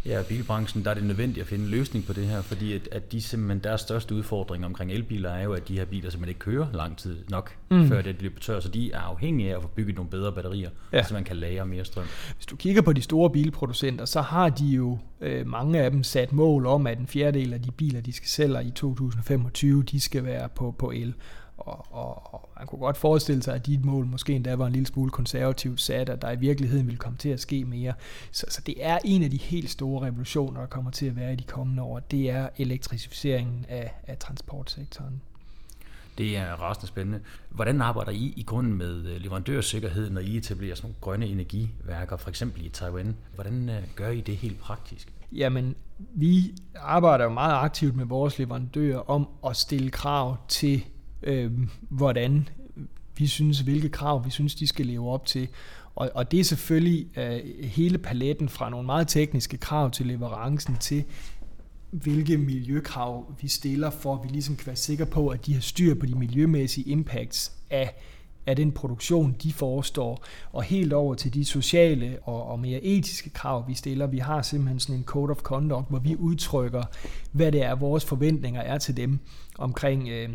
Ja, 0.08 0.22
bilbranchen, 0.22 0.84
der 0.84 0.90
er 0.90 0.94
det 0.94 1.04
nødvendigt 1.04 1.40
at 1.40 1.46
finde 1.46 1.64
en 1.64 1.70
løsning 1.70 2.06
på 2.06 2.12
det 2.12 2.26
her, 2.26 2.42
fordi 2.42 2.72
at, 2.72 2.88
at 2.92 3.12
de 3.12 3.22
simpelthen, 3.22 3.64
deres 3.64 3.80
største 3.80 4.14
udfordring 4.14 4.64
omkring 4.64 4.92
elbiler 4.92 5.30
er 5.30 5.42
jo, 5.42 5.52
at 5.52 5.68
de 5.68 5.78
her 5.78 5.84
biler 5.84 6.10
simpelthen 6.10 6.28
ikke 6.28 6.38
kører 6.38 6.66
lang 6.72 6.98
tid 6.98 7.16
nok, 7.30 7.56
mm. 7.70 7.88
før 7.88 8.02
det 8.02 8.18
bliver 8.18 8.32
tør, 8.40 8.60
så 8.60 8.68
de 8.68 8.92
er 8.92 9.00
afhængige 9.00 9.52
af 9.52 9.56
at 9.56 9.62
få 9.62 9.68
bygget 9.68 9.96
nogle 9.96 10.10
bedre 10.10 10.32
batterier, 10.32 10.70
ja. 10.92 11.02
så 11.02 11.14
man 11.14 11.24
kan 11.24 11.36
lagre 11.36 11.66
mere 11.66 11.84
strøm. 11.84 12.04
Hvis 12.36 12.46
du 12.46 12.56
kigger 12.56 12.82
på 12.82 12.92
de 12.92 13.02
store 13.02 13.30
bilproducenter, 13.30 14.04
så 14.04 14.20
har 14.20 14.48
de 14.48 14.66
jo 14.66 14.98
øh, 15.20 15.46
mange 15.46 15.80
af 15.80 15.90
dem 15.90 16.02
sat 16.02 16.32
mål 16.32 16.66
om, 16.66 16.86
at 16.86 16.98
en 16.98 17.06
fjerdedel 17.06 17.54
af 17.54 17.62
de 17.62 17.70
biler, 17.70 18.00
de 18.00 18.12
skal 18.12 18.28
sælge 18.28 18.64
i 18.64 18.70
2025, 18.70 19.82
de 19.82 20.00
skal 20.00 20.24
være 20.24 20.48
på, 20.48 20.74
på 20.78 20.90
el. 20.90 21.14
Og, 21.58 21.86
og, 21.90 22.34
og 22.34 22.48
man 22.58 22.66
kunne 22.66 22.78
godt 22.78 22.96
forestille 22.96 23.42
sig, 23.42 23.54
at 23.54 23.66
dit 23.66 23.84
mål 23.84 24.06
måske 24.06 24.32
endda 24.32 24.54
var 24.54 24.66
en 24.66 24.72
lille 24.72 24.86
smule 24.86 25.10
konservativt 25.10 25.80
sat, 25.80 26.08
at 26.08 26.22
der 26.22 26.30
i 26.30 26.36
virkeligheden 26.36 26.86
ville 26.86 26.98
komme 26.98 27.18
til 27.18 27.28
at 27.28 27.40
ske 27.40 27.64
mere. 27.64 27.92
Så, 28.32 28.46
så 28.48 28.60
det 28.66 28.74
er 28.78 28.98
en 29.04 29.22
af 29.22 29.30
de 29.30 29.36
helt 29.36 29.70
store 29.70 30.06
revolutioner, 30.06 30.60
der 30.60 30.66
kommer 30.66 30.90
til 30.90 31.06
at 31.06 31.16
være 31.16 31.32
i 31.32 31.36
de 31.36 31.44
kommende 31.44 31.82
år. 31.82 31.98
Det 31.98 32.30
er 32.30 32.48
elektrificeringen 32.56 33.66
af, 33.68 33.94
af 34.06 34.18
transportsektoren. 34.18 35.20
Det 36.18 36.36
er 36.36 36.52
rasende 36.52 36.86
spændende. 36.86 37.20
Hvordan 37.48 37.80
arbejder 37.80 38.12
I 38.12 38.34
i 38.36 38.42
grunden 38.42 38.74
med 38.74 39.06
øh, 39.06 39.20
leverandørsikkerhed, 39.20 40.10
når 40.10 40.20
I 40.20 40.36
etablerer 40.36 40.74
sådan 40.74 40.86
nogle 40.86 40.96
grønne 41.00 41.26
energiværker, 41.26 42.16
for 42.16 42.28
eksempel 42.28 42.66
i 42.66 42.68
Taiwan? 42.68 43.16
Hvordan 43.34 43.68
øh, 43.68 43.82
gør 43.96 44.08
I 44.08 44.20
det 44.20 44.36
helt 44.36 44.60
praktisk? 44.60 45.12
Jamen, 45.32 45.74
vi 45.98 46.54
arbejder 46.76 47.24
jo 47.24 47.30
meget 47.30 47.64
aktivt 47.64 47.96
med 47.96 48.04
vores 48.04 48.38
leverandører 48.38 49.10
om 49.10 49.28
at 49.46 49.56
stille 49.56 49.90
krav 49.90 50.36
til 50.48 50.84
øh, 51.22 51.52
hvordan 51.80 52.48
vi 53.18 53.26
synes, 53.26 53.60
hvilke 53.60 53.88
krav 53.88 54.24
vi 54.24 54.30
synes, 54.30 54.54
de 54.54 54.66
skal 54.66 54.86
leve 54.86 55.10
op 55.10 55.26
til. 55.26 55.48
Og, 55.94 56.10
og 56.14 56.30
det 56.30 56.40
er 56.40 56.44
selvfølgelig 56.44 57.18
øh, 57.18 57.40
hele 57.64 57.98
paletten 57.98 58.48
fra 58.48 58.70
nogle 58.70 58.86
meget 58.86 59.08
tekniske 59.08 59.56
krav 59.56 59.90
til 59.90 60.06
leverancen 60.06 60.76
til, 60.76 61.04
hvilke 61.90 62.36
miljøkrav 62.36 63.34
vi 63.40 63.48
stiller, 63.48 63.90
for 63.90 64.14
at 64.14 64.20
vi 64.24 64.28
ligesom 64.28 64.56
kan 64.56 64.66
være 64.66 64.76
sikre 64.76 65.06
på, 65.06 65.28
at 65.28 65.46
de 65.46 65.54
har 65.54 65.60
styr 65.60 65.94
på 65.94 66.06
de 66.06 66.14
miljømæssige 66.14 66.88
impacts 66.88 67.52
af, 67.70 67.94
af 68.46 68.56
den 68.56 68.72
produktion, 68.72 69.36
de 69.42 69.52
forestår, 69.52 70.24
og 70.52 70.62
helt 70.62 70.92
over 70.92 71.14
til 71.14 71.34
de 71.34 71.44
sociale 71.44 72.18
og, 72.22 72.46
og 72.46 72.60
mere 72.60 72.84
etiske 72.84 73.30
krav, 73.30 73.68
vi 73.68 73.74
stiller. 73.74 74.06
Vi 74.06 74.18
har 74.18 74.42
simpelthen 74.42 74.80
sådan 74.80 74.96
en 74.96 75.04
code 75.04 75.30
of 75.30 75.38
conduct, 75.38 75.88
hvor 75.88 75.98
vi 75.98 76.16
udtrykker, 76.16 76.82
hvad 77.32 77.52
det 77.52 77.62
er, 77.62 77.74
vores 77.74 78.04
forventninger 78.04 78.60
er 78.60 78.78
til 78.78 78.96
dem 78.96 79.18
omkring 79.58 80.08
øh, 80.08 80.28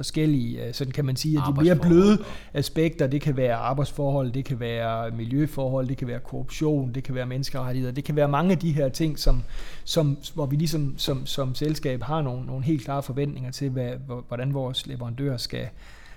forskellige, 0.00 0.64
øh, 0.64 0.74
sådan 0.74 0.92
kan 0.92 1.04
man 1.04 1.16
sige, 1.16 1.38
at 1.38 1.44
de 1.48 1.62
mere 1.62 1.76
bløde 1.76 2.18
aspekter, 2.54 3.06
det 3.06 3.20
kan 3.20 3.36
være 3.36 3.54
arbejdsforhold, 3.54 4.32
det 4.32 4.44
kan 4.44 4.60
være 4.60 5.10
miljøforhold, 5.10 5.88
det 5.88 5.96
kan 5.96 6.08
være 6.08 6.20
korruption, 6.20 6.92
det 6.94 7.04
kan 7.04 7.14
være 7.14 7.26
menneskerettigheder, 7.26 7.92
det 7.92 8.04
kan 8.04 8.16
være 8.16 8.28
mange 8.28 8.52
af 8.52 8.58
de 8.58 8.72
her 8.72 8.88
ting, 8.88 9.18
som, 9.18 9.42
som, 9.84 10.18
hvor 10.34 10.46
vi 10.46 10.56
ligesom 10.56 10.94
som, 10.96 11.26
som 11.26 11.54
selskab 11.54 12.02
har 12.02 12.22
nogle, 12.22 12.46
nogle 12.46 12.64
helt 12.64 12.84
klare 12.84 13.02
forventninger 13.02 13.50
til, 13.50 13.70
hvad, 13.70 13.92
hvordan 14.28 14.54
vores 14.54 14.86
leverandører 14.86 15.36
skal, 15.36 15.68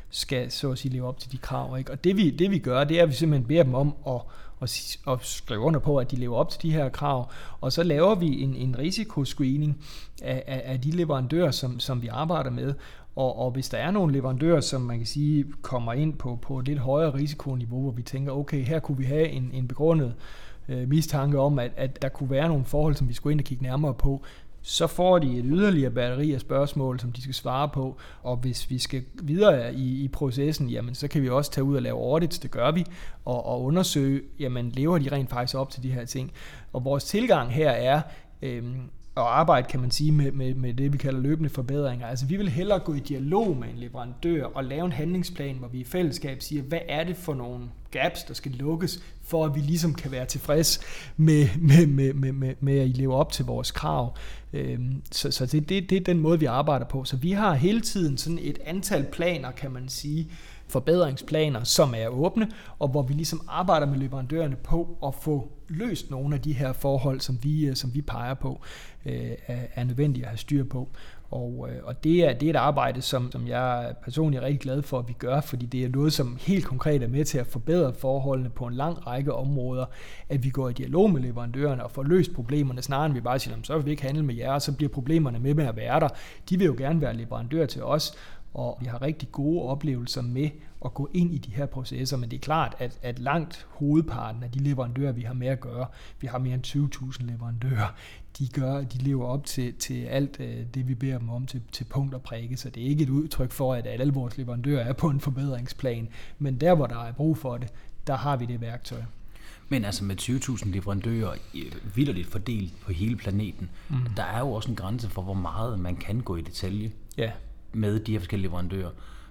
skal 0.10 0.52
så 0.52 0.72
at 0.72 0.78
sige 0.78 0.94
leve 0.94 1.08
op 1.08 1.20
til 1.20 1.32
de 1.32 1.38
krav. 1.38 1.78
Ikke? 1.78 1.92
Og 1.92 2.04
det 2.04 2.18
vi, 2.18 2.30
det 2.30 2.52
vi 2.52 2.60
gør, 2.60 2.84
det 2.84 3.00
er, 3.00 3.04
at 3.04 3.10
vi 3.10 3.14
simpelthen 3.14 3.48
beder 3.48 3.64
dem 3.64 3.76
om 3.76 3.94
at, 4.08 4.22
at, 4.62 4.98
at 5.08 5.18
skrive 5.22 5.60
under 5.60 5.80
på, 5.80 5.98
at 5.98 6.12
de 6.12 6.16
lever 6.16 6.38
op 6.38 6.50
til 6.50 6.62
de 6.62 6.72
her 6.72 6.90
krav, 6.90 7.32
og 7.62 7.74
så 7.74 7.84
laver 7.84 8.16
vi 8.16 8.42
en, 8.42 8.56
en 8.56 8.80
risikoscreening 8.80 9.78
af, 10.22 10.44
af, 10.48 10.62
af 10.66 10.82
de 10.82 10.92
leverandører, 10.92 11.52
som, 11.52 11.80
som 11.80 12.02
vi 12.02 12.08
arbejder 12.08 12.50
med, 12.50 12.74
og, 13.16 13.40
og 13.40 13.52
hvis 13.52 13.70
der 13.70 13.78
er 13.78 13.92
nogle 13.92 14.14
leverandører, 14.14 14.62
som 14.62 14.82
man 14.82 14.98
kan 14.98 15.06
sige 15.06 15.46
kommer 15.62 15.94
ind 15.94 16.14
på, 16.14 16.40
på 16.42 16.60
et 16.60 16.68
lidt 16.68 16.80
højere 16.80 17.14
risikoniveau, 17.14 17.82
hvor 17.82 17.92
vi 17.92 18.02
tænker, 18.02 18.32
okay, 18.32 18.64
her 18.64 18.80
kunne 18.80 18.98
vi 18.98 19.04
have 19.04 19.30
en, 19.30 19.50
en 19.54 19.68
begrundet 19.68 20.14
øh, 20.70 20.90
mistanke 20.90 21.40
om, 21.40 21.60
at, 21.60 21.72
at 21.78 22.02
der 22.02 22.10
kunne 22.10 22.30
være 22.30 22.48
nogle 22.48 22.66
forhold, 22.66 22.96
som 22.96 23.10
vi 23.10 23.14
skulle 23.14 23.32
ind 23.32 23.42
og 23.42 23.46
kigge 23.46 23.64
nærmere 23.64 23.94
på, 23.94 24.24
så 24.66 24.88
får 24.88 25.20
de 25.20 25.38
et 25.38 25.46
yderligere 25.48 25.92
batteri 25.92 26.34
af 26.34 26.42
spørgsmål, 26.42 27.00
som 27.00 27.12
de 27.12 27.22
skal 27.22 27.34
svare 27.34 27.70
på, 27.70 27.98
og 28.24 28.38
hvis 28.38 28.70
vi 28.70 28.78
skal 28.78 29.04
videre 29.22 29.74
i, 29.74 30.04
i 30.04 30.08
processen, 30.08 30.70
jamen 30.70 30.96
så 30.96 31.08
kan 31.08 31.22
vi 31.22 31.30
også 31.30 31.52
tage 31.52 31.64
ud 31.64 31.76
og 31.76 31.82
lave 31.82 31.98
audits, 31.98 32.40
det 32.40 32.52
gør 32.52 32.72
vi, 32.72 32.86
og, 33.26 33.46
og 33.46 33.64
undersøge, 33.64 34.22
jamen 34.40 34.70
lever 34.70 34.98
de 34.98 35.12
rent 35.12 35.30
faktisk 35.30 35.58
op 35.58 35.70
til 35.70 35.84
de 35.84 35.92
her 35.92 36.06
ting. 36.06 36.32
Og 36.74 36.86
vores 36.86 37.04
tilgang 37.04 37.52
her 37.52 37.70
er, 37.70 38.02
øh, 38.42 38.64
at 39.18 39.24
arbejde, 39.24 39.68
kan 39.68 39.80
man 39.80 39.92
sige, 39.92 40.12
med, 40.12 40.32
med, 40.32 40.54
med 40.54 40.74
det, 40.74 40.94
vi 40.94 40.98
kalder 40.98 41.20
løbende 41.20 41.50
forbedringer. 41.50 42.08
Altså 42.08 42.26
vi 42.26 42.38
vil 42.38 42.50
hellere 42.50 42.80
gå 42.80 42.94
i 42.94 43.00
dialog 43.00 43.58
med 43.58 43.68
en 43.68 43.78
leverandør 43.78 44.46
og 44.46 44.64
lave 44.64 44.86
en 44.86 44.92
handlingsplan, 44.92 45.56
hvor 45.56 45.68
vi 45.68 45.80
i 45.80 45.84
fællesskab 45.84 46.42
siger, 46.42 46.62
hvad 46.64 46.80
er 46.90 47.04
det 47.04 47.18
for 47.18 47.34
nogle 47.34 47.70
gaps, 47.92 48.24
der 48.24 48.34
skal 48.34 48.52
lukkes, 48.52 49.04
for 49.34 49.46
at 49.46 49.56
vi 49.56 49.60
ligesom 49.60 49.94
kan 49.94 50.12
være 50.12 50.26
tilfreds 50.26 50.80
med, 51.18 51.48
med, 51.60 51.88
med, 51.88 52.14
med, 52.14 52.32
med, 52.32 52.56
med 52.60 52.80
at 52.80 52.88
I 52.88 52.92
lever 52.92 53.16
op 53.16 53.32
til 53.32 53.46
vores 53.46 53.72
krav. 53.72 54.16
Øhm, 54.54 55.02
så 55.12 55.32
så 55.32 55.46
det, 55.46 55.70
det, 55.70 55.90
det 55.90 55.96
er 55.96 56.02
den 56.02 56.20
måde, 56.20 56.40
vi 56.40 56.46
arbejder 56.46 56.86
på. 56.86 57.04
Så 57.04 57.18
vi 57.18 57.32
har 57.32 57.54
hele 57.54 57.82
tiden 57.82 58.18
sådan 58.18 58.40
et 58.42 58.60
antal 58.66 59.06
planer, 59.12 59.52
kan 59.52 59.72
man 59.72 59.90
sige, 59.90 60.28
forbedringsplaner, 60.68 61.64
som 61.64 61.94
er 61.98 62.08
åbne, 62.08 62.52
og 62.80 62.88
hvor 62.88 63.02
vi 63.02 63.14
ligesom 63.14 63.42
arbejder 63.48 63.86
med 63.86 63.98
leverandørerne 63.98 64.56
på 64.56 64.98
at 65.06 65.16
få 65.22 65.52
løst 65.68 66.12
nogle 66.12 66.36
af 66.36 66.42
de 66.42 66.54
her 66.54 66.74
forhold, 66.74 67.22
som 67.22 67.40
vi, 67.44 67.66
øh, 67.66 67.76
som 67.76 67.94
vi 67.94 68.02
peger 68.02 68.34
på, 68.34 68.62
øh, 69.06 69.32
er 69.48 69.84
nødvendige 69.84 70.24
at 70.24 70.30
have 70.30 70.38
styr 70.38 70.64
på. 70.64 70.90
Og, 71.34 71.70
øh, 71.70 71.84
og 71.84 72.04
det, 72.04 72.26
er, 72.26 72.34
det 72.34 72.46
er 72.46 72.50
et 72.50 72.56
arbejde, 72.56 73.02
som, 73.02 73.32
som 73.32 73.48
jeg 73.48 73.86
er 73.86 73.94
personligt 73.94 74.44
rigtig 74.44 74.60
glad 74.60 74.82
for, 74.82 75.00
at 75.00 75.08
vi 75.08 75.14
gør, 75.14 75.42
fordi 75.42 75.66
det 75.66 75.84
er 75.84 75.90
noget, 75.90 76.14
som 76.14 76.38
helt 76.42 76.66
konkret 76.66 77.04
er 77.04 77.08
med 77.08 77.26
til 77.26 77.38
at 77.38 77.48
forbedre 77.48 77.94
forholdene 77.94 78.50
på 78.50 78.66
en 78.66 78.74
lang 78.74 79.08
række 79.08 79.34
områder, 79.34 79.86
at 80.30 80.44
vi 80.44 80.50
går 80.50 80.70
i 80.70 80.74
dialog 80.74 81.12
med 81.12 81.22
leverandørerne 81.22 81.84
og 81.84 81.92
får 81.92 82.04
løst 82.04 82.34
problemerne, 82.34 82.82
snarere 82.82 83.06
end 83.06 83.14
vi 83.14 83.22
bare 83.22 83.40
siger, 83.40 83.56
så 83.64 83.76
vil 83.76 83.86
vi 83.86 83.92
ikke 83.92 84.04
handle 84.04 84.24
med 84.24 84.36
jer, 84.36 84.52
og 84.52 84.62
så 84.62 84.74
bliver 84.76 84.90
problemerne 84.90 85.40
med 85.40 85.54
med 85.54 85.66
at 85.66 85.76
være 85.76 86.00
der. 86.00 86.10
De 86.50 86.58
vil 86.58 86.66
jo 86.66 86.76
gerne 86.78 87.02
være 87.02 87.18
leverandør 87.18 87.66
til 87.66 87.84
os, 87.84 88.14
og 88.54 88.78
vi 88.82 88.86
har 88.86 89.02
rigtig 89.02 89.32
gode 89.32 89.62
oplevelser 89.62 90.22
med 90.22 90.50
at 90.86 90.94
gå 90.94 91.10
ind 91.14 91.34
i 91.34 91.38
de 91.38 91.52
her 91.52 91.66
processer, 91.66 92.18
men 92.18 92.32
det 92.32 92.38
er 92.38 92.42
klart, 92.42 92.76
at, 92.80 93.00
at 93.02 93.20
langt 93.20 93.68
hovedparten 93.70 94.44
af 94.44 94.52
de 94.52 94.60
leverandører, 94.60 95.12
vi 95.12 95.22
har 95.22 95.34
med 95.34 95.48
at 95.48 95.60
gøre, 95.60 95.86
vi 96.22 96.28
har 96.28 96.38
mere 96.38 96.54
end 96.54 96.68
20.000 96.68 97.26
leverandører, 97.26 97.96
de, 98.40 98.48
gør, 98.48 98.82
de 98.82 98.98
lever 98.98 99.26
op 99.26 99.46
til, 99.46 99.74
til 99.74 100.04
alt 100.04 100.40
øh, 100.40 100.66
det, 100.74 100.88
vi 100.88 100.96
beder 100.96 101.18
dem 101.18 101.30
om 101.30 101.46
til, 101.46 101.62
til 101.72 101.84
punkt 101.84 102.14
og 102.14 102.22
prikke, 102.22 102.58
så 102.58 102.70
det 102.70 102.84
er 102.84 102.88
ikke 102.88 103.04
et 103.04 103.10
udtryk 103.10 103.52
for, 103.52 103.74
at 103.74 103.88
alle 103.88 104.14
vores 104.14 104.38
leverandører 104.38 104.86
er 104.86 104.94
på 104.94 105.10
en 105.10 105.20
forbedringsplan, 105.20 106.10
men 106.40 106.62
der, 106.62 106.76
hvor 106.76 106.88
der 106.88 107.04
er 107.04 107.12
brug 107.12 107.38
for 107.38 107.58
det, 107.58 107.68
der 108.08 108.16
har 108.16 108.38
vi 108.38 108.46
det 108.46 108.62
værktøj. 108.62 109.02
Men 109.70 109.86
altså 109.86 110.04
med 110.04 110.22
20.000 110.22 110.70
leverandører 110.70 111.34
vildt 111.96 112.28
fordelt 112.28 112.82
på 112.82 112.92
hele 112.92 113.16
planeten, 113.16 113.70
mm. 113.90 113.96
der 114.18 114.24
er 114.24 114.40
jo 114.40 114.52
også 114.52 114.70
en 114.70 114.76
grænse 114.76 115.10
for, 115.10 115.22
hvor 115.22 115.34
meget 115.34 115.80
man 115.80 115.96
kan 115.96 116.22
gå 116.22 116.36
i 116.36 116.42
detalje 116.42 116.92
ja. 117.18 117.32
med 117.74 118.00
de 118.00 118.12
her 118.12 118.20
forskellige 118.20 118.48
leverandører. 118.48 118.90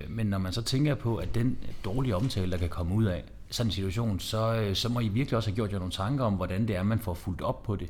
Men 0.08 0.26
når 0.26 0.38
man 0.38 0.52
så 0.52 0.62
tænker 0.62 0.94
på, 0.94 1.16
at 1.16 1.34
den 1.34 1.58
dårlige 1.84 2.16
omtale, 2.16 2.52
der 2.52 2.58
kan 2.58 2.68
komme 2.68 2.94
ud 2.94 3.04
af 3.04 3.24
sådan 3.50 3.68
en 3.68 3.72
situation, 3.72 4.20
så, 4.20 4.54
øh, 4.54 4.76
så 4.76 4.88
må 4.88 5.00
I 5.00 5.08
virkelig 5.08 5.36
også 5.36 5.50
have 5.50 5.54
gjort 5.54 5.72
jer 5.72 5.78
nogle 5.78 5.92
tanker 5.92 6.24
om, 6.24 6.34
hvordan 6.34 6.68
det 6.68 6.76
er, 6.76 6.82
man 6.82 6.98
får 6.98 7.14
fuldt 7.14 7.40
op 7.40 7.62
på 7.62 7.76
det. 7.76 7.88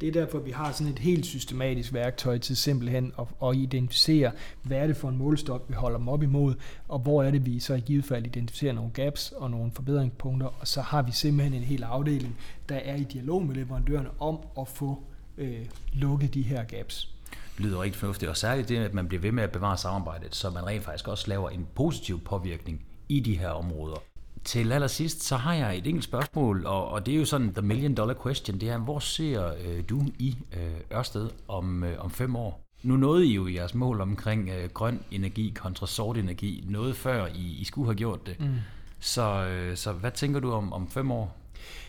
Det 0.00 0.08
er 0.08 0.12
derfor, 0.12 0.38
vi 0.38 0.50
har 0.50 0.72
sådan 0.72 0.92
et 0.92 0.98
helt 0.98 1.26
systematisk 1.26 1.92
værktøj 1.92 2.38
til 2.38 2.56
simpelthen 2.56 3.12
at, 3.18 3.26
at 3.48 3.56
identificere, 3.56 4.32
hvad 4.62 4.78
er 4.78 4.86
det 4.86 4.96
for 4.96 5.08
en 5.08 5.16
målstok, 5.16 5.64
vi 5.68 5.74
holder 5.74 5.98
dem 5.98 6.08
op 6.08 6.22
imod, 6.22 6.54
og 6.88 6.98
hvor 6.98 7.22
er 7.22 7.30
det, 7.30 7.46
vi 7.46 7.60
så 7.60 7.74
i 7.74 7.80
givet 7.80 8.04
fald 8.04 8.26
identificerer 8.26 8.72
nogle 8.72 8.90
gaps 8.90 9.32
og 9.32 9.50
nogle 9.50 9.72
forbedringspunkter, 9.72 10.46
og 10.60 10.68
så 10.68 10.80
har 10.80 11.02
vi 11.02 11.12
simpelthen 11.12 11.54
en 11.54 11.62
hel 11.62 11.82
afdeling, 11.82 12.36
der 12.68 12.76
er 12.76 12.96
i 12.96 13.04
dialog 13.04 13.46
med 13.46 13.54
leverandørerne 13.54 14.10
om 14.20 14.38
at 14.60 14.68
få 14.68 15.02
øh, 15.38 15.66
lukket 15.92 16.34
de 16.34 16.42
her 16.42 16.64
gaps. 16.64 17.14
Det 17.56 17.64
lyder 17.64 17.82
rigtig 17.82 18.00
fornuftigt, 18.00 18.28
og 18.28 18.36
særligt 18.36 18.68
det, 18.68 18.76
at 18.76 18.94
man 18.94 19.08
bliver 19.08 19.20
ved 19.20 19.32
med 19.32 19.42
at 19.42 19.52
bevare 19.52 19.76
samarbejdet, 19.76 20.34
så 20.34 20.50
man 20.50 20.66
rent 20.66 20.84
faktisk 20.84 21.08
også 21.08 21.28
laver 21.28 21.50
en 21.50 21.66
positiv 21.74 22.20
påvirkning 22.20 22.84
i 23.08 23.20
de 23.20 23.38
her 23.38 23.48
områder. 23.48 23.96
Til 24.44 24.72
allersidst, 24.72 25.22
så 25.22 25.36
har 25.36 25.54
jeg 25.54 25.78
et 25.78 25.86
enkelt 25.86 26.04
spørgsmål, 26.04 26.66
og, 26.66 26.88
og 26.88 27.06
det 27.06 27.14
er 27.14 27.18
jo 27.18 27.24
sådan 27.24 27.54
the 27.54 27.62
million 27.62 27.94
dollar 27.94 28.14
question, 28.22 28.60
det 28.60 28.68
er, 28.68 28.78
hvor 28.78 28.98
ser 28.98 29.52
øh, 29.64 29.84
du 29.88 30.02
i 30.18 30.36
øh, 30.52 30.98
Ørsted 30.98 31.30
om, 31.48 31.84
øh, 31.84 32.04
om 32.04 32.10
fem 32.10 32.36
år? 32.36 32.66
Nu 32.82 32.96
nåede 32.96 33.26
I 33.26 33.34
jo 33.34 33.48
jeres 33.48 33.74
mål 33.74 34.00
omkring 34.00 34.48
øh, 34.48 34.70
grøn 34.70 35.00
energi 35.10 35.52
kontra 35.56 35.86
sort 35.86 36.16
energi, 36.16 36.64
noget 36.68 36.96
før 36.96 37.26
I, 37.26 37.56
I 37.60 37.64
skulle 37.64 37.86
have 37.86 37.96
gjort 37.96 38.26
det. 38.26 38.40
Mm. 38.40 38.54
Så, 39.00 39.46
øh, 39.46 39.76
så 39.76 39.92
hvad 39.92 40.10
tænker 40.10 40.40
du 40.40 40.52
om, 40.52 40.72
om 40.72 40.88
fem 40.88 41.10
år? 41.10 41.36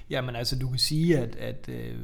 Jamen 0.10 0.36
altså, 0.36 0.60
du 0.60 0.70
kan 0.70 0.80
sige, 0.80 1.18
at, 1.18 1.36
at 1.36 1.70
øh, 1.70 1.98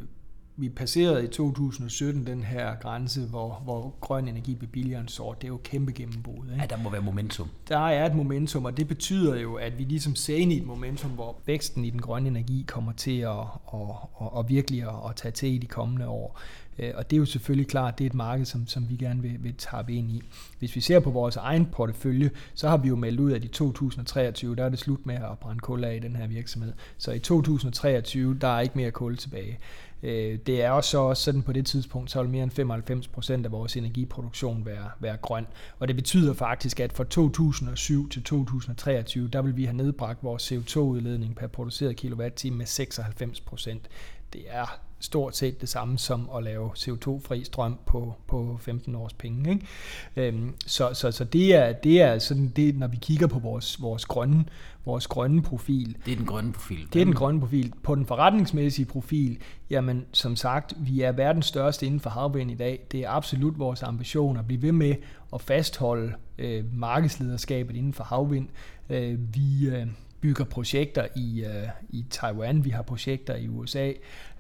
vi 0.60 0.70
passerede 0.70 1.24
i 1.24 1.28
2017 1.28 2.28
den 2.28 2.44
her 2.44 2.76
grænse, 2.76 3.22
hvor, 3.22 3.62
hvor 3.64 3.96
grøn 4.02 4.28
energi 4.28 4.56
bliver 4.56 4.72
billigere 4.72 5.02
end 5.02 5.10
sort. 5.10 5.42
Det 5.42 5.48
er 5.48 5.52
jo 5.52 5.60
kæmpe 5.64 5.92
gennembrud. 5.92 6.46
Ikke? 6.46 6.62
Ja, 6.62 6.66
der 6.66 6.78
må 6.78 6.90
være 6.90 7.02
momentum. 7.02 7.50
Der 7.68 7.78
er 7.78 8.06
et 8.06 8.16
momentum, 8.16 8.66
og 8.66 8.78
det 8.78 8.88
betyder 8.88 9.40
jo, 9.40 9.56
at 9.56 9.78
vi 9.78 9.84
ligesom 9.84 10.16
ser 10.16 10.36
ind 10.36 10.52
i 10.52 10.58
et 10.58 10.66
momentum, 10.66 11.12
hvor 11.12 11.36
væksten 11.46 11.86
i 11.86 11.90
den 11.90 12.02
grønne 12.02 12.28
energi 12.28 12.66
kommer 12.68 12.92
til 12.94 13.20
at, 13.20 13.40
at, 13.74 13.80
at, 14.22 14.28
at 14.40 14.50
virkelig 14.50 14.84
at, 14.84 15.10
at 15.10 15.16
tage 15.16 15.32
til 15.32 15.54
i 15.54 15.58
de 15.58 15.68
kommende 15.68 16.08
år. 16.08 16.40
Øh, 16.80 16.92
og 16.96 17.10
det 17.10 17.16
er 17.16 17.20
jo 17.20 17.26
selvfølgelig 17.26 17.68
klart, 17.68 18.00
det 18.00 18.06
er 18.06 18.10
et 18.10 18.14
marked, 18.14 18.46
som, 18.46 18.68
som 18.68 18.90
vi 18.90 18.96
gerne 18.96 19.22
vil, 19.22 19.44
vil 19.44 19.56
tappe 19.58 19.94
ind 19.94 20.12
i. 20.12 20.22
Hvis 20.60 20.76
vi 20.76 20.82
ser 20.82 21.00
på 21.00 21.10
vores 21.10 21.36
egen 21.36 21.66
portefølje, 21.66 22.30
så 22.54 22.70
har 22.70 22.78
vi 22.78 22.88
jo 22.88 22.96
meldt 22.96 23.20
ud, 23.20 23.34
at 23.34 23.44
i 23.44 23.48
2023, 23.48 24.56
der 24.56 24.64
er 24.64 24.70
det 24.70 24.80
slut 24.80 25.06
med 25.06 25.16
at 25.16 25.40
brænde 25.42 25.60
kul 25.60 25.84
af 25.84 25.96
i 25.96 26.00
den 26.00 26.16
her 26.16 26.28
virksomhed. 26.28 26.74
Så 26.98 27.12
i 27.12 27.20
2023, 27.20 28.38
der 28.42 28.48
er 28.48 28.60
ikke 28.60 28.78
mere 28.78 28.92
kul 28.92 29.18
tilbage. 29.18 29.60
Øh, 30.04 30.40
det 30.46 30.64
er 30.64 30.70
også, 30.70 30.98
også 30.98 31.24
sådan 31.24 31.42
på 31.42 31.54
det 31.54 31.66
tidspunkt, 31.66 32.12
så 32.12 32.22
vil 32.22 32.32
mere 32.32 32.44
end 32.44 32.52
95 32.52 33.08
procent 33.08 33.46
af 33.46 33.52
vores 33.52 33.78
energiproduktion 33.78 34.66
være, 34.66 34.90
være 35.00 35.18
grøn. 35.18 35.48
Og 35.80 35.88
det 35.88 35.96
betyder 35.96 36.34
faktisk, 36.34 36.80
at 36.80 36.94
fra 36.94 37.04
2007 37.04 38.10
til 38.10 38.24
2023, 38.24 39.28
der 39.28 39.42
vil 39.42 39.58
vi 39.58 39.66
have 39.66 39.78
nedbragt 39.78 40.24
vores 40.24 40.52
CO2-udledning 40.52 41.36
per 41.36 41.48
produceret 41.48 41.96
kilowatt-time 41.96 42.58
med 42.58 42.66
96 42.66 43.42
procent. 43.42 43.90
Det 44.34 44.42
er 44.48 44.80
stort 45.00 45.36
set 45.36 45.62
det 45.62 45.70
samme 45.70 45.98
som 45.98 46.30
at 46.38 46.44
lave 46.44 46.70
CO2-fri 46.70 47.44
strøm 47.44 47.80
på, 47.86 48.16
på 48.28 48.58
15 48.62 48.96
års 48.96 49.14
penge. 49.14 49.50
Ikke? 49.50 49.66
Øhm, 50.16 50.54
så, 50.66 50.94
så, 50.94 51.12
så 51.12 51.24
det 51.24 51.56
er, 51.56 51.74
det 51.74 52.02
er 52.02 52.20
sådan, 52.20 52.48
det, 52.48 52.78
når 52.78 52.88
vi 52.88 52.98
kigger 53.02 53.28
på 53.28 53.40
vores, 53.40 53.82
vores, 53.82 54.06
grønne, 54.06 54.46
vores 54.86 55.08
grønne 55.08 55.42
profil. 55.42 55.98
Det 56.06 56.12
er 56.12 56.16
den 56.16 56.26
grønne 56.26 56.54
profil. 56.54 56.88
Det 56.94 57.02
er 57.02 57.06
den 57.06 57.16
grønne 57.16 57.40
profil. 57.40 57.74
På 57.84 57.96
den 57.96 58.06
forretningsmæssige 58.06 58.86
profil, 58.86 59.38
jamen 59.70 60.06
som 60.12 60.36
sagt, 60.36 60.74
vi 60.78 61.02
er 61.02 61.12
verdens 61.12 61.46
største 61.46 61.86
inden 61.86 62.00
for 62.00 62.10
havvind 62.10 62.52
i 62.52 62.56
dag. 62.56 62.88
Det 62.92 63.00
er 63.00 63.10
absolut 63.10 63.60
vores 63.60 63.84
ambition 63.84 64.38
at 64.38 64.48
blive 64.48 64.62
ved 64.62 64.72
med 64.72 64.96
at 65.34 65.42
fastholde 65.42 66.14
øh, 66.38 66.64
markedslederskabet 66.74 67.76
inden 67.76 67.94
for 67.94 68.04
havvind. 68.04 68.48
Øh, 68.90 69.20
vi, 69.36 69.68
øh, 69.70 69.88
bygger 70.22 70.46
projekter 70.46 71.08
i, 71.16 71.44
øh, 71.44 71.68
i 71.90 72.06
Taiwan, 72.10 72.66
vi 72.66 72.70
har 72.70 72.82
projekter 72.82 73.36
i 73.36 73.48
USA, 73.48 73.92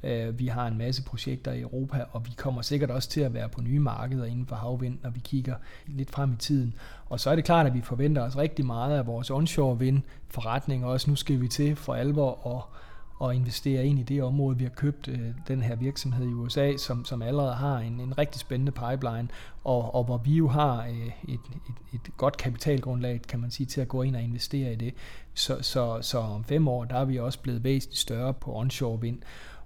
Øh, 0.04 0.40
vi 0.40 0.48
har 0.48 0.68
en 0.68 0.78
masse 0.78 1.04
projekter 1.04 1.52
i 1.52 1.62
Europa, 1.62 2.04
og 2.12 2.26
vi 2.26 2.32
kommer 2.38 2.62
sikkert 2.62 2.92
også 2.92 3.10
til 3.10 3.22
at 3.22 3.34
være 3.34 3.50
på 3.50 3.62
nye 3.62 3.80
markeder 3.80 4.26
inden 4.26 4.46
for 4.46 4.56
havvind, 4.56 4.98
når 5.04 5.10
vi 5.10 5.20
kigger 5.20 5.56
lidt 5.88 6.12
frem 6.12 6.34
i 6.34 6.36
tiden. 6.36 6.74
Og 7.06 7.20
så 7.20 7.30
er 7.30 7.36
det 7.36 7.46
klart, 7.46 7.66
at 7.66 7.74
vi 7.74 7.82
forventer 7.82 8.22
os 8.22 8.38
rigtig 8.38 8.66
meget 8.66 8.98
af 8.98 9.08
vores 9.08 9.30
onshore 9.30 9.80
vind 9.80 10.02
forretning 10.30 10.86
også. 10.86 11.10
Nu 11.10 11.16
skal 11.16 11.42
vi 11.42 11.48
til 11.48 11.76
for 11.76 11.94
alvor 11.94 12.56
at 12.56 12.78
og 13.20 13.36
investere 13.36 13.86
ind 13.86 14.00
i 14.00 14.04
det 14.04 14.24
område. 14.24 14.58
Vi 14.58 14.64
har 14.64 14.72
købt 14.72 15.08
øh, 15.08 15.20
den 15.48 15.62
her 15.62 15.76
virksomhed 15.76 16.26
i 16.26 16.34
USA, 16.34 16.78
som, 16.78 17.06
som 17.06 17.22
allerede 17.22 17.54
har 17.54 17.78
en, 17.78 18.00
en 18.00 18.18
rigtig 18.18 18.42
spændende 18.42 18.72
pipeline, 18.72 19.28
og, 19.64 19.96
og 19.96 20.04
hvor 20.04 20.18
vi 20.18 20.34
jo 20.34 20.48
har 20.48 20.86
øh, 20.86 21.08
et, 21.08 21.34
et, 21.34 21.94
et 21.94 22.18
godt 22.18 22.38
kapitalgrundlag, 22.38 23.22
kan 23.28 23.40
man 23.40 23.52
sige, 23.52 23.68
til 23.68 23.82
at 23.82 23.88
gå 23.88 24.02
ind 24.02 24.16
og 24.16 24.22
investere 24.22 24.74
i 24.74 24.76
det. 24.76 24.94
Så, 25.34 25.58
så, 25.62 25.98
så 26.02 26.18
om 26.18 26.44
fem 26.44 26.68
år, 26.68 26.86
der 26.86 26.96
er 26.96 27.06
vi 27.06 27.20
også 27.20 27.40
blevet 27.40 27.64
væsentligt 27.64 28.00
større 28.00 28.34
på 28.34 28.56
onshore 28.56 29.02
vind. 29.02 29.20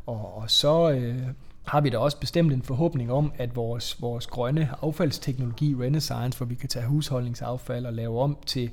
Og, 0.06 0.38
og 0.38 0.52
så 0.52 0.92
øh, 0.92 1.28
har 1.64 1.82
vi 1.82 1.90
da 1.90 1.98
også 1.98 2.20
bestemt 2.20 2.54
en 2.54 2.62
forhåbning 2.62 3.12
om, 3.12 3.34
at 3.38 3.56
vores, 3.56 4.02
vores 4.02 4.28
grønne 4.28 4.70
affaldsteknologi, 4.82 5.76
Renaissance, 5.76 6.38
hvor 6.38 6.46
vi 6.46 6.56
kan 6.56 6.70
tage 6.70 6.86
husholdningsaffald 6.86 7.86
og 7.86 7.94
lave 7.94 8.20
om 8.20 8.38
til 8.46 8.72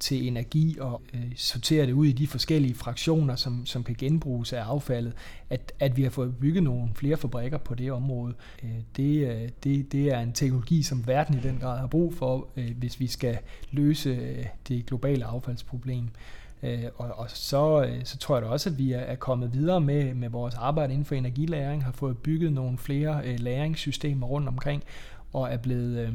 til 0.00 0.28
energi 0.28 0.76
og 0.80 1.02
øh, 1.14 1.32
sortere 1.36 1.86
det 1.86 1.92
ud 1.92 2.06
i 2.06 2.12
de 2.12 2.26
forskellige 2.26 2.74
fraktioner, 2.74 3.36
som, 3.36 3.66
som 3.66 3.84
kan 3.84 3.94
genbruges 3.98 4.52
af 4.52 4.62
affaldet, 4.62 5.12
at, 5.50 5.72
at 5.80 5.96
vi 5.96 6.02
har 6.02 6.10
fået 6.10 6.36
bygget 6.36 6.62
nogle 6.62 6.88
flere 6.94 7.16
fabrikker 7.16 7.58
på 7.58 7.74
det 7.74 7.92
område. 7.92 8.34
Øh, 8.62 8.70
det, 8.96 9.28
øh, 9.28 9.48
det, 9.64 9.92
det 9.92 10.12
er 10.12 10.20
en 10.20 10.32
teknologi, 10.32 10.82
som 10.82 11.06
verden 11.06 11.38
i 11.38 11.40
den 11.40 11.58
grad 11.58 11.78
har 11.78 11.86
brug 11.86 12.14
for, 12.14 12.48
øh, 12.56 12.76
hvis 12.78 13.00
vi 13.00 13.06
skal 13.06 13.38
løse 13.70 14.10
øh, 14.10 14.46
det 14.68 14.86
globale 14.86 15.24
affaldsproblem. 15.24 16.08
Øh, 16.62 16.84
og, 16.96 17.18
og 17.18 17.30
så, 17.30 17.84
øh, 17.84 18.04
så 18.04 18.18
tror 18.18 18.36
jeg 18.36 18.42
da 18.42 18.48
også, 18.48 18.70
at 18.70 18.78
vi 18.78 18.92
er, 18.92 18.98
er 18.98 19.14
kommet 19.14 19.52
videre 19.52 19.80
med, 19.80 20.14
med 20.14 20.28
vores 20.28 20.54
arbejde 20.54 20.92
inden 20.92 21.04
for 21.04 21.14
energilæring, 21.14 21.84
har 21.84 21.92
fået 21.92 22.18
bygget 22.18 22.52
nogle 22.52 22.78
flere 22.78 23.20
øh, 23.24 23.40
læringssystemer 23.40 24.26
rundt 24.26 24.48
omkring, 24.48 24.82
og 25.32 25.52
er 25.52 25.56
blevet, 25.56 25.98
øh, 25.98 26.12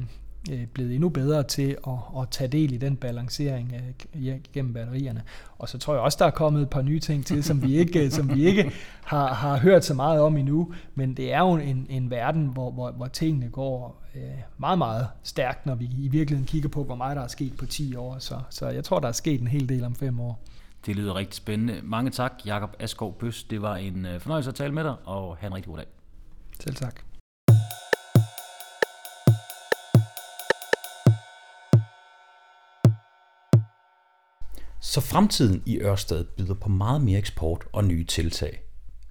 blevet 0.74 0.94
endnu 0.94 1.10
bedre 1.10 1.44
til 1.44 1.78
at, 1.88 2.22
at 2.22 2.30
tage 2.32 2.48
del 2.48 2.74
i 2.74 2.78
den 2.78 2.96
balancering 2.96 3.74
øh, 4.16 4.40
gennem 4.54 4.74
batterierne. 4.74 5.24
Og 5.58 5.70
så 5.70 5.78
tror 5.78 5.94
jeg 5.94 6.02
også, 6.02 6.18
der 6.20 6.26
er 6.26 6.32
kommet 6.32 6.62
et 6.62 6.70
par 6.70 6.82
nye 6.82 7.00
ting 7.00 7.26
til, 7.26 7.44
som 7.44 7.64
vi 7.64 7.78
ikke, 7.78 8.12
som 8.12 8.36
vi 8.36 8.46
ikke 8.46 8.72
har, 9.04 9.34
har 9.34 9.58
hørt 9.58 9.86
så 9.86 9.94
meget 9.94 10.22
om 10.22 10.38
endnu. 10.38 10.74
Men 10.96 11.14
det 11.18 11.34
er 11.34 11.40
jo 11.40 11.56
en, 11.56 11.88
en 11.90 12.10
verden, 12.10 12.46
hvor, 12.46 12.72
hvor, 12.72 12.92
hvor 12.92 13.08
tingene 13.08 13.50
går 13.50 14.04
øh, 14.16 14.22
meget, 14.58 14.78
meget 14.78 15.08
stærkt, 15.24 15.66
når 15.66 15.76
vi 15.76 15.90
i 16.00 16.08
virkeligheden 16.08 16.48
kigger 16.48 16.70
på, 16.70 16.84
hvor 16.84 16.96
meget 16.96 17.16
der 17.16 17.24
er 17.24 17.28
sket 17.28 17.58
på 17.58 17.66
10 17.66 17.96
år. 17.96 18.20
Så, 18.20 18.40
så 18.50 18.68
jeg 18.68 18.84
tror, 18.84 19.00
der 19.00 19.08
er 19.08 19.12
sket 19.12 19.42
en 19.42 19.48
hel 19.48 19.70
del 19.70 19.84
om 19.84 19.96
5 19.96 20.20
år. 20.20 20.40
Det 20.86 20.96
lyder 20.96 21.16
rigtig 21.16 21.36
spændende. 21.36 21.80
Mange 21.84 22.12
tak, 22.12 22.34
Jakob 22.46 22.76
Askov 22.80 23.18
Bøs. 23.20 23.44
Det 23.44 23.62
var 23.62 23.76
en 23.76 24.06
øh, 24.06 24.20
fornøjelse 24.20 24.50
at 24.50 24.56
tale 24.56 24.74
med 24.74 24.84
dig, 24.84 24.96
og 25.06 25.38
have 25.38 25.48
en 25.48 25.56
rigtig 25.56 25.70
god 25.70 25.78
dag. 25.78 25.88
Selv 26.60 26.76
tak. 26.76 27.11
Så 34.92 35.02
fremtiden 35.02 35.64
i 35.66 35.80
Ørsted 35.80 36.24
byder 36.24 36.54
på 36.54 36.70
meget 36.70 37.02
mere 37.02 37.18
eksport 37.18 37.64
og 37.72 37.84
nye 37.84 38.04
tiltag. 38.04 38.64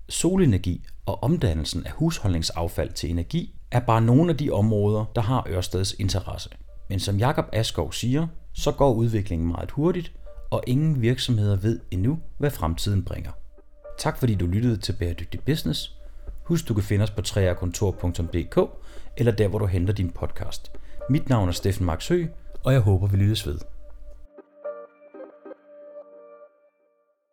Solenergi 0.09 0.85
og 1.07 1.23
omdannelsen 1.23 1.87
af 1.87 1.93
husholdningsaffald 1.93 2.93
til 2.93 3.11
energi 3.11 3.55
er 3.71 3.81
bare 3.81 4.01
nogle 4.01 4.31
af 4.31 4.37
de 4.37 4.51
områder, 4.51 5.05
der 5.15 5.21
har 5.21 5.47
Ørsteds 5.49 5.93
interesse. 5.99 6.51
Men 6.89 7.01
som 7.01 7.19
Jakob 7.19 7.45
Askov 7.53 7.93
siger, 7.93 8.27
så 8.53 8.73
går 8.73 8.93
udviklingen 8.93 9.49
meget 9.49 9.71
hurtigt, 9.71 10.13
og 10.51 10.63
ingen 10.67 11.03
virksomheder 11.03 11.57
ved 11.57 11.81
endnu, 11.91 12.19
hvad 12.39 12.51
fremtiden 12.51 13.05
bringer. 13.05 13.33
Tak 13.99 14.19
fordi 14.19 14.35
du 14.35 14.47
lyttede 14.47 14.77
til 14.77 14.93
Bæredygtig 14.93 15.41
Business. 15.41 15.97
Husk, 16.45 16.69
du 16.69 16.75
kan 16.75 16.83
finde 16.83 17.03
os 17.03 17.11
på 17.11 17.23
træerkontor.dk 17.23 18.59
eller 19.17 19.33
der, 19.33 19.49
hvor 19.49 19.59
du 19.59 19.67
henter 19.67 19.95
din 19.95 20.11
podcast. 20.11 20.73
Mit 21.11 21.29
navn 21.29 21.49
er 21.49 21.53
Steffen 21.53 21.87
Marksø, 21.87 22.25
og 22.65 22.73
jeg 22.73 22.81
håber, 22.81 23.07
vi 23.07 23.17
lyttes 23.17 23.47
ved. 23.47 23.59